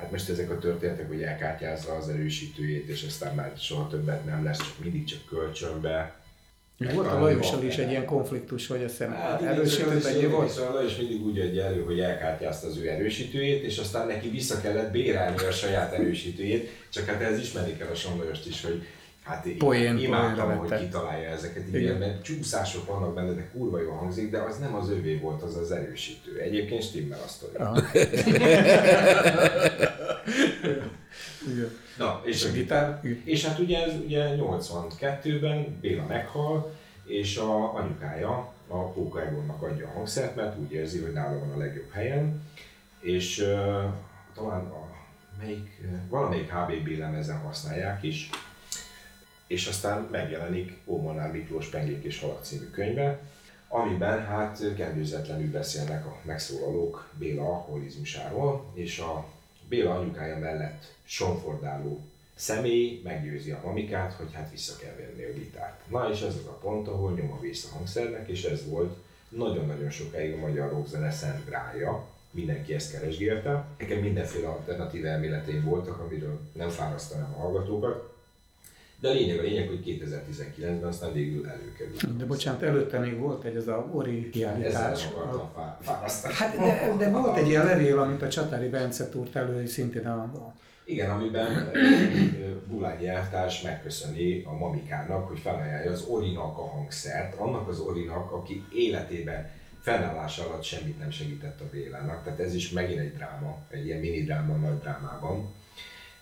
hát 0.00 0.10
most 0.10 0.28
ezek 0.28 0.50
a 0.50 0.58
történetek, 0.58 1.08
hogy 1.08 1.22
elkártyázza 1.22 1.92
az 1.92 2.08
erősítőjét, 2.08 2.88
és 2.88 3.04
aztán 3.06 3.34
már 3.34 3.52
soha 3.58 3.88
többet 3.88 4.24
nem 4.24 4.44
lesz, 4.44 4.58
csak 4.58 4.74
mindig 4.82 5.04
csak 5.04 5.24
kölcsönbe. 5.28 6.14
Volt 6.94 7.06
a 7.06 7.20
Lajossal 7.20 7.64
is 7.64 7.76
egy 7.76 7.90
ilyen 7.90 8.04
konfliktus, 8.04 8.66
hogy 8.66 8.82
azt 8.82 8.96
hiszem 8.96 9.12
Hát 9.12 9.42
erősítőt 9.42 10.16
is- 10.22 10.26
volt? 10.30 10.50
Szóval 10.50 10.84
is 10.84 10.96
mindig 10.96 11.22
úgy 11.24 11.38
adja 11.40 11.64
elő, 11.64 11.82
hogy 11.82 12.00
elkártyázta 12.00 12.66
az 12.66 12.76
ő 12.76 12.88
erősítőjét, 12.88 13.62
és 13.62 13.78
aztán 13.78 14.06
neki 14.06 14.28
vissza 14.28 14.60
kellett 14.60 14.90
bérelni 14.90 15.36
a 15.36 15.50
saját 15.50 15.92
erősítőjét, 15.92 16.70
csak 16.92 17.06
hát 17.06 17.20
ez 17.20 17.38
ismerik 17.38 17.80
el 17.80 17.90
a 17.92 17.94
Somlyost 17.94 18.46
is, 18.46 18.62
hogy 18.62 18.82
hát 19.26 19.44
én 19.46 19.58
Poén- 19.58 19.98
imádtam, 19.98 20.56
hogy 20.58 20.68
vette. 20.68 20.82
kitalálja 20.82 21.28
ezeket, 21.28 21.68
Igen. 21.68 21.80
igen, 21.80 21.96
mert 21.96 22.22
csúszások 22.22 22.86
vannak 22.86 23.14
benne, 23.14 23.32
de 23.32 23.48
kurva 23.52 23.80
jól 23.80 23.96
hangzik, 23.96 24.30
de 24.30 24.38
az 24.38 24.58
nem 24.58 24.74
az 24.74 24.90
övé 24.90 25.16
volt, 25.16 25.42
az 25.42 25.56
az 25.56 25.70
erősítő. 25.70 26.40
Egyébként 26.40 26.82
stimmel 26.82 27.18
a 27.24 27.28
sztori. 27.28 27.52
Igen. 31.52 31.70
Na, 31.98 32.20
és 32.24 32.44
a 32.44 32.50
gitár. 32.50 33.00
És 33.24 33.44
hát 33.46 33.58
ugye 33.58 33.84
ez 33.84 33.92
ugye 34.04 34.34
82-ben 34.36 35.78
Béla 35.80 36.06
meghal, 36.06 36.74
és 37.04 37.36
a 37.36 37.74
anyukája, 37.74 38.52
a 38.68 38.78
Póka 38.92 39.22
Egonnak 39.22 39.62
adja 39.62 39.86
a 39.86 39.90
hangszert, 39.94 40.36
mert 40.36 40.58
úgy 40.58 40.72
érzi, 40.72 41.00
hogy 41.00 41.12
nála 41.12 41.38
van 41.38 41.50
a 41.52 41.56
legjobb 41.58 41.90
helyen, 41.92 42.42
és 43.00 43.38
uh, 43.38 43.46
talán 44.34 44.64
a, 44.64 44.86
melyik, 45.42 45.80
valamelyik 46.08 46.50
HBB 46.50 46.98
lemezen 46.98 47.38
használják 47.38 48.02
is, 48.02 48.30
és 49.46 49.66
aztán 49.66 50.08
megjelenik 50.10 50.76
Ómolnár 50.84 51.32
Miklós 51.32 51.66
Pengék 51.66 52.04
és 52.04 52.20
Halak 52.20 52.44
című 52.44 52.70
könyve, 52.70 53.20
amiben 53.68 54.24
hát 54.24 54.74
kendőzetlenül 54.76 55.50
beszélnek 55.50 56.06
a 56.06 56.18
megszólalók 56.22 57.08
Béla 57.18 57.42
alkoholizmusáról, 57.42 58.64
és 58.74 58.98
a 58.98 59.26
Béla 59.68 59.94
anyukája 59.98 60.38
mellett 60.38 60.94
sonfordáló 61.04 62.00
személy 62.34 63.00
meggyőzi 63.04 63.50
a 63.50 63.60
mamikát, 63.64 64.12
hogy 64.12 64.32
hát 64.32 64.50
vissza 64.50 64.76
kell 64.76 64.94
venni 64.94 65.24
a 65.24 65.32
gitárt. 65.32 65.90
Na 65.90 66.10
és 66.10 66.20
ez 66.20 66.34
az 66.34 66.46
a 66.46 66.58
pont, 66.58 66.88
ahol 66.88 67.12
nyom 67.12 67.32
a 67.32 67.40
vész 67.40 67.68
a 67.70 67.74
hangszernek, 67.76 68.28
és 68.28 68.44
ez 68.44 68.68
volt 68.68 68.96
nagyon-nagyon 69.28 69.90
sokáig 69.90 70.34
a 70.34 70.36
magyar 70.38 70.70
rockzene 70.70 71.10
szent 71.10 71.44
grája. 71.44 72.06
Mindenki 72.30 72.74
ezt 72.74 72.92
keresgélte. 72.92 73.66
Nekem 73.78 73.98
mindenféle 73.98 74.48
alternatív 74.48 75.06
elméleteim 75.06 75.64
voltak, 75.64 75.98
amiről 75.98 76.40
nem 76.52 76.68
fárasztanám 76.68 77.34
a 77.34 77.40
hallgatókat. 77.40 78.15
De 79.00 79.08
a 79.08 79.12
lényeg 79.12 79.38
a 79.38 79.42
lényeg, 79.42 79.68
hogy 79.68 79.80
2019-ben 79.86 80.84
aztán 80.84 81.12
végül 81.12 81.46
előkerült. 81.46 82.16
De 82.16 82.24
bocsánat, 82.24 82.62
előtte 82.62 82.98
még 82.98 83.18
volt 83.18 83.44
egy 83.44 83.56
az 83.56 83.68
a 83.68 83.90
Ori 83.92 84.30
kiállítás. 84.30 85.08
fárasztani. 85.80 86.34
Hát 86.34 86.56
de, 86.56 86.94
de 86.98 87.10
volt 87.10 87.36
egy 87.36 87.48
ilyen 87.48 87.64
levél, 87.64 87.98
amit 87.98 88.22
a 88.22 88.28
Csatári 88.28 88.68
Bence 88.68 89.08
túrt 89.08 89.36
elő, 89.36 89.66
szintén 89.66 90.06
a, 90.06 90.22
a 90.22 90.54
Igen, 90.84 91.10
amiben 91.10 91.70
Bulányi 92.68 93.08
elvtárs 93.08 93.62
megköszöni 93.62 94.42
a 94.44 94.52
mamikának, 94.52 95.28
hogy 95.28 95.38
felajánlja 95.38 95.90
az 95.90 96.04
Orinak 96.08 96.58
a 96.58 96.66
hangszert, 96.66 97.38
annak 97.38 97.68
az 97.68 97.78
Orinak, 97.78 98.32
aki 98.32 98.64
életében 98.74 99.50
fennállása 99.80 100.48
alatt 100.48 100.62
semmit 100.62 100.98
nem 100.98 101.10
segített 101.10 101.60
a 101.60 101.64
Bélának. 101.72 102.24
Tehát 102.24 102.40
ez 102.40 102.54
is 102.54 102.70
megint 102.70 103.00
egy 103.00 103.14
dráma, 103.14 103.58
egy 103.70 103.86
ilyen 103.86 104.00
mini 104.00 104.22
dráma 104.24 104.56
nagy 104.56 104.78
drámában. 104.78 105.54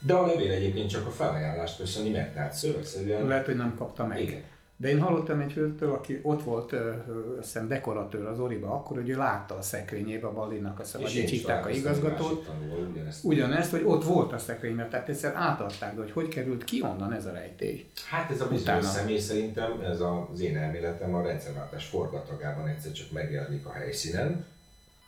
De 0.07 0.15
a 0.15 0.27
levél 0.27 0.53
egyébként 0.53 0.91
csak 0.91 1.07
a 1.07 1.11
felajánlást 1.11 1.77
köszöni 1.79 2.11
meg, 2.11 2.35
tehát 2.35 2.53
szövegszerűen... 2.53 3.27
lehet, 3.27 3.47
hogy 3.47 3.57
nem 3.57 3.75
kapta 3.77 4.07
meg. 4.07 4.21
Igen. 4.21 4.43
De 4.77 4.89
én 4.89 5.01
hallottam 5.01 5.41
egy 5.41 5.53
hölgytől, 5.53 5.93
aki 5.93 6.21
ott 6.23 6.43
volt, 6.43 6.73
azt 6.73 7.43
hiszem 7.43 7.69
dekoratőr 7.69 8.27
az 8.27 8.41
Oriba, 8.41 8.73
akkor, 8.73 8.97
hogy 8.97 9.09
ő 9.09 9.17
látta 9.17 9.55
a 9.55 9.63
szekrényébe 9.63 10.27
a 10.27 10.33
Ballinak, 10.33 10.81
azt 10.81 10.97
hiszem, 10.97 11.23
És 11.23 11.31
hívták 11.31 11.67
a 11.67 11.71
igazgatót. 11.71 12.47
tanulóval 12.47 12.87
ugyanezt. 12.93 13.25
Ugyanezt, 13.25 13.71
hogy 13.71 13.83
ott 13.85 14.05
volt 14.05 14.33
a 14.33 14.39
szekrényben, 14.39 14.91
tehát 14.91 15.09
egyszer 15.09 15.33
átadták, 15.35 15.95
de 15.95 16.01
hogy 16.01 16.11
hogy 16.11 16.29
került 16.29 16.65
ki 16.65 16.83
onnan 16.83 17.13
ez 17.13 17.27
a 17.27 17.33
rejtély. 17.33 17.87
Hát 18.11 18.31
ez 18.31 18.41
a 18.41 18.49
bizonyos 18.49 18.85
személy 18.85 19.19
szerintem, 19.19 19.81
ez 19.81 20.01
az 20.01 20.41
én 20.41 20.57
elméletem 20.57 21.15
a 21.15 21.23
rendszerváltás 21.23 21.87
forgatagában 21.87 22.69
egyszer 22.69 22.93
csak 22.93 23.11
megjelenik 23.13 23.67
a 23.67 23.73
helyszínen, 23.73 24.45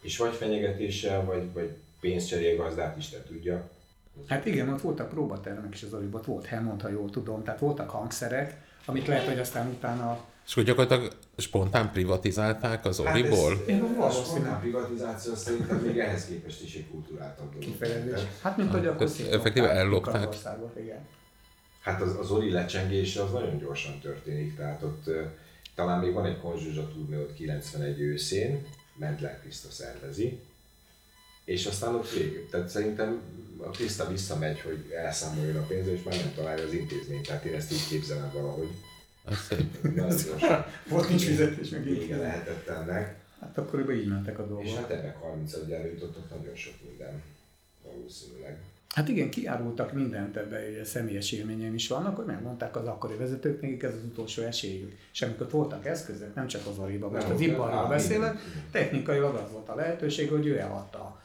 és 0.01 0.16
vagy 0.16 0.34
fenyegetéssel, 0.34 1.24
vagy, 1.24 1.53
vagy 1.53 1.76
pénzcserél 2.01 2.57
gazdát, 2.57 2.97
Isten 2.97 3.20
tudja. 3.26 3.68
Hát 4.29 4.47
igen, 4.47 4.69
ott 4.69 4.81
voltak 4.81 5.09
próbatermek 5.09 5.75
is 5.75 5.83
az 5.83 5.93
Oriba, 5.93 6.19
ott 6.19 6.25
volt 6.25 6.49
Hammond, 6.49 6.83
ha 6.83 6.89
jól 6.89 7.11
tudom, 7.11 7.45
tehát 7.45 7.61
voltak 7.61 7.91
hangszerek, 7.91 8.64
amit 8.85 9.07
lehet, 9.07 9.27
hogy 9.27 9.39
aztán 9.39 9.69
utána 9.69 10.25
És 10.47 10.53
akkor 10.53 10.64
gyakorlatilag 10.64 11.12
spontán 11.37 11.93
privatizálták 11.93 12.85
az 12.85 13.01
Oriból? 13.01 13.57
Hát 13.57 13.67
Én 13.67 13.85
ez, 13.85 14.05
a 14.05 14.11
spontán 14.11 14.61
privatizáció 14.61 15.35
szerintem 15.35 15.77
még 15.77 15.99
ehhez 15.99 16.27
képest 16.27 16.62
is 16.62 16.75
egy 16.75 16.89
kultúráltabb 16.91 17.59
dolog. 17.59 17.77
Hát, 18.43 18.57
mint 18.57 18.71
hogy 18.71 18.87
akkor 18.87 18.97
Tehát 18.97 19.12
szétlopták 19.12 19.41
effektíve 19.41 19.71
ellopták. 19.71 20.35
Hát 21.81 22.01
az, 22.01 22.17
az 22.19 22.31
Ori 22.31 22.51
lecsengése 22.51 23.23
az 23.23 23.33
nagyon 23.33 23.59
gyorsan 23.59 23.99
történik, 24.01 24.57
tehát 24.57 24.83
ott 24.83 25.11
talán 25.75 26.01
még 26.01 26.12
van 26.12 26.27
egy 26.27 26.41
konzsuzsa 26.41 26.89
turné 26.89 27.17
ott 27.17 27.35
91 27.35 28.01
őszén, 28.01 28.67
Mentler 28.97 29.41
Kriszta 29.41 29.71
szervezi, 29.71 30.41
és 31.45 31.67
aztán 31.67 31.95
ott 31.95 32.11
végül. 32.11 32.49
Tehát 32.51 32.69
szerintem 32.69 33.21
a 33.59 33.70
Kriszta 33.70 34.09
visszamegy, 34.09 34.61
hogy 34.61 34.90
elszámoljon 35.04 35.57
a 35.57 35.66
pénzre, 35.66 35.92
és 35.92 36.02
már 36.02 36.16
nem 36.16 36.32
találja 36.34 36.64
az 36.64 36.72
intézményt. 36.72 37.26
Tehát 37.26 37.44
én 37.44 37.54
ezt 37.54 37.72
így 37.72 37.88
képzelem 37.88 38.30
valahogy. 38.32 38.68
Volt 40.88 41.09
nincs 41.09 41.24
fizetés, 41.24 41.68
meg 41.68 41.86
így. 41.86 42.09
lehetett 42.09 42.68
ennek. 42.68 43.24
Hát 43.40 43.59
akkoriban 43.59 43.94
így 43.94 44.09
mentek 44.09 44.38
a 44.38 44.42
És 44.42 44.48
dolgok. 44.48 44.76
hát 44.76 44.90
ebben 44.90 45.14
30 45.20 45.52
gyára 45.66 45.86
jutottak 45.86 46.30
nagyon 46.30 46.54
sok 46.54 46.74
minden 46.88 47.22
valószínűleg. 47.92 48.59
Hát 48.94 49.09
igen, 49.09 49.30
kiárultak 49.30 49.92
mindent 49.92 50.36
ebbe, 50.36 50.68
ugye 50.68 50.84
személyes 50.84 51.32
élményeim 51.32 51.74
is 51.74 51.88
vannak, 51.88 52.16
hogy 52.16 52.24
megmondták 52.24 52.76
az 52.76 52.86
akkori 52.86 53.14
vezetők, 53.16 53.61
nekik 53.61 53.82
ez 53.82 53.94
az 53.94 54.04
utolsó 54.04 54.42
esélyük. 54.42 54.92
És 55.12 55.22
amikor 55.22 55.50
voltak 55.50 55.86
eszközök, 55.86 56.34
nem 56.34 56.46
csak 56.46 56.66
az 56.66 56.78
Oriba, 56.78 57.11
most 57.11 57.28
az 57.28 57.40
iparról 57.40 57.84
á, 57.84 57.88
beszélek, 57.88 58.38
technikailag 58.70 59.34
az 59.34 59.52
volt 59.52 59.68
a 59.68 59.74
lehetőség, 59.74 60.30
hogy 60.30 60.46
ő 60.46 60.59
eladta 60.59 61.20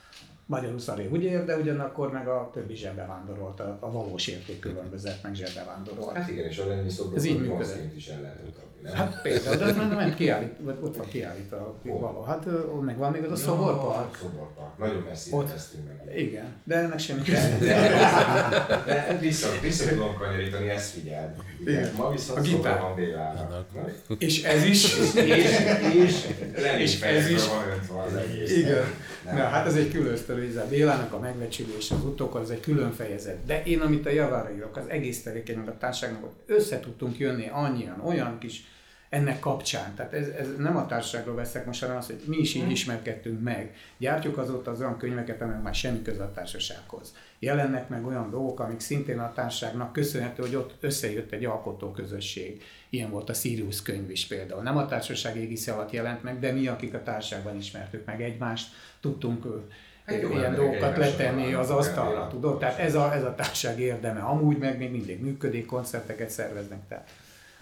a 0.48 0.54
Magyarul 0.54 0.80
szaré 0.80 1.08
úgy 1.12 1.24
ér, 1.24 1.46
de 1.46 1.58
ugyanakkor 1.58 2.12
meg 2.12 2.28
a 2.28 2.50
többi 2.54 2.76
zsebbe 2.76 3.06
vándorolt, 3.06 3.60
a, 3.60 3.78
a 3.80 3.92
valós 3.92 4.28
érték 4.28 4.60
különbözet, 4.60 5.24
meg 5.24 5.34
zsebbe 5.36 5.64
vándorolt. 5.66 6.16
Hát 6.18 6.30
igen, 6.30 6.46
és 6.46 6.58
a 6.58 6.68
lenni 6.68 6.90
szokott, 6.90 7.16
Ez 7.16 7.24
így 7.26 7.40
működött. 7.40 7.96
is 7.96 8.08
el 8.08 8.22
lehet 8.22 8.40
nem? 8.82 8.94
Hát 8.94 9.22
például, 9.22 9.56
de 9.56 9.74
már 9.74 9.90
nem 9.96 10.16
kiállít, 10.16 10.54
vagy 10.60 10.78
ott 10.82 10.98
van 10.98 11.08
kiállítva 11.08 11.76
való. 11.84 12.22
Hát 12.22 12.46
meg 12.82 12.98
van 12.98 13.12
még 13.12 13.24
az 13.24 13.32
a 13.32 13.36
szoborpark. 13.36 14.18
Szoborpark. 14.22 14.78
Nagyon 14.78 15.04
messzire 15.10 15.36
Ott. 15.36 15.52
vesztünk 15.52 15.84
meg. 15.88 16.18
Igen, 16.20 16.46
de 16.64 16.76
ennek 16.76 17.00
semmi 17.00 17.22
De 18.86 19.18
vissza, 19.20 19.48
vissza 19.62 19.90
tudom 19.90 20.16
kanyarítani, 20.16 20.70
ezt 20.70 20.90
figyeld. 20.94 21.30
Igen. 21.66 21.92
Ma 21.98 22.12
viszont 22.12 22.38
A 22.40 22.42
a 22.42 22.44
gitár. 22.44 22.80
van 22.82 22.96
Bélának. 22.96 23.66
Na, 24.08 24.16
És 24.18 24.44
ez 24.44 24.64
is, 24.64 24.98
És, 25.16 25.16
és, 25.94 26.28
Lenin 26.62 26.82
És 26.82 27.02
ez 27.02 27.30
is- 27.30 27.48
van 27.48 27.70
öntve 27.70 28.02
az 28.02 28.16
egész. 28.16 28.58
Igen. 28.58 28.84
Na, 29.26 29.44
hát 29.44 29.66
ez 29.66 29.76
egy 29.76 29.92
külön 29.92 30.18
sztori, 30.18 30.48
ez 30.48 30.56
a 30.56 30.68
Bélának 30.70 31.14
a 31.14 31.20
megbecsülés, 31.20 31.92
az 31.92 32.04
utókor, 32.04 32.42
az 32.42 32.52
egy 32.52 32.60
külön 32.60 32.92
fejezet. 32.92 33.46
De 33.46 33.64
én, 33.64 33.80
amit 33.80 34.06
a 34.06 34.10
javára 34.10 34.52
írok, 34.56 34.78
az 34.78 34.88
egész 34.88 35.24
tevékeny 35.24 35.58
a 35.58 35.78
társaságnak, 35.78 36.22
hogy 36.22 36.56
össze 36.56 36.80
tudtunk 36.80 37.18
jönni 37.18 37.50
annyian, 37.52 38.02
olyan 38.06 38.38
kis 38.40 38.64
ennek 39.12 39.40
kapcsán. 39.40 39.96
Tehát 39.96 40.14
ez, 40.14 40.28
ez 40.28 40.48
nem 40.58 40.78
a 40.78 40.86
társaságról 40.86 41.36
veszek 41.36 41.66
most, 41.66 41.82
hanem 41.82 41.98
az, 41.98 42.06
hogy 42.06 42.22
mi 42.26 42.38
is 42.38 42.54
így 42.54 42.72
ismerkedtünk 42.72 43.42
meg. 43.44 43.76
Gyártjuk 43.98 44.38
azóta 44.38 44.72
az 44.72 44.80
olyan 44.80 44.98
könyveket, 44.98 45.42
amelyek 45.42 45.62
már 45.62 45.76
semmi 45.76 46.02
köze 46.02 46.24
a 46.24 46.32
társasághoz. 46.32 47.16
Jelennek 47.40 47.90
meg 47.90 48.06
olyan 48.06 48.30
dolgok, 48.30 48.60
amik 48.60 48.80
szintén 48.80 49.20
a 49.20 49.34
társaságnak 49.34 49.94
köszönhető, 49.94 50.42
hogy 50.42 50.56
ott 50.56 50.76
összejött 50.80 51.32
egy 51.32 51.46
alkotó 51.46 51.92
közösség. 51.92 52.64
Ilyen 52.90 53.10
volt 53.10 53.30
a 53.30 53.34
Sirius 53.34 53.82
könyv 53.82 54.10
is 54.10 54.28
például. 54.28 54.62
Nem 54.62 54.78
a 54.78 54.86
társaság 54.86 55.38
égisze 55.38 55.74
alatt 55.74 55.92
jelent 55.92 56.24
meg, 56.24 56.40
de 56.40 56.52
mi, 56.52 56.68
akik 56.68 56.94
a 56.94 57.04
társaságban 57.04 57.58
ismertük 57.58 58.06
meg 58.06 58.22
egymást, 58.22 58.74
tudtunk 59.00 59.46
Hát 60.06 60.22
jó 60.22 60.30
ilyen 60.30 60.44
emberek 60.44 60.66
dolgokat 60.66 60.98
letenni 60.98 61.54
az 61.54 61.70
asztalra, 61.70 62.28
tudod? 62.28 62.60
Tehát 62.60 62.80
ez 62.80 62.96
a, 62.96 63.14
ez 63.14 63.24
a 63.24 63.36
társaság 63.36 63.80
érdeme. 63.80 64.20
Amúgy 64.20 64.58
meg 64.58 64.78
még 64.78 64.92
mindig 64.92 65.22
működik, 65.22 65.66
koncerteket 65.66 66.30
szerveznek, 66.30 66.88
tehát 66.88 67.10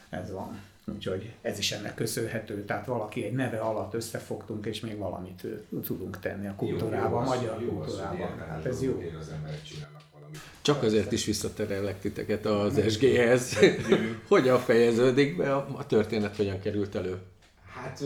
ez 0.09 0.31
van. 0.31 0.59
Úgyhogy 0.95 1.33
ez 1.41 1.57
is 1.57 1.71
ennek 1.71 1.95
köszönhető. 1.95 2.63
Tehát 2.65 2.85
valaki 2.85 3.23
egy 3.25 3.33
neve 3.33 3.57
alatt 3.59 3.93
összefogtunk, 3.93 4.65
és 4.65 4.79
még 4.79 4.97
valamit 4.97 5.41
tudunk 5.85 6.19
tenni 6.19 6.47
a 6.47 6.53
kultúrában, 6.55 7.27
a 7.27 7.35
Jó, 7.35 7.41
jó 7.41 7.41
az, 7.41 7.41
magyar 7.41 7.61
jó 7.61 7.67
kultúrában. 7.73 8.37
Hát 8.49 8.65
ez 8.65 8.83
jó. 8.83 9.03
Az 9.19 9.29
emberek 9.29 9.63
csinálnak 9.63 10.01
valamit. 10.13 10.37
Csak 10.61 10.83
azért 10.83 11.11
is 11.11 11.25
visszaterellek 11.25 11.99
titeket 11.99 12.45
az 12.45 12.91
SG-hez. 12.91 13.57
hogyan 14.27 14.59
fejeződik 14.59 15.37
be 15.37 15.55
a, 15.55 15.85
történet, 15.87 16.35
hogyan 16.35 16.59
került 16.59 16.95
elő? 16.95 17.17
Hát 17.65 18.03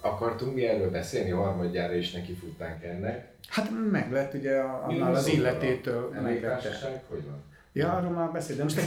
akartunk 0.00 0.54
mi 0.54 0.66
erről 0.66 0.90
beszélni, 0.90 1.30
harmadjára 1.30 1.94
is 1.94 2.12
neki 2.12 2.32
futnánk 2.34 2.84
ennek. 2.84 3.28
Hát 3.48 3.70
meg 3.90 4.12
lett 4.12 4.34
ugye 4.34 4.58
a- 4.58 4.84
annál 4.88 5.14
az 5.14 5.26
illetétől. 5.26 6.12
Emléktársaság, 6.16 7.02
hogy 7.08 7.24
van? 7.24 7.42
Ja, 7.72 7.92
arról 7.92 8.10
már 8.10 8.30
beszéltem. 8.30 8.64
Most 8.64 8.78
a 8.78 8.82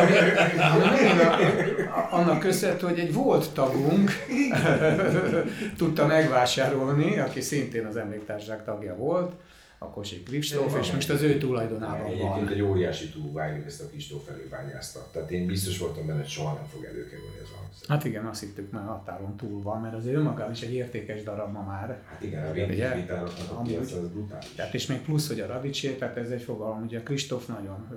ami 0.00 0.12
annak 2.10 2.38
köszönhető, 2.38 2.86
hogy 2.86 2.98
egy 2.98 3.12
volt 3.12 3.52
tagunk. 3.52 4.10
Tudta 5.76 6.06
megvásárolni, 6.06 7.18
aki 7.18 7.40
szintén 7.40 7.86
az 7.86 7.96
emléktársaság 7.96 8.64
tagja 8.64 8.96
volt, 8.96 9.32
a 9.82 9.90
Kossi 9.90 10.22
Kristóf, 10.22 10.78
és 10.80 10.92
most 10.92 11.10
az 11.10 11.22
ő 11.22 11.38
tulajdonában 11.38 12.06
Egyébként 12.06 12.28
van. 12.28 12.48
egy 12.48 12.62
óriási 12.62 13.08
túlvágjuk 13.08 13.66
ezt 13.66 13.80
a 13.80 13.86
Kristóf 13.86 14.28
előbányázta. 14.28 15.06
Tehát 15.12 15.30
én 15.30 15.46
biztos 15.46 15.78
voltam 15.78 16.06
benne, 16.06 16.18
hogy 16.18 16.28
soha 16.28 16.54
nem 16.54 16.64
fog 16.64 16.84
előkerülni 16.84 17.36
ez 17.42 17.48
a 17.54 17.58
hangszer. 17.60 17.88
Hát 17.88 18.04
igen, 18.04 18.26
azt 18.26 18.40
hittük 18.40 18.70
már 18.70 18.84
határon 18.86 19.36
túl 19.36 19.62
van, 19.62 19.80
mert 19.80 19.94
azért 19.94 20.16
önmagában 20.16 20.52
is 20.52 20.62
egy 20.62 20.74
értékes 20.74 21.22
darab 21.22 21.52
ma 21.52 21.62
már. 21.62 22.02
Hát 22.08 22.22
igen, 22.22 22.44
a 22.46 22.52
gitároknak 22.94 23.50
a 23.50 23.62
piac 23.62 23.92
az 23.92 24.08
brutális. 24.08 24.52
Tehát 24.54 24.74
és 24.74 24.86
még 24.86 25.00
plusz, 25.00 25.28
hogy 25.28 25.40
a 25.40 25.46
Radicsé, 25.46 25.94
tehát 25.94 26.16
ez 26.16 26.30
egy 26.30 26.42
fogalom, 26.42 26.82
ugye 26.82 27.02
Kristóf 27.02 27.46
nagyon 27.46 27.88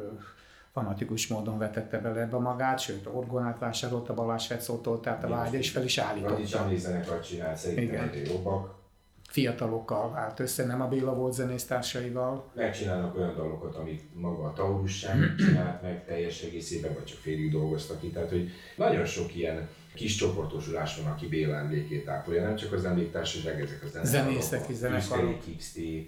fanatikus 0.73 1.27
módon 1.27 1.57
vetette 1.57 1.97
bele 1.99 2.21
ebbe 2.21 2.37
magát, 2.37 2.79
sőt, 2.79 3.07
orgonát 3.13 3.59
vásárolt 3.59 4.09
a 4.09 4.13
Balázs 4.13 4.47
Fecótól, 4.47 4.99
tehát 4.99 5.23
a 5.23 5.27
vágya 5.27 5.57
is 5.57 5.69
fel 5.71 5.83
is 5.83 5.97
állította. 5.97 6.59
emlékzenekart 6.59 7.27
csinált, 7.27 7.57
szerintem 7.57 8.11
jobbak. 8.25 8.83
Fiatalokkal 9.27 10.15
állt 10.15 10.39
össze, 10.39 10.65
nem 10.65 10.81
a 10.81 10.87
Béla 10.87 11.15
volt 11.15 11.33
zenésztársaival. 11.33 12.51
Megcsinálnak 12.55 13.15
olyan 13.17 13.35
dalokat, 13.35 13.75
amit 13.75 14.01
maga 14.13 14.43
a 14.43 14.53
Taurus 14.53 14.97
sem 14.97 15.35
csinált 15.37 15.81
meg 15.81 16.05
teljes 16.05 16.41
egészében, 16.41 16.93
vagy 16.93 17.05
csak 17.05 17.17
félig 17.17 17.51
dolgoztak 17.51 17.99
ki. 17.99 18.09
Tehát, 18.09 18.29
hogy 18.29 18.49
nagyon 18.75 19.05
sok 19.05 19.35
ilyen 19.35 19.67
kis 19.95 20.15
csoportosulás 20.15 20.97
van, 20.97 21.11
aki 21.11 21.27
Béla 21.27 21.55
emlékét 21.55 22.07
ápolja, 22.07 22.43
nem 22.43 22.55
csak 22.55 22.73
az 22.73 22.85
emléktársaság, 22.85 23.61
ezek 23.61 23.83
a 23.83 23.87
zenekarok. 23.87 24.41
Zenészek 24.41 24.69
is, 24.69 24.75
zenekarok. 24.75 25.43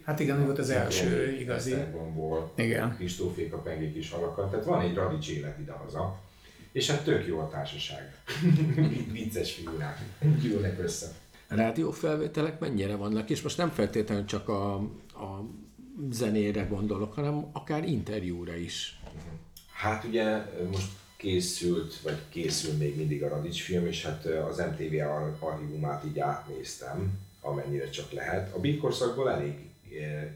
Hát 0.03 0.19
igen, 0.19 0.45
volt 0.45 0.57
az 0.59 0.69
első 0.69 1.37
igazi. 1.39 1.75
Igen. 2.55 2.95
Kristófék 2.95 3.53
a 3.53 3.57
pengék 3.57 3.95
is 3.95 4.11
halakkal, 4.11 4.49
tehát 4.49 4.65
van 4.65 4.81
egy 4.81 4.95
radics 4.95 5.29
élet 5.29 5.59
idehaza. 5.59 6.19
És 6.71 6.89
hát 6.89 7.03
tök 7.03 7.27
jó 7.27 7.39
a 7.39 7.47
társaság. 7.47 8.15
Vicces 9.11 9.53
figurák 9.53 9.99
gyűlnek 10.41 10.79
össze. 10.79 11.07
Rádiófelvételek 11.47 12.59
mennyire 12.59 12.95
vannak, 12.95 13.29
és 13.29 13.41
most 13.41 13.57
nem 13.57 13.69
feltétlenül 13.69 14.25
csak 14.25 14.49
a, 14.49 14.73
a 15.13 15.45
zenére 16.11 16.63
gondolok, 16.63 17.13
hanem 17.13 17.49
akár 17.53 17.87
interjúra 17.87 18.55
is. 18.55 18.99
Hát 19.73 20.03
ugye 20.03 20.45
most 20.71 20.87
készült, 21.17 21.99
vagy 22.01 22.17
készül 22.29 22.73
még 22.73 22.97
mindig 22.97 23.23
a 23.23 23.27
Radics 23.27 23.61
film, 23.61 23.87
és 23.87 24.05
hát 24.05 24.25
az 24.25 24.57
MTV 24.57 24.93
ar- 24.93 25.41
archívumát 25.41 26.03
így 26.05 26.19
átnéztem, 26.19 27.19
amennyire 27.41 27.89
csak 27.89 28.11
lehet. 28.11 28.55
A 28.55 28.59
beat 28.59 28.77
korszakból 28.77 29.31
elég 29.31 29.53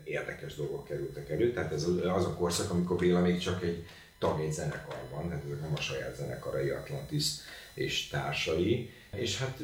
érdekes 0.03 0.55
dolgok 0.55 0.87
kerültek 0.87 1.29
elő, 1.29 1.53
tehát 1.53 1.73
ez 1.73 1.87
az 2.13 2.25
a 2.25 2.35
korszak, 2.37 2.71
amikor 2.71 2.97
Béla 2.97 3.19
még 3.19 3.37
csak 3.37 3.63
egy 3.63 3.85
tag 4.19 4.39
egy 4.39 4.51
zenekarban, 4.51 5.27
tehát 5.27 5.43
ezek 5.45 5.61
nem 5.61 5.73
a 5.75 5.81
saját 5.81 6.15
zenekarai 6.15 6.69
Atlantis 6.69 7.25
és 7.73 8.07
társai, 8.07 8.89
és 9.15 9.39
hát 9.39 9.59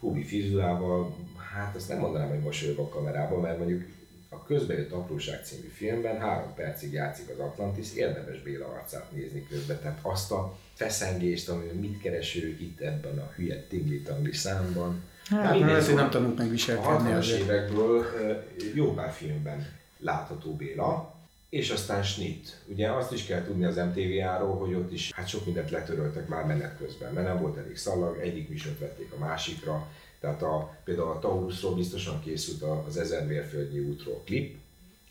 Pubi 0.00 0.24
Fizulával, 0.24 1.16
hát 1.54 1.76
azt 1.76 1.88
nem 1.88 1.98
mondanám, 1.98 2.28
hogy 2.28 2.40
mosolyog 2.40 2.78
a 2.78 2.88
kamerában, 2.88 3.40
mert 3.40 3.58
mondjuk 3.58 3.82
a 4.28 4.44
Közbejött 4.44 4.92
Apróság 4.92 5.44
című 5.44 5.66
filmben 5.66 6.18
három 6.18 6.54
percig 6.54 6.92
játszik 6.92 7.28
az 7.28 7.38
Atlantis, 7.38 7.94
érdemes 7.94 8.42
Béla 8.42 8.66
arcát 8.66 9.12
nézni 9.12 9.46
közben, 9.50 9.78
tehát 9.80 9.98
azt 10.02 10.32
a 10.32 10.58
feszengést, 10.74 11.48
ami 11.48 11.64
mit 11.80 12.00
kereső 12.00 12.56
itt 12.60 12.80
ebben 12.80 13.18
a 13.18 13.32
hülye 13.36 13.62
tingli 13.68 14.02
számban. 14.32 15.02
Hát, 15.24 15.52
mindegy, 15.52 15.70
azért 15.70 15.84
szóval 15.86 16.02
nem 16.02 16.10
tanult 16.10 16.38
meg 16.38 16.46
a 16.46 16.50
viselkedni 16.50 17.10
60-as 17.10 17.16
azért. 17.16 17.40
évekből 17.40 18.04
ö, 18.20 18.32
jó 18.74 18.94
pár 18.94 19.12
filmben 19.12 19.66
látható 19.98 20.54
Béla, 20.56 21.19
és 21.50 21.70
aztán 21.70 22.02
Schnitt. 22.02 22.56
Ugye 22.66 22.90
azt 22.90 23.12
is 23.12 23.24
kell 23.24 23.44
tudni 23.44 23.64
az 23.64 23.76
MTV-áról, 23.76 24.56
hogy 24.58 24.74
ott 24.74 24.92
is 24.92 25.12
hát 25.12 25.28
sok 25.28 25.44
mindent 25.44 25.70
letöröltek 25.70 26.28
már 26.28 26.44
menet 26.44 26.76
közben, 26.76 27.12
mert 27.12 27.26
nem 27.26 27.40
volt 27.40 27.56
elég 27.56 27.76
szalag, 27.76 28.18
egyik 28.18 28.48
műsort 28.48 28.78
vették 28.78 29.12
a 29.12 29.18
másikra, 29.18 29.88
tehát 30.20 30.42
a, 30.42 30.76
például 30.84 31.10
a 31.10 31.18
Taurusról 31.18 31.74
biztosan 31.74 32.22
készült 32.22 32.62
az 32.62 32.96
Ezer 32.96 33.26
mérföldnyi 33.26 33.78
útról 33.78 34.22
klip, 34.24 34.58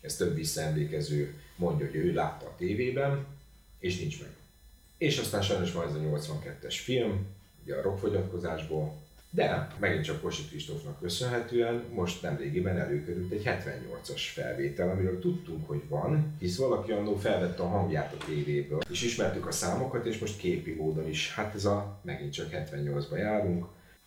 ez 0.00 0.16
több 0.16 0.34
visszaemlékező 0.34 1.34
mondja, 1.56 1.86
hogy 1.86 1.96
ő 1.96 2.12
látta 2.12 2.46
a 2.46 2.54
tévében, 2.56 3.26
és 3.78 3.98
nincs 3.98 4.20
meg. 4.20 4.30
És 4.98 5.18
aztán 5.18 5.42
sajnos 5.42 5.72
van 5.72 5.88
ez 5.88 5.94
a 5.94 5.98
82-es 5.98 6.74
film, 6.82 7.26
ugye 7.64 7.74
a 7.74 7.82
rockfogyatkozásból, 7.82 8.94
de 9.30 9.68
megint 9.78 10.04
csak 10.04 10.20
Kossi 10.20 10.44
Kristófnak 10.44 11.00
köszönhetően 11.00 11.84
most 11.92 12.22
nemrégiben 12.22 12.78
előkerült 12.78 13.32
egy 13.32 13.42
78-as 13.44 14.22
felvétel, 14.32 14.90
amiről 14.90 15.20
tudtunk, 15.20 15.68
hogy 15.68 15.82
van, 15.88 16.36
hisz 16.38 16.56
valaki 16.56 16.92
annó 16.92 17.16
felvette 17.16 17.62
a 17.62 17.68
hangját 17.68 18.12
a 18.12 18.24
tévéből, 18.24 18.80
és 18.90 19.02
ismertük 19.02 19.46
a 19.46 19.52
számokat, 19.52 20.06
és 20.06 20.18
most 20.18 20.38
képi 20.38 20.72
módon 20.72 21.08
is. 21.08 21.34
Hát 21.34 21.54
ez 21.54 21.64
a, 21.64 22.00
megint 22.02 22.32
csak 22.32 22.50
78-ba 22.52 23.16
járunk, 23.16 23.66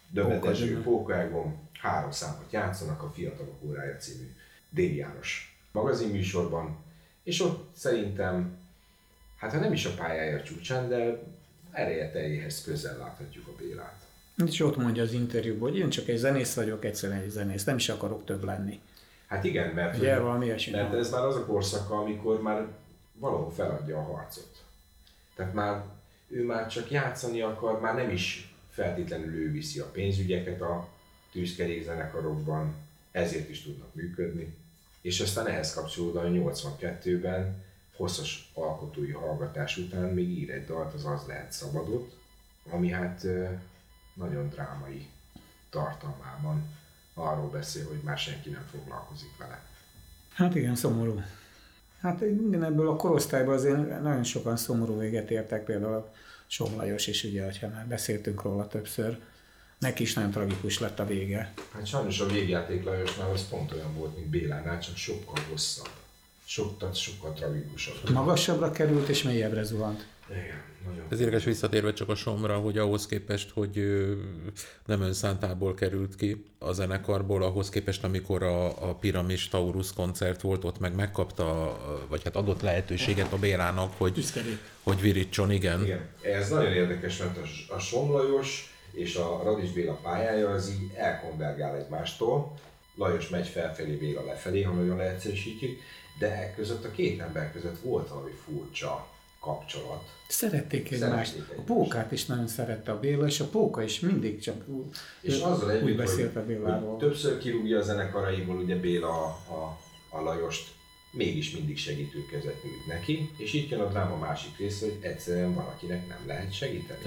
Döbedezső, 0.09 0.82
Pókágon, 0.82 1.55
három 1.80 2.11
számot 2.11 2.51
játszanak 2.51 3.03
a 3.03 3.11
Fiatalok 3.15 3.63
órája 3.63 3.95
című 3.95 4.32
Déli 4.69 4.95
János 4.95 5.57
magazinműsorban, 5.71 6.78
és 7.24 7.41
ott 7.41 7.76
szerintem, 7.76 8.57
hát 9.38 9.51
ha 9.51 9.59
nem 9.59 9.74
is 9.74 9.86
a 9.86 9.93
pályája 9.93 10.43
csúcsán, 10.43 10.89
de 10.89 11.24
ereje 11.71 12.11
teljéhez 12.11 12.63
közel 12.63 12.97
láthatjuk 12.97 13.47
a 13.47 13.55
Bélát. 13.57 14.03
És 14.45 14.59
ott 14.59 14.77
mondja 14.77 15.03
az 15.03 15.13
interjúban, 15.13 15.69
hogy 15.69 15.79
én 15.79 15.89
csak 15.89 16.07
egy 16.07 16.17
zenész 16.17 16.53
vagyok, 16.53 16.86
egyszerűen 16.86 17.21
egy 17.21 17.29
zenész, 17.29 17.63
nem 17.63 17.75
is 17.75 17.89
akarok 17.89 18.25
több 18.25 18.43
lenni. 18.43 18.79
Hát 19.27 19.43
igen, 19.43 19.73
mert, 19.73 19.97
Ugye, 19.97 20.19
valami 20.19 20.47
mert 20.71 20.93
ez 20.93 21.11
már 21.11 21.25
az 21.25 21.36
a 21.36 21.45
korszaka, 21.45 21.97
amikor 21.97 22.41
már 22.41 22.67
valahol 23.13 23.51
feladja 23.51 23.97
a 23.97 24.01
harcot. 24.01 24.63
Tehát 25.36 25.53
már 25.53 25.84
ő 26.27 26.45
már 26.45 26.67
csak 26.67 26.91
játszani 26.91 27.41
akar, 27.41 27.79
már 27.79 27.95
nem 27.95 28.09
is 28.09 28.53
feltétlenül 28.69 29.36
ő 29.36 29.51
viszi 29.51 29.79
a 29.79 29.86
pénzügyeket 29.91 30.61
a 30.61 30.88
tűzkerék 31.31 31.84
zenekarokban, 31.84 32.73
ezért 33.11 33.49
is 33.49 33.63
tudnak 33.63 33.93
működni. 33.93 34.55
És 35.01 35.19
aztán 35.19 35.47
ehhez 35.47 35.73
kapcsolódóan 35.73 36.53
82-ben 36.79 37.63
hosszas 37.95 38.51
alkotói 38.53 39.11
hallgatás 39.11 39.77
után 39.77 40.09
még 40.09 40.29
ír 40.29 40.51
egy 40.51 40.65
dalt, 40.65 40.93
az 40.93 41.05
Az 41.05 41.27
lehet 41.27 41.51
szabadot, 41.51 42.15
ami 42.69 42.89
hát 42.89 43.25
nagyon 44.14 44.49
drámai 44.49 45.07
tartalmában 45.70 46.64
arról 47.14 47.49
beszél, 47.49 47.88
hogy 47.88 47.99
már 48.03 48.18
senki 48.18 48.49
nem 48.49 48.66
foglalkozik 48.72 49.38
vele. 49.38 49.61
Hát 50.34 50.55
igen, 50.55 50.76
szomorú. 50.76 51.22
Hát 52.01 52.22
igen, 52.22 52.64
ebből 52.64 52.89
a 52.89 52.95
korosztályból 52.95 53.53
azért 53.53 54.01
nagyon 54.01 54.24
sokan 54.24 54.57
szomorú 54.57 54.99
véget 54.99 55.32
értek, 55.32 55.64
például 55.64 55.93
a 55.93 56.14
Som 56.47 56.76
Lajos 56.76 57.07
is, 57.07 57.24
ugye, 57.24 57.51
ha 57.61 57.68
már 57.68 57.88
beszéltünk 57.88 58.41
róla 58.41 58.68
többször, 58.68 59.20
neki 59.78 60.03
is 60.03 60.14
nagyon 60.14 60.32
tragikus 60.32 60.80
lett 60.80 60.99
a 60.99 61.05
vége. 61.05 61.53
Hát 61.74 61.86
sajnos 61.86 62.20
a 62.20 62.26
végjáték 62.26 62.84
Lajosnál 62.84 63.32
az 63.32 63.49
pont 63.49 63.72
olyan 63.72 63.93
volt, 63.95 64.16
mint 64.16 64.28
Bélánál, 64.28 64.80
csak 64.80 64.95
sokkal 64.95 65.43
hosszabb. 65.49 65.89
Sokkal, 66.45 66.93
sokkal 66.93 67.34
tragikusabb. 67.34 68.09
Magasabbra 68.09 68.72
került 68.72 69.07
és 69.07 69.24
mélyebbre 69.24 69.64
zuhant. 69.64 70.07
Igen, 70.30 70.61
nagyon. 70.86 71.05
Ez 71.09 71.19
érdekes 71.19 71.43
visszatérve 71.43 71.93
csak 71.93 72.09
a 72.09 72.15
Somra, 72.15 72.57
hogy 72.57 72.77
ahhoz 72.77 73.05
képest, 73.05 73.51
hogy 73.51 74.05
nem 74.86 75.01
önszántából 75.01 75.73
került 75.73 76.15
ki 76.15 76.43
a 76.59 76.71
zenekarból, 76.71 77.43
ahhoz 77.43 77.69
képest, 77.69 78.03
amikor 78.03 78.43
a, 78.43 78.89
a 78.89 78.95
Piramis 78.95 79.47
Taurus 79.47 79.93
koncert 79.93 80.41
volt, 80.41 80.63
ott 80.63 80.79
meg 80.79 80.95
megkapta, 80.95 81.77
vagy 82.09 82.23
hát 82.23 82.36
adott 82.36 82.61
lehetőséget 82.61 83.34
a 83.34 83.38
Bélának, 83.38 83.93
hogy, 83.97 84.25
hogy 84.84 85.01
virítson, 85.01 85.51
igen. 85.51 85.84
Igen, 85.84 86.07
ez 86.21 86.49
nagyon 86.49 86.73
érdekes, 86.73 87.17
mert 87.17 87.38
a, 87.38 87.73
a 87.73 87.79
Somlajos 87.79 88.75
és 88.91 89.15
a 89.15 89.41
Radics 89.43 89.73
Béla 89.73 89.93
pályája 89.93 90.49
az 90.49 90.69
így 90.69 90.91
elkonvergál 90.95 91.75
egymástól. 91.75 92.53
Lajos 92.95 93.29
megy 93.29 93.47
felfelé, 93.47 93.95
Béla 93.95 94.25
lefelé, 94.25 94.61
ha 94.61 94.73
nagyon 94.73 94.97
leegyszerűsítjük, 94.97 95.79
de 96.19 96.31
e 96.31 96.53
között 96.55 96.86
a 96.86 96.91
két 96.91 97.21
ember 97.21 97.51
között 97.51 97.79
volt 97.79 98.09
valami 98.09 98.31
furcsa 98.45 99.07
kapcsolat. 99.44 100.04
Szerették 100.28 100.91
egymást. 100.91 101.36
A 101.58 101.62
pókát 101.62 102.12
is 102.12 102.26
nagyon 102.26 102.48
szerette 102.48 102.91
a 102.91 103.00
Béla, 103.00 103.26
és 103.26 103.39
a 103.39 103.46
póka 103.46 103.84
is 103.84 104.00
mindig 104.00 104.39
csak 104.41 104.66
És 105.22 105.39
azzal 105.39 105.72
együtt, 105.72 105.84
úgy 105.84 105.96
beszélt 105.96 106.36
a 106.36 106.46
Béláról. 106.46 106.98
többször 106.98 107.38
kirúgja 107.38 107.78
a 107.78 107.82
zenekaraiból 107.82 108.56
ugye 108.56 108.76
Béla 108.76 109.10
a, 109.10 109.26
a, 109.54 109.80
a 110.10 110.22
Lajost, 110.22 110.68
mégis 111.12 111.52
mindig 111.52 111.78
segítő 111.78 112.26
kezet 112.32 112.64
nyújt 112.64 112.88
neki, 112.88 113.30
és 113.38 113.54
itt 113.54 113.70
jön 113.70 113.80
a 113.80 113.89
dráma 113.89 114.18
másik 114.18 114.58
része, 114.58 114.86
hogy 114.86 114.98
egyszerűen 115.02 115.54
van, 115.54 115.66
akinek 115.66 116.08
nem 116.08 116.28
lehet 116.28 116.54
segíteni. 116.54 117.00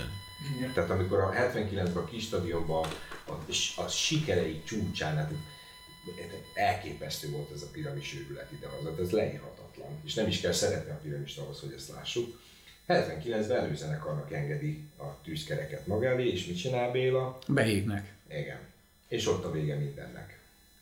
Igen. 0.57 0.73
Tehát 0.73 0.91
amikor 0.91 1.19
a 1.19 1.33
79-ben 1.33 1.97
a 1.97 2.05
kis 2.05 2.23
stadionban 2.23 2.87
a, 3.27 3.33
a 3.83 3.89
sikerei 3.89 4.63
csúcsán, 4.65 5.17
hát 5.17 5.33
elképesztő 6.55 7.31
volt 7.31 7.51
ez 7.55 7.63
a 7.63 7.67
piramis 7.73 8.15
őrület 8.15 8.53
idehaza, 8.53 8.95
ez 9.01 9.11
leírhatatlan. 9.11 9.66
És 10.05 10.15
nem 10.15 10.27
is 10.27 10.41
kell 10.41 10.53
szeretni 10.53 10.91
a 10.91 10.99
piramist 11.03 11.39
ahhoz, 11.39 11.61
hogy 11.61 11.73
ezt 11.77 11.93
lássuk. 11.93 12.41
79-ben 12.89 13.65
előzenekarnak 13.65 14.33
engedi 14.33 14.89
a 14.99 15.23
tűzkereket 15.23 15.87
maga 15.87 16.07
elé, 16.07 16.29
és 16.29 16.47
mit 16.47 16.57
csinál 16.57 16.91
Béla? 16.91 17.39
Behívnek. 17.49 18.15
Igen. 18.29 18.59
És 19.09 19.29
ott 19.29 19.45
a 19.45 19.51
vége 19.51 19.75
mindennek. 19.75 20.39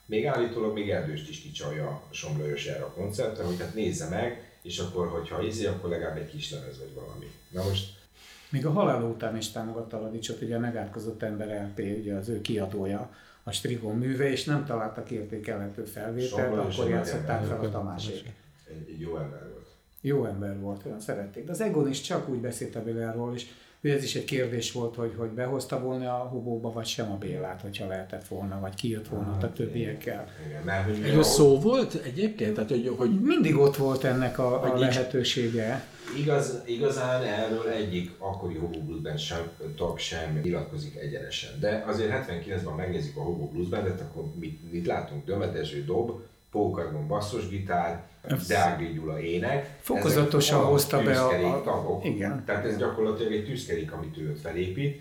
Még 0.06 0.26
állítólag 0.26 0.74
még 0.74 0.90
Erdőst 0.90 1.28
is 1.28 1.40
kicsalja 1.40 1.88
a 1.88 2.08
Somlajos 2.10 2.66
erre 2.66 2.84
a 2.84 2.92
koncertre, 2.92 3.44
hogy 3.44 3.58
hát 3.58 3.74
nézze 3.74 4.08
meg, 4.08 4.52
és 4.62 4.78
akkor, 4.78 5.08
hogyha 5.08 5.42
izé, 5.42 5.66
akkor 5.66 5.90
legalább 5.90 6.16
egy 6.16 6.30
kis 6.30 6.50
lemez 6.50 6.78
vagy 6.78 6.94
valami. 6.94 7.30
Na 7.48 7.64
most 7.64 8.02
még 8.48 8.66
a 8.66 8.70
halál 8.70 9.02
után 9.02 9.36
is 9.36 9.50
támogatta 9.50 10.00
Ladicsot, 10.00 10.42
ugye 10.42 10.56
a 10.56 10.58
megátkozott 10.58 11.22
ember 11.22 11.48
LP, 11.48 11.78
ugye 11.78 12.14
az 12.14 12.28
ő 12.28 12.40
kiadója, 12.40 13.10
a 13.42 13.50
Strigon 13.50 13.96
műve, 13.96 14.30
és 14.30 14.44
nem 14.44 14.64
találtak 14.64 15.10
értékelhető 15.10 15.84
felvételt, 15.84 16.58
akkor 16.58 16.88
játszották 16.88 17.44
fel 17.44 17.60
a. 17.60 17.70
Tamásék. 17.70 18.32
Egy, 18.74 18.88
egy 18.94 19.00
jó 19.00 19.16
ember 19.16 19.48
volt. 19.52 19.66
Jó 20.00 20.24
ember 20.24 20.60
volt, 20.60 20.86
olyan 20.86 21.00
szerették. 21.00 21.44
De 21.44 21.50
az 21.52 21.60
Egon 21.60 21.88
is 21.88 22.00
csak 22.00 22.28
úgy 22.28 22.38
beszélt 22.38 22.76
a 22.76 22.82
Béláról, 22.82 23.34
és 23.34 23.46
ugye 23.84 23.94
ez 23.94 24.02
is 24.02 24.14
egy 24.14 24.24
kérdés 24.24 24.72
volt, 24.72 24.94
hogy, 24.94 25.14
hogy 25.16 25.28
behozta 25.28 25.80
volna 25.80 26.14
a 26.20 26.24
hobóba, 26.28 26.72
vagy 26.72 26.86
sem 26.86 27.12
a 27.12 27.16
Bélát, 27.16 27.60
hogyha 27.60 27.86
lehetett 27.86 28.28
volna, 28.28 28.60
vagy 28.60 28.74
kijött 28.74 29.08
volna 29.08 29.38
a 29.42 29.52
többiekkel. 29.52 30.28
Igen, 30.46 30.68
Erről 31.04 31.22
szó 31.22 31.60
volt 31.60 31.94
egyébként? 31.94 32.54
Tehát, 32.54 32.70
hogy, 32.70 32.94
hogy 32.96 33.20
Mindig 33.20 33.56
ott 33.56 33.76
volt 33.76 34.04
ennek 34.04 34.38
a, 34.38 34.62
a 34.62 34.78
lehetősége. 34.78 35.84
Igaz, 36.18 36.62
igazán 36.66 37.22
erről 37.22 37.68
egyik 37.68 38.10
akkori 38.18 38.54
Hobo 38.54 38.78
Blues 38.78 39.00
Band 39.00 39.18
sem, 39.18 39.38
tag 39.76 39.98
sem 39.98 40.40
nyilatkozik 40.42 40.96
egyenesen. 40.96 41.50
De 41.60 41.84
azért 41.86 42.28
79-ben 42.28 42.74
megnézzük 42.74 43.16
a 43.16 43.22
Hobo 43.22 43.46
Blues 43.46 43.68
Bandet, 43.68 44.00
akkor 44.00 44.24
mit, 44.38 44.72
mit 44.72 44.86
látunk? 44.86 45.24
Dömedező 45.24 45.84
dob, 45.84 46.20
Paul 46.50 46.74
Carbon 46.74 47.06
basszusgitár, 47.06 48.02
Deágé 48.48 48.92
Gyula 48.92 49.20
ének. 49.20 49.78
Fokozatosan 49.80 50.64
hozta 50.64 51.02
be 51.02 51.20
a- 51.24 51.62
tagok. 51.62 52.04
igen. 52.04 52.44
Tehát 52.44 52.64
ez 52.64 52.76
gyakorlatilag 52.76 53.32
egy 53.32 53.44
tűzkerék, 53.44 53.92
amit 53.92 54.16
ő 54.18 54.34
felépít. 54.42 55.00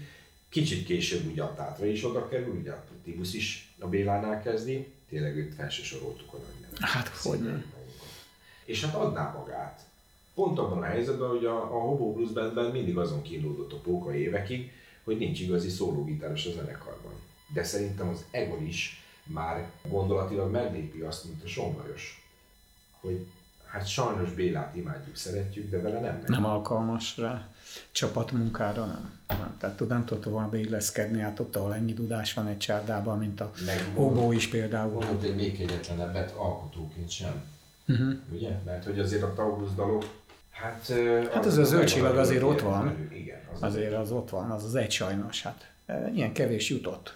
Kicsit 0.50 0.86
később 0.86 1.32
ugye 1.32 1.44
a 1.44 1.54
Tátra 1.56 1.86
is 1.86 2.06
oda 2.06 2.28
kerül, 2.30 2.56
ugye 2.60 2.72
a 2.72 2.84
Tibusz 3.04 3.34
is 3.34 3.74
a 3.80 3.88
Bélánál 3.88 4.42
kezdi. 4.42 4.88
Tényleg 5.10 5.36
őt 5.38 5.54
fel 5.56 5.70
se 5.70 5.84
soroltuk 5.84 6.34
a 6.34 6.38
nagy 6.38 6.62
nevet. 6.62 6.80
Hát, 6.80 7.08
hogy 7.08 7.40
nem. 7.40 7.66
És 8.66 8.86
hát 8.86 8.96
adná 8.96 9.36
magát. 9.38 9.82
Pont 10.36 10.60
abban 10.60 10.78
a 10.82 10.86
helyzetben, 10.86 11.30
hogy 11.30 11.46
a, 11.46 11.56
a 11.64 11.80
Hobo 11.80 12.12
Blues 12.14 12.32
Bandben 12.32 12.72
mindig 12.72 12.98
azon 12.98 13.22
kínlódott 13.22 13.74
a 13.74 13.78
póka 13.78 14.16
évekig, 14.16 14.72
hogy 15.04 15.18
nincs 15.18 15.40
igazi 15.40 15.70
szólógitáros 15.70 16.46
a 16.46 16.52
zenekarban. 16.52 17.14
De 17.54 17.64
szerintem 17.64 18.10
az 18.10 18.26
Egon 18.32 18.66
is 18.66 19.04
már 19.24 19.70
gondolatilag 19.90 20.52
meglépi 20.52 21.00
azt, 21.00 21.24
mint 21.26 21.44
a 21.44 21.48
Son 21.48 21.76
Lajos, 21.78 22.23
hogy 23.04 23.26
hát 23.66 23.88
sajnos 23.88 24.32
Bélát 24.32 24.76
imádjuk, 24.76 25.16
szeretjük, 25.16 25.70
de 25.70 25.82
vele 25.82 26.00
nem 26.00 26.16
megy. 26.16 26.30
Nem 26.30 26.46
alkalmas 26.46 27.18
rá. 27.18 27.48
Csapatmunkára 27.92 28.86
nem. 28.86 29.12
nem. 29.28 29.56
Tehát 29.60 29.78
tud- 29.78 29.90
nem 29.90 30.06
tudta 30.06 30.30
volna 30.30 30.50
beilleszkedni, 30.50 31.20
hát 31.20 31.40
ott, 31.40 31.56
ahol 31.56 31.74
ennyi 31.74 31.94
tudás 31.94 32.34
van 32.34 32.48
egy 32.48 32.58
csárdában, 32.58 33.18
mint 33.18 33.42
a 33.42 33.52
hobó 33.94 34.32
is 34.32 34.48
például. 34.48 34.94
Mondott 34.94 35.24
egy 35.24 35.36
még 35.36 35.58
kegyetlenebbet 35.58 36.32
alkotóként 36.36 37.10
sem. 37.10 37.44
Uh-huh. 37.88 38.14
Ugye? 38.32 38.50
Mert 38.66 38.86
hogy 38.86 39.00
azért 39.00 39.24
a 39.24 39.34
Taurus 39.34 39.74
dalok, 39.76 40.06
hát... 40.50 40.94
Hát 41.34 41.46
az 41.46 41.58
a 41.58 41.64
zöld 41.64 41.88
csillag 41.88 42.08
megvan 42.08 42.24
azért 42.24 42.44
ott 42.44 42.62
van. 42.62 43.08
Igen, 43.12 43.40
az 43.54 43.64
Azért 43.64 43.94
az 43.94 44.12
ott 44.12 44.30
van, 44.30 44.52
az 44.52 44.64
az 44.64 44.76
egy 44.76 44.92
sajnos. 44.92 45.42
Hát 45.42 45.72
ilyen 46.14 46.34
kevés 46.34 46.70
jutott 46.70 47.16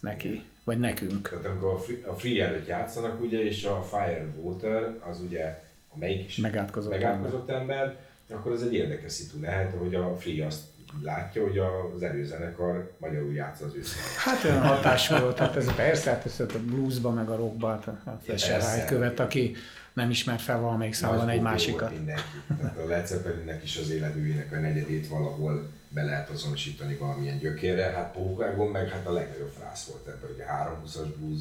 neki, 0.00 0.44
vagy 0.64 0.78
nekünk. 0.78 1.28
Tehát 1.28 1.44
amikor 1.44 1.72
a 1.72 1.78
free, 1.78 2.06
a 2.06 2.14
free 2.14 2.44
előtt 2.46 2.66
játszanak, 2.66 3.20
ugye, 3.20 3.44
és 3.44 3.64
a 3.64 3.82
Fire 3.82 4.20
and 4.20 4.44
Water, 4.44 4.94
az 5.10 5.20
ugye 5.20 5.62
a 5.88 5.98
melyik 5.98 6.26
is 6.26 6.36
Megátkozott 6.36 6.90
megátkozott 6.90 7.48
ember, 7.48 7.96
akkor 8.30 8.52
ez 8.52 8.62
egy 8.62 8.74
érdekes 8.74 9.12
szitu 9.12 9.40
lehet, 9.40 9.74
hogy 9.78 9.94
a 9.94 10.16
free 10.16 10.46
azt 10.46 10.60
látja, 11.02 11.42
hogy 11.42 11.58
az 11.94 12.02
előzenekar 12.02 12.92
magyarul 12.98 13.32
játsza 13.32 13.64
az 13.64 13.74
ő. 13.74 13.82
Hát 14.24 14.44
olyan 14.44 14.60
hatás 14.60 15.08
volt, 15.08 15.38
hát 15.38 15.56
ez 15.56 15.74
persze, 15.74 16.10
hát 16.10 16.24
ez 16.24 16.40
a 16.40 16.58
bluesba, 16.64 17.10
meg 17.10 17.28
a 17.28 17.36
rockba, 17.36 17.68
hát, 18.04 18.20
se 18.24 18.32
persze. 18.32 18.58
rájkövet, 18.58 19.20
aki 19.20 19.56
nem 19.92 20.10
ismer 20.10 20.38
fel 20.38 20.60
valamelyik 20.60 20.94
számban 20.94 21.28
egy 21.28 21.40
másikat. 21.40 21.90
Mindenki. 21.92 22.22
Tehát 22.58 22.78
a 22.78 22.86
Led 22.86 23.06
Zeppelinnek 23.06 23.62
is 23.64 23.76
az 23.76 23.90
életművének 23.90 24.52
a 24.52 24.56
negyedét 24.60 25.08
valahol 25.08 25.68
be 25.88 26.02
lehet 26.02 26.28
azonosítani 26.30 26.94
valamilyen 26.96 27.38
gyökérre. 27.38 27.82
Hát 27.82 28.12
Pókágon 28.12 28.70
meg 28.70 28.88
hát 28.88 29.06
a 29.06 29.12
legnagyobb 29.12 29.52
frász 29.58 29.84
volt 29.84 30.06
ebben, 30.06 30.30
hogy 30.36 30.40
a 30.40 30.52
320-as 30.52 31.08
blues. 31.18 31.40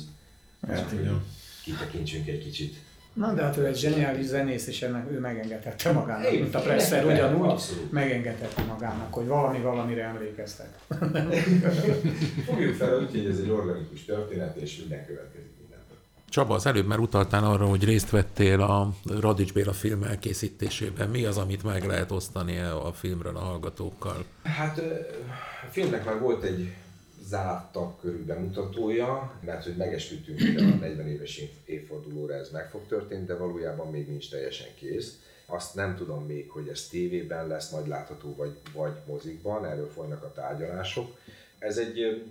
Hát, 0.67 0.93
kitekintsünk 1.63 2.27
egy 2.27 2.43
kicsit. 2.43 2.75
Na 3.13 3.33
de 3.33 3.41
hát 3.41 3.57
ő 3.57 3.65
egy 3.65 3.77
zseniális 3.77 4.25
zenész, 4.25 4.67
és 4.67 4.81
ennek 4.81 5.11
ő 5.11 5.19
megengedhette 5.19 5.91
magának, 5.91 6.31
Én- 6.31 6.41
mint 6.41 6.55
a 6.55 6.59
Presser 6.61 7.05
ugyanúgy 7.05 7.49
abszolút. 7.49 7.91
megengedhette 7.91 8.61
magának, 8.63 9.13
hogy 9.13 9.25
valami 9.27 9.59
valamire 9.59 10.03
emlékeztet. 10.03 10.79
Fogjuk 12.45 12.75
fel 12.75 12.99
úgy, 12.99 13.11
hogy 13.11 13.25
ez 13.25 13.37
egy 13.39 13.49
organikus 13.49 14.05
történet, 14.05 14.55
és 14.55 14.77
minden 14.77 15.05
következik. 15.05 15.49
Csaba, 16.31 16.55
az 16.55 16.65
előbb 16.65 16.85
már 16.85 16.99
utaltál 16.99 17.43
arra, 17.43 17.65
hogy 17.65 17.83
részt 17.83 18.09
vettél 18.09 18.61
a 18.61 18.93
Radics 19.19 19.53
Béla 19.53 19.73
film 19.73 20.03
elkészítésében. 20.03 21.09
Mi 21.09 21.25
az, 21.25 21.37
amit 21.37 21.63
meg 21.63 21.85
lehet 21.85 22.11
osztani 22.11 22.57
a 22.59 22.91
filmről 22.93 23.37
a 23.37 23.39
hallgatókkal? 23.39 24.25
Hát 24.43 24.77
a 25.67 25.71
filmnek 25.71 26.05
már 26.05 26.19
volt 26.19 26.43
egy 26.43 26.73
zárt 27.23 27.71
tagkörű 27.71 28.23
bemutatója, 28.23 29.39
mert 29.45 29.63
hogy 29.63 29.75
megesküdtünk, 29.75 30.39
hogy 30.39 30.55
a 30.55 30.75
40 30.75 31.07
éves 31.07 31.41
évfordulóra 31.65 32.33
ez 32.33 32.49
meg 32.51 32.69
fog 32.69 32.81
történni, 32.87 33.25
de 33.25 33.37
valójában 33.37 33.91
még 33.91 34.07
nincs 34.07 34.29
teljesen 34.29 34.67
kész. 34.75 35.19
Azt 35.45 35.75
nem 35.75 35.95
tudom 35.95 36.25
még, 36.25 36.49
hogy 36.49 36.67
ez 36.67 36.87
tévében 36.87 37.47
lesz 37.47 37.71
majd 37.71 37.87
látható, 37.87 38.35
vagy, 38.35 38.57
vagy 38.73 38.93
mozikban, 39.07 39.65
erről 39.65 39.89
folynak 39.89 40.23
a 40.23 40.31
tárgyalások. 40.31 41.17
Ez 41.59 41.77
egy 41.77 42.23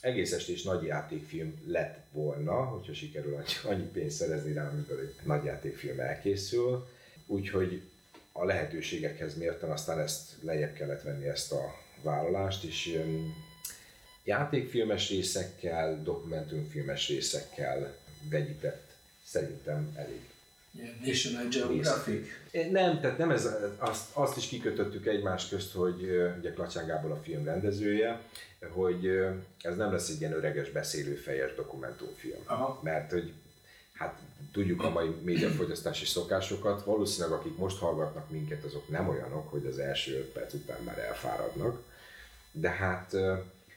egész 0.00 0.32
estés 0.32 0.62
nagy 0.62 0.84
játékfilm 0.84 1.62
lett 1.66 1.98
volna, 2.12 2.64
hogyha 2.64 2.94
sikerül 2.94 3.44
annyi, 3.64 3.84
pénzt 3.92 4.16
szerezni 4.16 4.52
rá, 4.52 4.68
amiből 4.68 5.00
egy 5.00 5.14
nagy 5.24 5.44
játékfilm 5.44 6.00
elkészül. 6.00 6.88
Úgyhogy 7.26 7.82
a 8.32 8.44
lehetőségekhez 8.44 9.36
mérten 9.36 9.70
aztán 9.70 9.98
ezt 9.98 10.36
lejjebb 10.42 10.72
kellett 10.72 11.02
venni 11.02 11.26
ezt 11.26 11.52
a 11.52 11.74
vállalást, 12.02 12.64
és 12.64 13.02
játékfilmes 14.24 15.08
részekkel, 15.08 16.02
dokumentumfilmes 16.02 17.08
részekkel 17.08 17.96
vegyített 18.30 18.90
szerintem 19.24 19.92
elég. 19.96 20.20
National 21.04 21.48
Geographic. 21.48 22.26
Nem, 22.70 23.00
tehát 23.00 23.18
nem 23.18 23.30
ez, 23.30 23.48
azt, 23.78 24.04
azt 24.12 24.36
is 24.36 24.48
kikötöttük 24.48 25.06
egymás 25.06 25.48
közt, 25.48 25.72
hogy 25.72 26.02
ugye 26.38 26.52
Klacsán 26.52 26.86
Gábor 26.86 27.10
a 27.10 27.20
film 27.22 27.44
rendezője, 27.44 28.20
hogy 28.68 29.06
ez 29.60 29.76
nem 29.76 29.92
lesz 29.92 30.08
egy 30.08 30.20
ilyen 30.20 30.32
öreges, 30.32 30.70
beszélőfejes 30.70 31.54
dokumentumfilm. 31.54 32.40
Aha. 32.44 32.80
Mert 32.82 33.10
hogy 33.10 33.32
hát 33.92 34.18
tudjuk 34.52 34.82
a 34.82 34.90
mai 34.90 35.08
médiafogyasztási 35.22 36.04
szokásokat, 36.04 36.84
valószínűleg 36.84 37.38
akik 37.38 37.56
most 37.56 37.78
hallgatnak 37.78 38.30
minket, 38.30 38.64
azok 38.64 38.88
nem 38.88 39.08
olyanok, 39.08 39.50
hogy 39.50 39.66
az 39.66 39.78
első 39.78 40.16
öt 40.16 40.32
perc 40.32 40.52
után 40.52 40.82
már 40.84 40.98
elfáradnak, 40.98 41.82
de 42.52 42.68
hát 42.68 43.16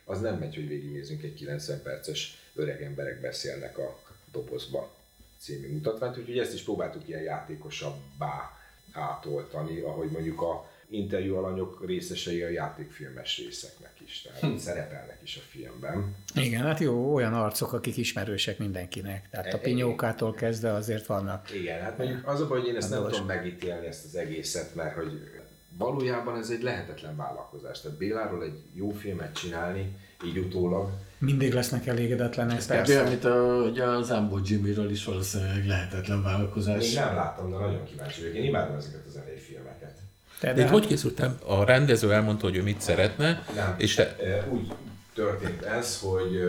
az 0.05 0.19
nem 0.19 0.37
megy, 0.37 0.55
hogy 0.55 0.67
végignézzünk 0.67 1.23
egy 1.23 1.33
90 1.33 1.81
perces 1.81 2.37
öreg 2.55 2.83
emberek 2.83 3.21
beszélnek 3.21 3.77
a 3.77 3.99
dobozba 4.31 4.99
című 5.41 5.71
mutatványt, 5.73 6.17
úgyhogy 6.17 6.37
ezt 6.37 6.53
is 6.53 6.61
próbáltuk 6.61 7.07
ilyen 7.07 7.21
játékosabbá 7.21 8.59
átoltani, 8.91 9.79
ahogy 9.79 10.09
mondjuk 10.09 10.41
a 10.41 10.69
interjú 10.89 11.35
alanyok 11.35 11.85
részesei 11.85 12.41
a 12.41 12.49
játékfilmes 12.49 13.37
részeknek 13.37 13.93
is, 14.05 14.21
tehát 14.21 14.39
hm. 14.39 14.57
szerepelnek 14.57 15.19
is 15.23 15.37
a 15.37 15.39
filmben. 15.49 16.15
Igen, 16.35 16.61
hát 16.61 16.79
jó, 16.79 17.13
olyan 17.13 17.33
arcok, 17.33 17.73
akik 17.73 17.97
ismerősek 17.97 18.57
mindenkinek. 18.57 19.29
Tehát 19.29 19.53
a 19.53 19.57
E- 19.57 19.59
pinyókától 19.59 20.33
kezdve 20.33 20.73
azért 20.73 21.05
vannak. 21.05 21.53
Igen, 21.53 21.81
hát 21.81 21.97
mondjuk 21.97 22.27
az 22.27 22.41
a 22.41 22.47
baj, 22.47 22.59
hogy 22.59 22.67
én 22.67 22.75
ezt 22.75 22.89
nem 22.89 23.03
tudom 23.09 23.25
megítélni 23.25 23.85
ezt 23.85 24.05
az 24.05 24.15
egészet, 24.15 24.75
mert 24.75 24.95
hogy 24.95 25.29
valójában 25.77 26.37
ez 26.37 26.49
egy 26.49 26.61
lehetetlen 26.61 27.15
vállalkozás. 27.15 27.81
Tehát 27.81 27.97
Béláról 27.97 28.43
egy 28.43 28.59
jó 28.73 28.89
filmet 28.89 29.37
csinálni, 29.37 29.97
így 30.25 30.37
utólag, 30.37 30.89
Mindig 31.21 31.53
lesznek 31.53 31.87
elégedetlenek, 31.87 32.57
Ez 32.57 32.65
persze. 32.67 32.93
olyan, 32.93 33.07
mint 33.07 33.25
a, 33.25 33.67
ugye 33.71 33.83
az 33.83 34.09
Ambo 34.09 34.37
Jimmyről 34.45 34.91
is 34.91 35.05
valószínűleg 35.05 35.65
lehetetlen 35.67 36.23
vállalkozás. 36.23 36.77
még 36.87 36.93
nem 36.95 37.15
láttam, 37.15 37.49
de 37.51 37.57
nagyon 37.57 37.83
kíváncsi 37.83 38.21
vagyok. 38.21 38.35
Én 38.35 38.43
imádom 38.43 38.75
ezeket 38.75 39.05
a 39.07 39.11
zenei 39.11 39.37
filmeket. 39.37 39.97
Te, 40.39 40.53
De 40.53 40.61
itt 40.61 40.67
hogy 40.69 40.87
készültem? 40.87 41.37
A 41.45 41.63
rendező 41.63 42.13
elmondta, 42.13 42.45
hogy 42.45 42.55
ő 42.55 42.61
mit 42.63 42.81
szeretne, 42.81 43.43
Nem. 43.55 43.75
és 43.77 43.95
te, 43.95 44.15
Úgy 44.51 44.71
történt 45.13 45.61
ez, 45.61 45.99
hogy 45.99 46.39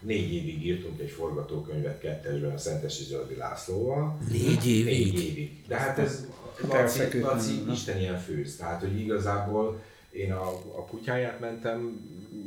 négy 0.00 0.32
évig 0.34 0.66
írtunk 0.66 1.00
egy 1.00 1.10
forgatókönyvet 1.10 2.00
kettesben 2.00 2.50
a 2.52 2.58
Szentesi 2.58 3.04
Zöldi 3.04 3.34
Lászlóval. 3.36 4.18
négy 4.30 4.66
évig. 4.68 5.12
Négy 5.12 5.24
évig. 5.28 5.64
De 5.68 5.76
hát 5.76 5.98
ez 5.98 6.26
Persze, 6.68 7.02
Laci, 7.02 7.18
Laci? 7.20 7.62
Isten 7.72 7.98
ilyen 7.98 8.18
főz. 8.18 8.56
Tehát, 8.56 8.80
hogy 8.80 9.00
igazából 9.00 9.80
én 10.10 10.32
a, 10.32 10.48
a 10.76 10.84
kutyáját 10.84 11.40
mentem 11.40 12.00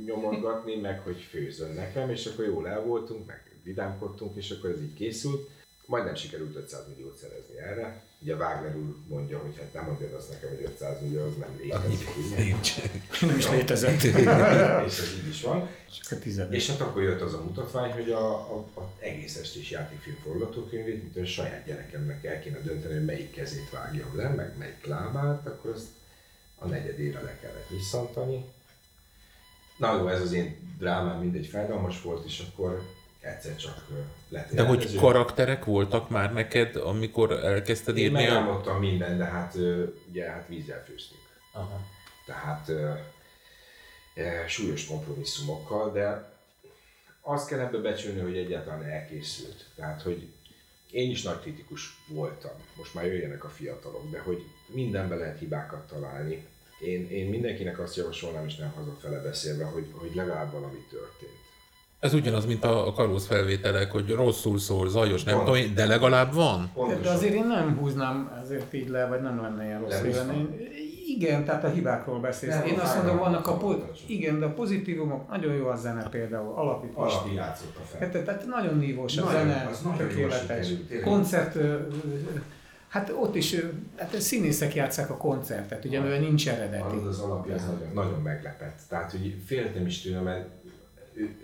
nyomorgatni, 0.06 0.76
meg 0.76 1.00
hogy 1.00 1.22
főzön 1.30 1.74
nekem, 1.74 2.10
és 2.10 2.26
akkor 2.26 2.46
jól 2.46 2.68
el 2.68 2.82
voltunk, 2.82 3.26
meg 3.26 3.52
vidámkodtunk, 3.64 4.36
és 4.36 4.52
akkor 4.52 4.70
ez 4.70 4.82
így 4.82 4.94
készült. 4.94 5.50
majdnem 5.86 6.16
sikerült 6.16 6.56
500 6.56 6.88
milliót 6.88 7.18
szerezni 7.18 7.58
erre. 7.58 8.04
Ugye 8.22 8.36
Wagner 8.36 8.76
úr 8.76 8.96
mondja, 9.08 9.40
hogy 9.40 9.58
hát 9.58 9.74
nem 9.74 9.86
mondja 9.86 10.18
azt 10.18 10.30
nekem, 10.30 10.50
hogy 10.50 10.66
500 10.66 11.02
millió 11.02 11.26
az 11.26 11.36
nem 11.40 11.60
létezik. 11.62 12.08
Nem 13.28 13.38
is 13.38 13.50
létezett. 13.50 14.04
és 14.88 15.00
ez 15.00 15.14
így 15.24 15.30
is 15.30 15.42
van. 15.42 15.70
Csak 16.04 16.20
a. 16.38 16.54
És 16.54 16.70
hát 16.70 16.82
akkor 16.82 17.04
jött 17.04 17.22
az 17.22 17.34
a 17.34 17.44
mutatvány, 17.44 17.92
hogy 17.92 18.12
a, 18.12 18.34
a, 18.34 18.66
a 18.76 18.94
egész 19.00 19.36
estés 19.36 19.70
játékfilm 19.70 20.18
forgatókönyvét, 20.24 21.02
mint 21.02 21.18
a 21.18 21.26
saját 21.26 21.66
gyerekemnek 21.66 22.26
el 22.26 22.40
kéne 22.40 22.60
dönteni, 22.60 22.94
hogy 22.94 23.06
melyik 23.06 23.32
kezét 23.32 23.70
vágjam 23.70 24.16
le, 24.16 24.30
meg 24.30 24.58
melyik 24.58 24.86
lábát, 24.86 25.48
akkor 25.48 25.72
azt 25.72 25.88
a 26.56 26.68
negyedére 26.68 27.22
le 27.22 27.38
kellett 27.42 27.70
visszantani. 27.70 28.46
Na 29.82 29.98
jó, 29.98 30.08
ez 30.08 30.22
az 30.22 30.32
én 30.32 30.76
drámám 30.78 31.20
mindegy 31.20 31.48
fájdalmas 31.48 32.02
volt, 32.02 32.26
és 32.26 32.44
akkor 32.52 32.82
egyszer 33.20 33.56
csak 33.56 33.88
lett 34.30 34.54
De 34.54 34.64
hogy 34.64 34.96
karakterek 34.96 35.66
voltak 35.66 36.10
már 36.10 36.34
neked, 36.34 36.76
amikor 36.76 37.32
elkezdted 37.32 37.98
Én 37.98 38.04
írni? 38.04 38.18
a- 38.18 38.20
megálmodtam 38.22 38.80
minden, 38.80 39.18
de 39.18 39.24
hát 39.24 39.56
ugye 40.10 40.30
hát 40.30 40.48
vízzel 40.48 40.84
főztük. 40.84 41.18
Aha. 41.52 41.80
Tehát 42.26 42.70
e, 44.16 44.48
súlyos 44.48 44.86
kompromisszumokkal, 44.86 45.92
de 45.92 46.32
azt 47.22 47.48
kell 47.48 47.60
ebbe 47.60 47.78
becsülni, 47.78 48.20
hogy 48.20 48.38
egyáltalán 48.38 48.84
elkészült. 48.84 49.66
Tehát, 49.76 50.02
hogy 50.02 50.28
én 50.92 51.10
is 51.10 51.22
nagy 51.22 51.40
kritikus 51.40 51.98
voltam, 52.08 52.52
most 52.78 52.94
már 52.94 53.06
jöjjenek 53.06 53.44
a 53.44 53.50
fiatalok, 53.50 54.10
de 54.12 54.20
hogy 54.20 54.44
mindenben 54.66 55.18
lehet 55.18 55.40
hibákat 55.40 55.88
találni. 55.88 56.48
Én, 56.86 57.10
én 57.10 57.30
mindenkinek 57.30 57.80
azt 57.80 57.96
javasolnám, 57.96 58.46
és 58.46 58.56
nem 58.56 58.72
hazafele 58.76 59.22
beszélve, 59.22 59.64
hogy, 59.64 59.86
hogy 59.94 60.16
legalább 60.16 60.52
valami 60.52 60.86
történt. 60.90 61.40
Ez 62.00 62.14
ugyanaz, 62.14 62.46
mint 62.46 62.64
a, 62.64 62.88
a 62.88 62.94
kalóz 62.94 63.26
felvételek, 63.26 63.92
hogy 63.92 64.10
rosszul 64.10 64.60
szól, 64.60 64.90
zajos, 64.90 65.24
nem 65.24 65.38
tudom, 65.38 65.74
de 65.76 65.86
legalább 65.86 66.34
van. 66.34 66.62
De, 66.62 66.70
Pontosan. 66.74 67.02
de 67.02 67.10
azért 67.10 67.34
én 67.34 67.48
nem 67.48 67.78
húznám 67.78 68.40
ezért 68.44 68.74
így 68.74 68.90
le, 68.90 69.08
vagy 69.08 69.22
nem 69.22 69.42
lenne 69.42 69.64
ilyen 69.66 69.80
rossz 69.80 70.02
vélemény. 70.02 70.70
Igen, 71.08 71.46
tehát 71.46 71.64
a 71.64 71.70
hibákról 71.70 72.20
beszélsz. 72.20 72.66
Én 72.66 72.80
azt 72.80 72.96
mondom, 72.96 73.18
vannak 73.18 73.48
a, 73.48 73.58
po- 73.58 74.00
igen, 74.08 74.40
de 74.40 74.46
a 74.46 74.54
pozitívumok, 74.54 75.30
nagyon 75.30 75.54
jó 75.54 75.68
a 75.68 75.76
zene 75.76 76.10
például, 76.10 76.54
alapítás. 76.56 77.14
Alapí 77.14 77.34
játszott 77.34 77.76
a 77.76 77.82
fel. 77.92 78.00
Hát, 78.00 78.24
tehát 78.24 78.46
nagyon 78.46 78.78
nívós 78.78 79.18
a 79.18 79.24
Nagyon, 79.24 79.42
zene, 79.42 79.70
tökéletes. 79.98 80.68
Koncert, 81.04 81.56
ö, 81.56 81.60
ö, 81.62 81.80
hát 82.92 83.10
ott 83.10 83.36
is, 83.36 83.56
hát 83.98 84.22
színészek 84.22 84.76
játszák 84.76 85.10
a 85.10 85.18
koncertet, 85.18 85.86
ugye, 85.86 86.00
mivel 86.00 86.20
nincs 86.20 86.48
eredeti. 86.50 86.82
Hallod, 86.82 87.08
az 87.08 87.20
alapja 87.20 87.56
az 87.56 87.66
nagyon, 87.66 87.94
nagyon 87.94 88.22
meglepett. 88.22 88.80
Tehát, 88.88 89.12
hogy 89.12 89.36
féltem 89.46 89.86
is 89.86 90.02
tőle, 90.02 90.20
mert 90.20 90.50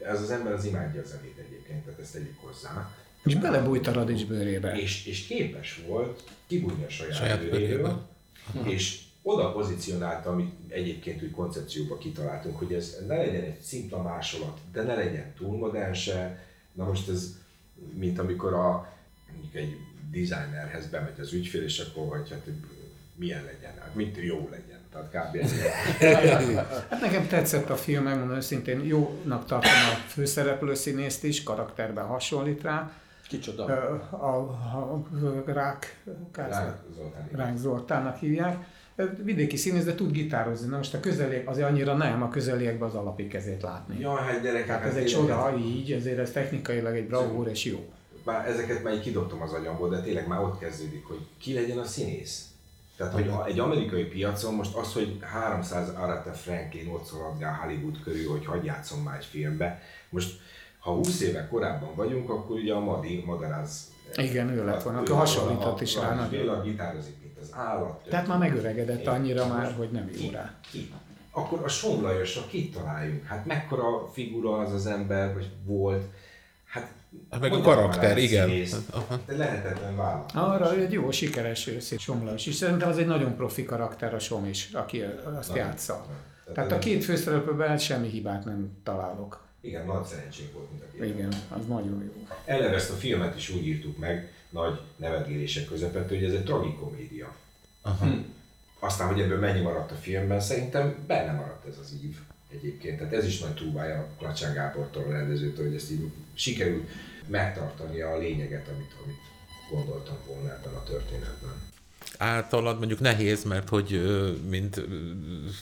ez 0.03 0.21
az 0.21 0.29
ember 0.29 0.53
az 0.53 0.65
imádja 0.65 1.01
a 1.01 1.05
zenét 1.05 1.37
egyébként, 1.47 1.83
tehát 1.83 1.99
ezt 1.99 2.13
tegyük 2.13 2.39
hozzá. 2.39 2.91
És 3.23 3.35
belebújt 3.35 3.87
a 3.87 3.91
radics 3.93 4.25
bőrébe. 4.25 4.71
És, 4.75 5.05
és 5.05 5.25
képes 5.25 5.81
volt 5.87 6.23
kibújni 6.47 6.83
a 6.83 6.89
saját, 6.89 7.15
Saját 7.15 7.37
saját 7.39 7.51
bőrébe. 7.51 7.97
és 8.63 9.01
oda 9.21 9.51
pozícionálta, 9.51 10.29
amit 10.29 10.53
egyébként 10.67 11.23
úgy 11.23 11.31
koncepcióba 11.31 11.97
kitaláltunk, 11.97 12.57
hogy 12.57 12.73
ez 12.73 12.95
ne 13.07 13.15
legyen 13.15 13.43
egy 13.43 13.59
szimpla 13.61 14.01
másolat, 14.01 14.59
de 14.71 14.83
ne 14.83 14.95
legyen 14.95 15.33
túl 15.37 15.57
modern 15.57 15.93
se. 15.93 16.45
Na 16.73 16.85
most 16.85 17.09
ez, 17.09 17.37
mint 17.93 18.19
amikor 18.19 18.53
a, 18.53 18.93
mondjuk 19.31 19.55
egy 19.55 19.77
designerhez 20.11 20.87
bemegy 20.87 21.19
az 21.19 21.33
ügyfél, 21.33 21.63
és 21.63 21.79
akkor, 21.79 22.17
hogy 22.17 22.29
hát 22.29 22.47
milyen 23.15 23.43
legyen, 23.43 23.73
hát 23.79 23.95
mit 23.95 24.17
jó 24.17 24.49
legyen. 24.51 24.79
Tehát 24.91 25.09
kb. 25.09 25.37
Hát 26.89 27.01
nekem 27.01 27.27
tetszett 27.27 27.69
a 27.69 27.75
film, 27.75 28.03
megmondom 28.03 28.35
őszintén, 28.35 28.85
jónak 28.85 29.45
tartom 29.45 29.71
a 29.71 30.07
főszereplő 30.07 30.73
színészt 30.73 31.23
is, 31.23 31.43
karakterben 31.43 32.05
hasonlít 32.05 32.61
rá. 32.61 32.91
Kicsoda. 33.27 33.65
A, 33.65 34.17
a, 34.25 34.93
a 34.93 35.03
Rák, 35.45 36.01
Rák, 36.33 36.49
Rák 36.49 36.77
Zoltán. 36.95 37.29
Rák 37.31 37.57
Zoltánnak 37.57 38.17
hívják. 38.17 38.65
Vidéki 39.23 39.55
színész, 39.55 39.83
de 39.83 39.95
tud 39.95 40.11
gitározni. 40.11 40.67
Na 40.67 40.77
most 40.77 40.93
a 40.93 40.99
közeliek, 40.99 41.49
azért 41.49 41.69
annyira 41.69 41.93
nem 41.93 42.21
a 42.21 42.29
közeliekben 42.29 42.87
az 42.87 42.95
alapi 42.95 43.27
kezét 43.27 43.61
látni. 43.61 43.99
Jaj, 43.99 44.23
hát 44.23 44.41
gyerekek, 44.41 44.69
ez 44.69 44.91
hát 44.91 44.95
egy 44.95 45.05
tényleg, 45.05 45.27
csoda, 45.27 45.57
így, 45.57 45.91
ezért 45.91 46.17
ez 46.17 46.31
technikailag 46.31 46.95
egy 46.95 47.07
bravúr 47.07 47.47
és 47.47 47.65
jó. 47.65 47.89
Már 48.27 48.47
ezeket 48.47 48.83
már 48.83 48.93
így 48.93 49.01
kidobtam 49.01 49.41
az 49.41 49.53
agyamból, 49.53 49.89
de 49.89 50.01
tényleg 50.01 50.27
már 50.27 50.39
ott 50.39 50.59
kezdődik, 50.59 51.05
hogy 51.05 51.19
ki 51.37 51.53
legyen 51.53 51.77
a 51.77 51.83
színész. 51.83 52.47
Tehát, 52.97 53.13
hogy 53.13 53.31
egy 53.45 53.59
amerikai 53.59 54.03
piacon 54.03 54.53
most 54.53 54.75
az, 54.75 54.93
hogy 54.93 55.17
300 55.21 55.89
Aretha 55.89 56.33
Franklin 56.33 56.87
ott 56.87 57.05
szaladgál 57.05 57.53
Hollywood 57.53 58.01
körül, 58.03 58.29
hogy 58.29 58.45
hagyj 58.45 58.65
játszom 58.65 59.03
már 59.03 59.17
egy 59.17 59.25
filmbe. 59.25 59.81
Most, 60.09 60.39
ha 60.79 60.91
20 60.91 61.21
éve 61.21 61.47
korábban 61.47 61.95
vagyunk, 61.95 62.29
akkor 62.29 62.55
ugye 62.55 62.73
a 62.73 62.79
Madi, 62.79 63.23
Madaráz... 63.25 63.91
Igen, 64.15 64.49
ő 64.49 64.65
lett 64.65 64.83
volna, 64.83 64.99
aki 64.99 65.11
hasonlított 65.11 65.81
is 65.81 65.95
rá 65.95 66.15
nagyon. 66.15 66.61
Gitározik, 66.63 67.15
mint 67.21 67.37
az 67.41 67.49
állat. 67.53 68.03
Tehát 68.09 68.27
már 68.27 68.37
megöregedett 68.37 69.07
annyira 69.07 69.47
Most 69.47 69.57
már, 69.57 69.73
hogy 69.73 69.91
nem 69.91 70.09
jó 70.19 70.29
rá. 70.31 70.53
Ki? 70.71 70.93
Akkor 71.31 71.63
a 71.63 71.67
Somlajosra 71.67 72.41
kit 72.47 72.73
találjunk? 72.73 73.25
Hát 73.25 73.45
mekkora 73.45 74.09
figura 74.13 74.57
az 74.57 74.73
az 74.73 74.85
ember, 74.85 75.33
vagy 75.33 75.49
volt? 75.65 76.03
Hát 77.11 77.19
Hát 77.29 77.41
meg 77.41 77.51
a 77.51 77.53
mondjanak 77.53 77.81
karakter, 77.91 78.17
igen. 78.17 78.51
Aha. 78.89 79.19
De 79.25 79.35
lehetetlen 79.35 79.95
vállalat. 79.95 80.31
Arra 80.33 80.75
egy 80.75 80.91
jó, 80.91 81.11
sikeres 81.11 81.69
szép 81.79 81.99
Somlás 81.99 82.45
is. 82.45 82.55
Szerintem 82.55 82.89
az 82.89 82.97
egy 82.97 83.05
nagyon 83.07 83.35
profi 83.35 83.63
karakter 83.65 84.13
a 84.13 84.19
Som 84.19 84.45
is, 84.45 84.69
aki 84.73 85.01
azt 85.37 85.49
Nagyon. 85.49 85.65
játsza. 85.65 86.05
Tehát 86.43 86.53
Tehát 86.55 86.71
a 86.71 86.79
két 86.79 87.03
főszereplőben 87.03 87.77
semmi 87.77 88.07
hibát 88.07 88.45
nem 88.45 88.69
találok. 88.83 89.45
Igen, 89.61 89.85
nagy 89.85 90.03
szerencsénk 90.05 90.53
volt 90.53 90.69
mind 90.71 90.81
a 90.81 90.91
két. 90.91 91.15
Igen, 91.15 91.33
az 91.49 91.65
nagyon 91.67 92.03
jó. 92.03 92.27
Eleve 92.45 92.75
ezt 92.75 92.89
a 92.91 92.93
filmet 92.93 93.35
is 93.35 93.49
úgy 93.49 93.67
írtuk 93.67 93.97
meg, 93.97 94.31
nagy 94.49 94.79
nevetgélések 94.95 95.65
közepette, 95.65 96.15
hogy 96.15 96.23
ez 96.23 96.33
egy 96.33 96.43
tragikomédia. 96.43 97.35
Aha. 97.81 98.05
Aztán, 98.79 99.07
hogy 99.07 99.21
ebből 99.21 99.39
mennyi 99.39 99.61
maradt 99.61 99.91
a 99.91 99.95
filmben, 99.95 100.39
szerintem 100.39 100.95
benne 101.07 101.31
maradt 101.31 101.67
ez 101.67 101.77
az 101.81 101.93
ív 102.03 102.17
egyébként. 102.51 102.97
Tehát 102.97 103.13
ez 103.13 103.25
is 103.25 103.39
nagy 103.39 103.53
túlbája 103.53 104.07
Klacsán 104.17 104.53
Gábortól, 104.53 105.03
a 105.03 105.11
rendezőtől, 105.11 105.65
hogy 105.65 105.75
ezt 105.75 105.91
így 105.91 106.11
sikerült 106.33 106.89
megtartani 107.27 108.01
a 108.01 108.17
lényeget, 108.17 108.67
amit, 108.67 108.95
amit 109.03 109.19
gondoltam 109.71 110.17
volna 110.27 110.53
ebben 110.53 110.73
a 110.73 110.83
történetben. 110.83 111.65
általad 112.17 112.77
mondjuk 112.77 112.99
nehéz, 112.99 113.43
mert 113.43 113.69
hogy 113.69 114.01
mint 114.49 114.81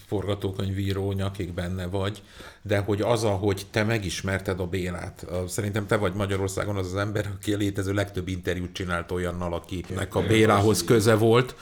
forgatókönyvíró 0.05 1.11
nyakig 1.11 1.53
benne 1.53 1.85
vagy, 1.85 2.21
de 2.61 2.77
hogy 2.79 3.01
az, 3.01 3.23
ahogy 3.23 3.65
te 3.71 3.83
megismerted 3.83 4.59
a 4.59 4.67
Bélát, 4.67 5.25
szerintem 5.47 5.87
te 5.87 5.95
vagy 5.95 6.13
Magyarországon 6.13 6.75
az 6.75 6.85
az 6.85 6.95
ember, 6.95 7.29
aki 7.35 7.53
a 7.53 7.57
létező 7.57 7.93
legtöbb 7.93 8.27
interjút 8.27 8.73
csinált 8.73 9.11
olyannal, 9.11 9.53
akinek 9.53 10.15
a 10.15 10.21
Bélához 10.21 10.83
köze 10.83 11.15
volt, 11.15 11.55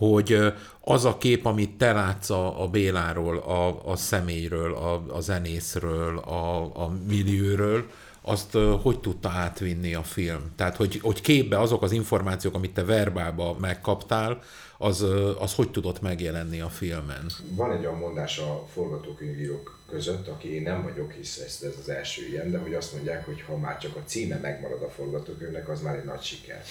hogy 0.00 0.52
az 0.80 1.04
a 1.04 1.18
kép, 1.18 1.46
amit 1.46 1.76
te 1.76 1.92
látsz 1.92 2.30
a, 2.30 2.62
a 2.62 2.68
Béláról, 2.68 3.36
a, 3.36 3.90
a 3.90 3.96
személyről, 3.96 4.74
a, 4.74 5.04
a 5.16 5.20
zenészről, 5.20 6.18
a, 6.18 6.62
a 6.84 6.92
millióről, 7.08 7.84
azt 8.22 8.56
hogy 8.82 9.00
tudta 9.00 9.28
átvinni 9.28 9.94
a 9.94 10.02
film? 10.02 10.52
Tehát, 10.56 10.76
hogy, 10.76 10.98
hogy 11.02 11.20
képbe 11.20 11.58
azok 11.58 11.82
az 11.82 11.92
információk, 11.92 12.54
amit 12.54 12.74
te 12.74 12.84
verbálba 12.84 13.56
megkaptál, 13.58 14.42
az, 14.78 15.06
az 15.38 15.54
hogy 15.54 15.70
tudott 15.70 16.00
megjelenni 16.00 16.60
a 16.60 16.68
filmen? 16.68 17.26
Van 17.50 17.72
egy 17.72 17.84
olyan 17.84 17.98
mondás 17.98 18.38
a 18.38 18.66
forgatókönyvírók 18.72 19.78
között, 19.90 20.28
aki 20.28 20.54
én 20.54 20.62
nem 20.62 20.82
vagyok, 20.82 21.12
hisz 21.12 21.38
ez, 21.38 21.58
ez 21.62 21.74
az 21.80 21.88
első 21.88 22.26
ilyen, 22.26 22.50
de 22.50 22.58
hogy 22.58 22.74
azt 22.74 22.92
mondják, 22.92 23.24
hogy 23.24 23.42
ha 23.42 23.56
már 23.56 23.78
csak 23.78 23.96
a 23.96 24.02
címe 24.04 24.36
megmarad 24.36 24.82
a 24.82 24.90
forgatókönyvnek, 24.90 25.68
az 25.68 25.82
már 25.82 25.94
egy 25.94 26.04
nagy 26.04 26.22
siker. 26.22 26.62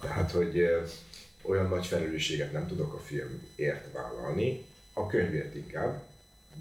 Tehát, 0.00 0.30
hogy 0.30 0.62
olyan 1.46 1.68
nagy 1.68 1.86
felelősséget 1.86 2.52
nem 2.52 2.66
tudok 2.66 2.94
a 2.94 2.98
filmért 2.98 3.92
vállalni, 3.92 4.64
a 4.92 5.06
könyvért 5.06 5.54
inkább, 5.54 6.02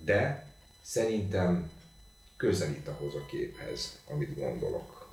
de 0.04 0.48
szerintem 0.82 1.72
közelít 2.38 2.88
ahhoz 2.88 3.16
a 3.16 3.26
képhez, 3.26 4.00
amit 4.10 4.36
gondolok. 4.36 5.12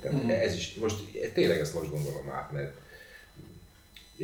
Tehát 0.00 0.28
ez 0.30 0.54
is, 0.54 0.74
most 0.74 0.96
tényleg 1.32 1.58
ezt 1.58 1.74
most 1.74 1.90
gondolom 1.90 2.30
át, 2.30 2.52
mert 2.52 2.76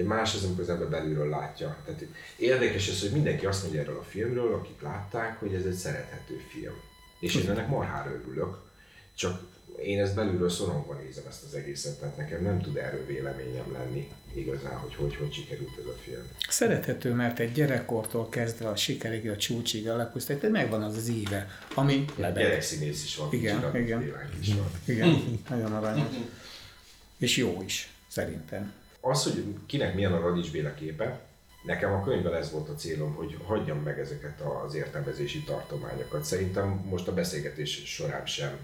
más 0.03 0.35
az, 0.35 0.45
amikor 0.45 0.63
az 0.63 0.69
ember 0.69 0.89
belülről 0.89 1.29
látja. 1.29 1.77
Tehát 1.85 2.05
érdekes 2.37 2.89
ez, 2.89 3.01
hogy 3.01 3.11
mindenki 3.11 3.47
azt 3.47 3.63
mondja 3.63 3.81
erről 3.81 3.99
a 3.99 4.03
filmről, 4.03 4.55
akik 4.55 4.81
látták, 4.81 5.39
hogy 5.39 5.55
ez 5.55 5.65
egy 5.65 5.75
szerethető 5.75 6.41
film. 6.49 6.75
És 7.21 7.35
én 7.35 7.51
ennek 7.51 7.69
marhára 7.69 8.11
örülök, 8.11 8.59
csak 9.15 9.43
én 9.79 10.01
ezt 10.01 10.15
belülről 10.15 10.51
szorongva 10.51 10.95
nézem 10.95 11.25
ezt 11.29 11.45
az 11.45 11.55
egészet, 11.55 11.99
tehát 11.99 12.17
nekem 12.17 12.43
nem 12.43 12.61
tud 12.61 12.77
erről 12.77 13.07
véleményem 13.07 13.73
lenni 13.73 14.09
igazán, 14.35 14.77
hogy 14.77 14.95
hogy, 14.95 15.17
hogy 15.17 15.33
sikerült 15.33 15.79
ez 15.79 15.87
a 15.87 15.97
film. 16.03 16.23
Szerethető, 16.49 17.13
mert 17.13 17.39
egy 17.39 17.53
gyerekkortól 17.53 18.29
kezdve 18.29 18.69
a 18.69 18.77
sikerig, 18.77 19.31
a 19.31 19.37
csúcsig, 19.37 19.89
a 19.89 19.97
lepusztít, 19.97 20.39
tehát 20.39 20.55
megvan 20.55 20.83
az 20.83 20.97
az 20.97 21.09
íve, 21.09 21.49
ami 21.75 22.05
lebeg. 22.17 22.43
Gyerekszínész 22.43 23.05
is 23.05 23.17
van, 23.17 23.29
Igen, 23.33 23.61
kicsit, 23.61 23.81
igen. 23.81 24.31
Is 24.41 24.55
van. 24.55 24.71
Igen, 24.85 25.39
nagyon 25.49 25.73
aranyos. 25.73 26.15
És 27.19 27.37
jó 27.37 27.63
is, 27.65 27.93
szerintem. 28.09 28.73
Az, 29.01 29.23
hogy 29.23 29.45
kinek 29.67 29.95
milyen 29.95 30.13
a 30.13 30.21
Radics 30.21 30.51
Béla 30.51 30.75
képe, 30.75 31.21
nekem 31.65 31.93
a 31.93 32.05
könyvben 32.05 32.35
ez 32.35 32.51
volt 32.51 32.69
a 32.69 32.75
célom, 32.75 33.15
hogy 33.15 33.37
hagyjam 33.45 33.79
meg 33.79 33.99
ezeket 33.99 34.41
az 34.41 34.75
értelmezési 34.75 35.43
tartományokat. 35.43 36.25
Szerintem 36.25 36.69
most 36.69 37.09
a 37.09 37.15
beszélgetés 37.15 37.83
során 37.85 38.27
sem 38.27 38.59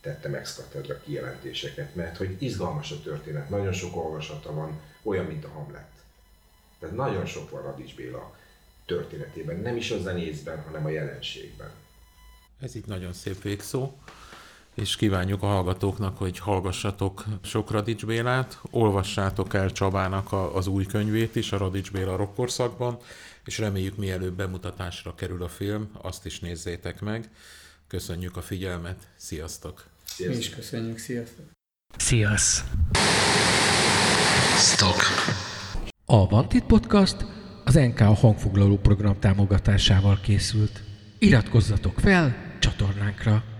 tettem 0.00 0.34
ex 0.34 0.54
cathedra 0.54 1.00
kijelentéseket, 1.00 1.94
mert 1.94 2.16
hogy 2.16 2.36
izgalmas 2.38 2.90
a 2.90 3.02
történet, 3.02 3.48
nagyon 3.48 3.72
sok 3.72 3.96
olvasata 3.96 4.54
van, 4.54 4.80
olyan, 5.02 5.24
mint 5.24 5.44
a 5.44 5.48
Hamlet. 5.48 5.88
Tehát 6.78 6.96
nagyon 6.96 7.26
sok 7.26 7.50
van 7.50 7.62
Radics 7.62 7.94
Béla 7.94 8.36
történetében, 8.86 9.56
nem 9.56 9.76
is 9.76 9.90
a 9.90 10.00
zenészben, 10.00 10.62
hanem 10.62 10.84
a 10.84 10.88
jelenségben. 10.88 11.70
Ez 12.60 12.74
így 12.74 12.86
nagyon 12.86 13.12
szép 13.12 13.42
végszó 13.42 13.92
és 14.78 14.96
kívánjuk 14.96 15.42
a 15.42 15.46
hallgatóknak, 15.46 16.18
hogy 16.18 16.38
hallgassatok 16.38 17.24
sok 17.42 17.70
Radics 17.70 18.06
Bélát, 18.06 18.58
olvassátok 18.70 19.54
el 19.54 19.72
Csabának 19.72 20.32
a, 20.32 20.56
az 20.56 20.66
új 20.66 20.86
könyvét 20.86 21.36
is 21.36 21.52
a 21.52 21.56
Radics 21.56 21.92
Béla 21.92 22.16
rokkorszakban, 22.16 22.98
és 23.44 23.58
reméljük 23.58 23.96
mielőbb 23.96 24.34
bemutatásra 24.34 25.14
kerül 25.14 25.42
a 25.42 25.48
film, 25.48 25.90
azt 25.92 26.26
is 26.26 26.40
nézzétek 26.40 27.00
meg. 27.00 27.30
Köszönjük 27.88 28.36
a 28.36 28.42
figyelmet, 28.42 29.08
sziasztok! 29.16 29.86
Sziasztok. 30.04 30.38
Mi 30.38 30.44
is 30.44 30.50
köszönjük, 30.54 30.98
sziasztok! 30.98 31.46
Sziasz! 31.96 32.64
Stock. 34.58 35.02
A 36.04 36.28
Vantit 36.28 36.64
Podcast 36.64 37.16
az 37.64 37.74
NK 37.74 38.00
a 38.00 38.14
hangfoglaló 38.14 38.76
program 38.78 39.18
támogatásával 39.20 40.20
készült. 40.20 40.82
Iratkozzatok 41.18 42.00
fel 42.00 42.56
csatornánkra! 42.60 43.57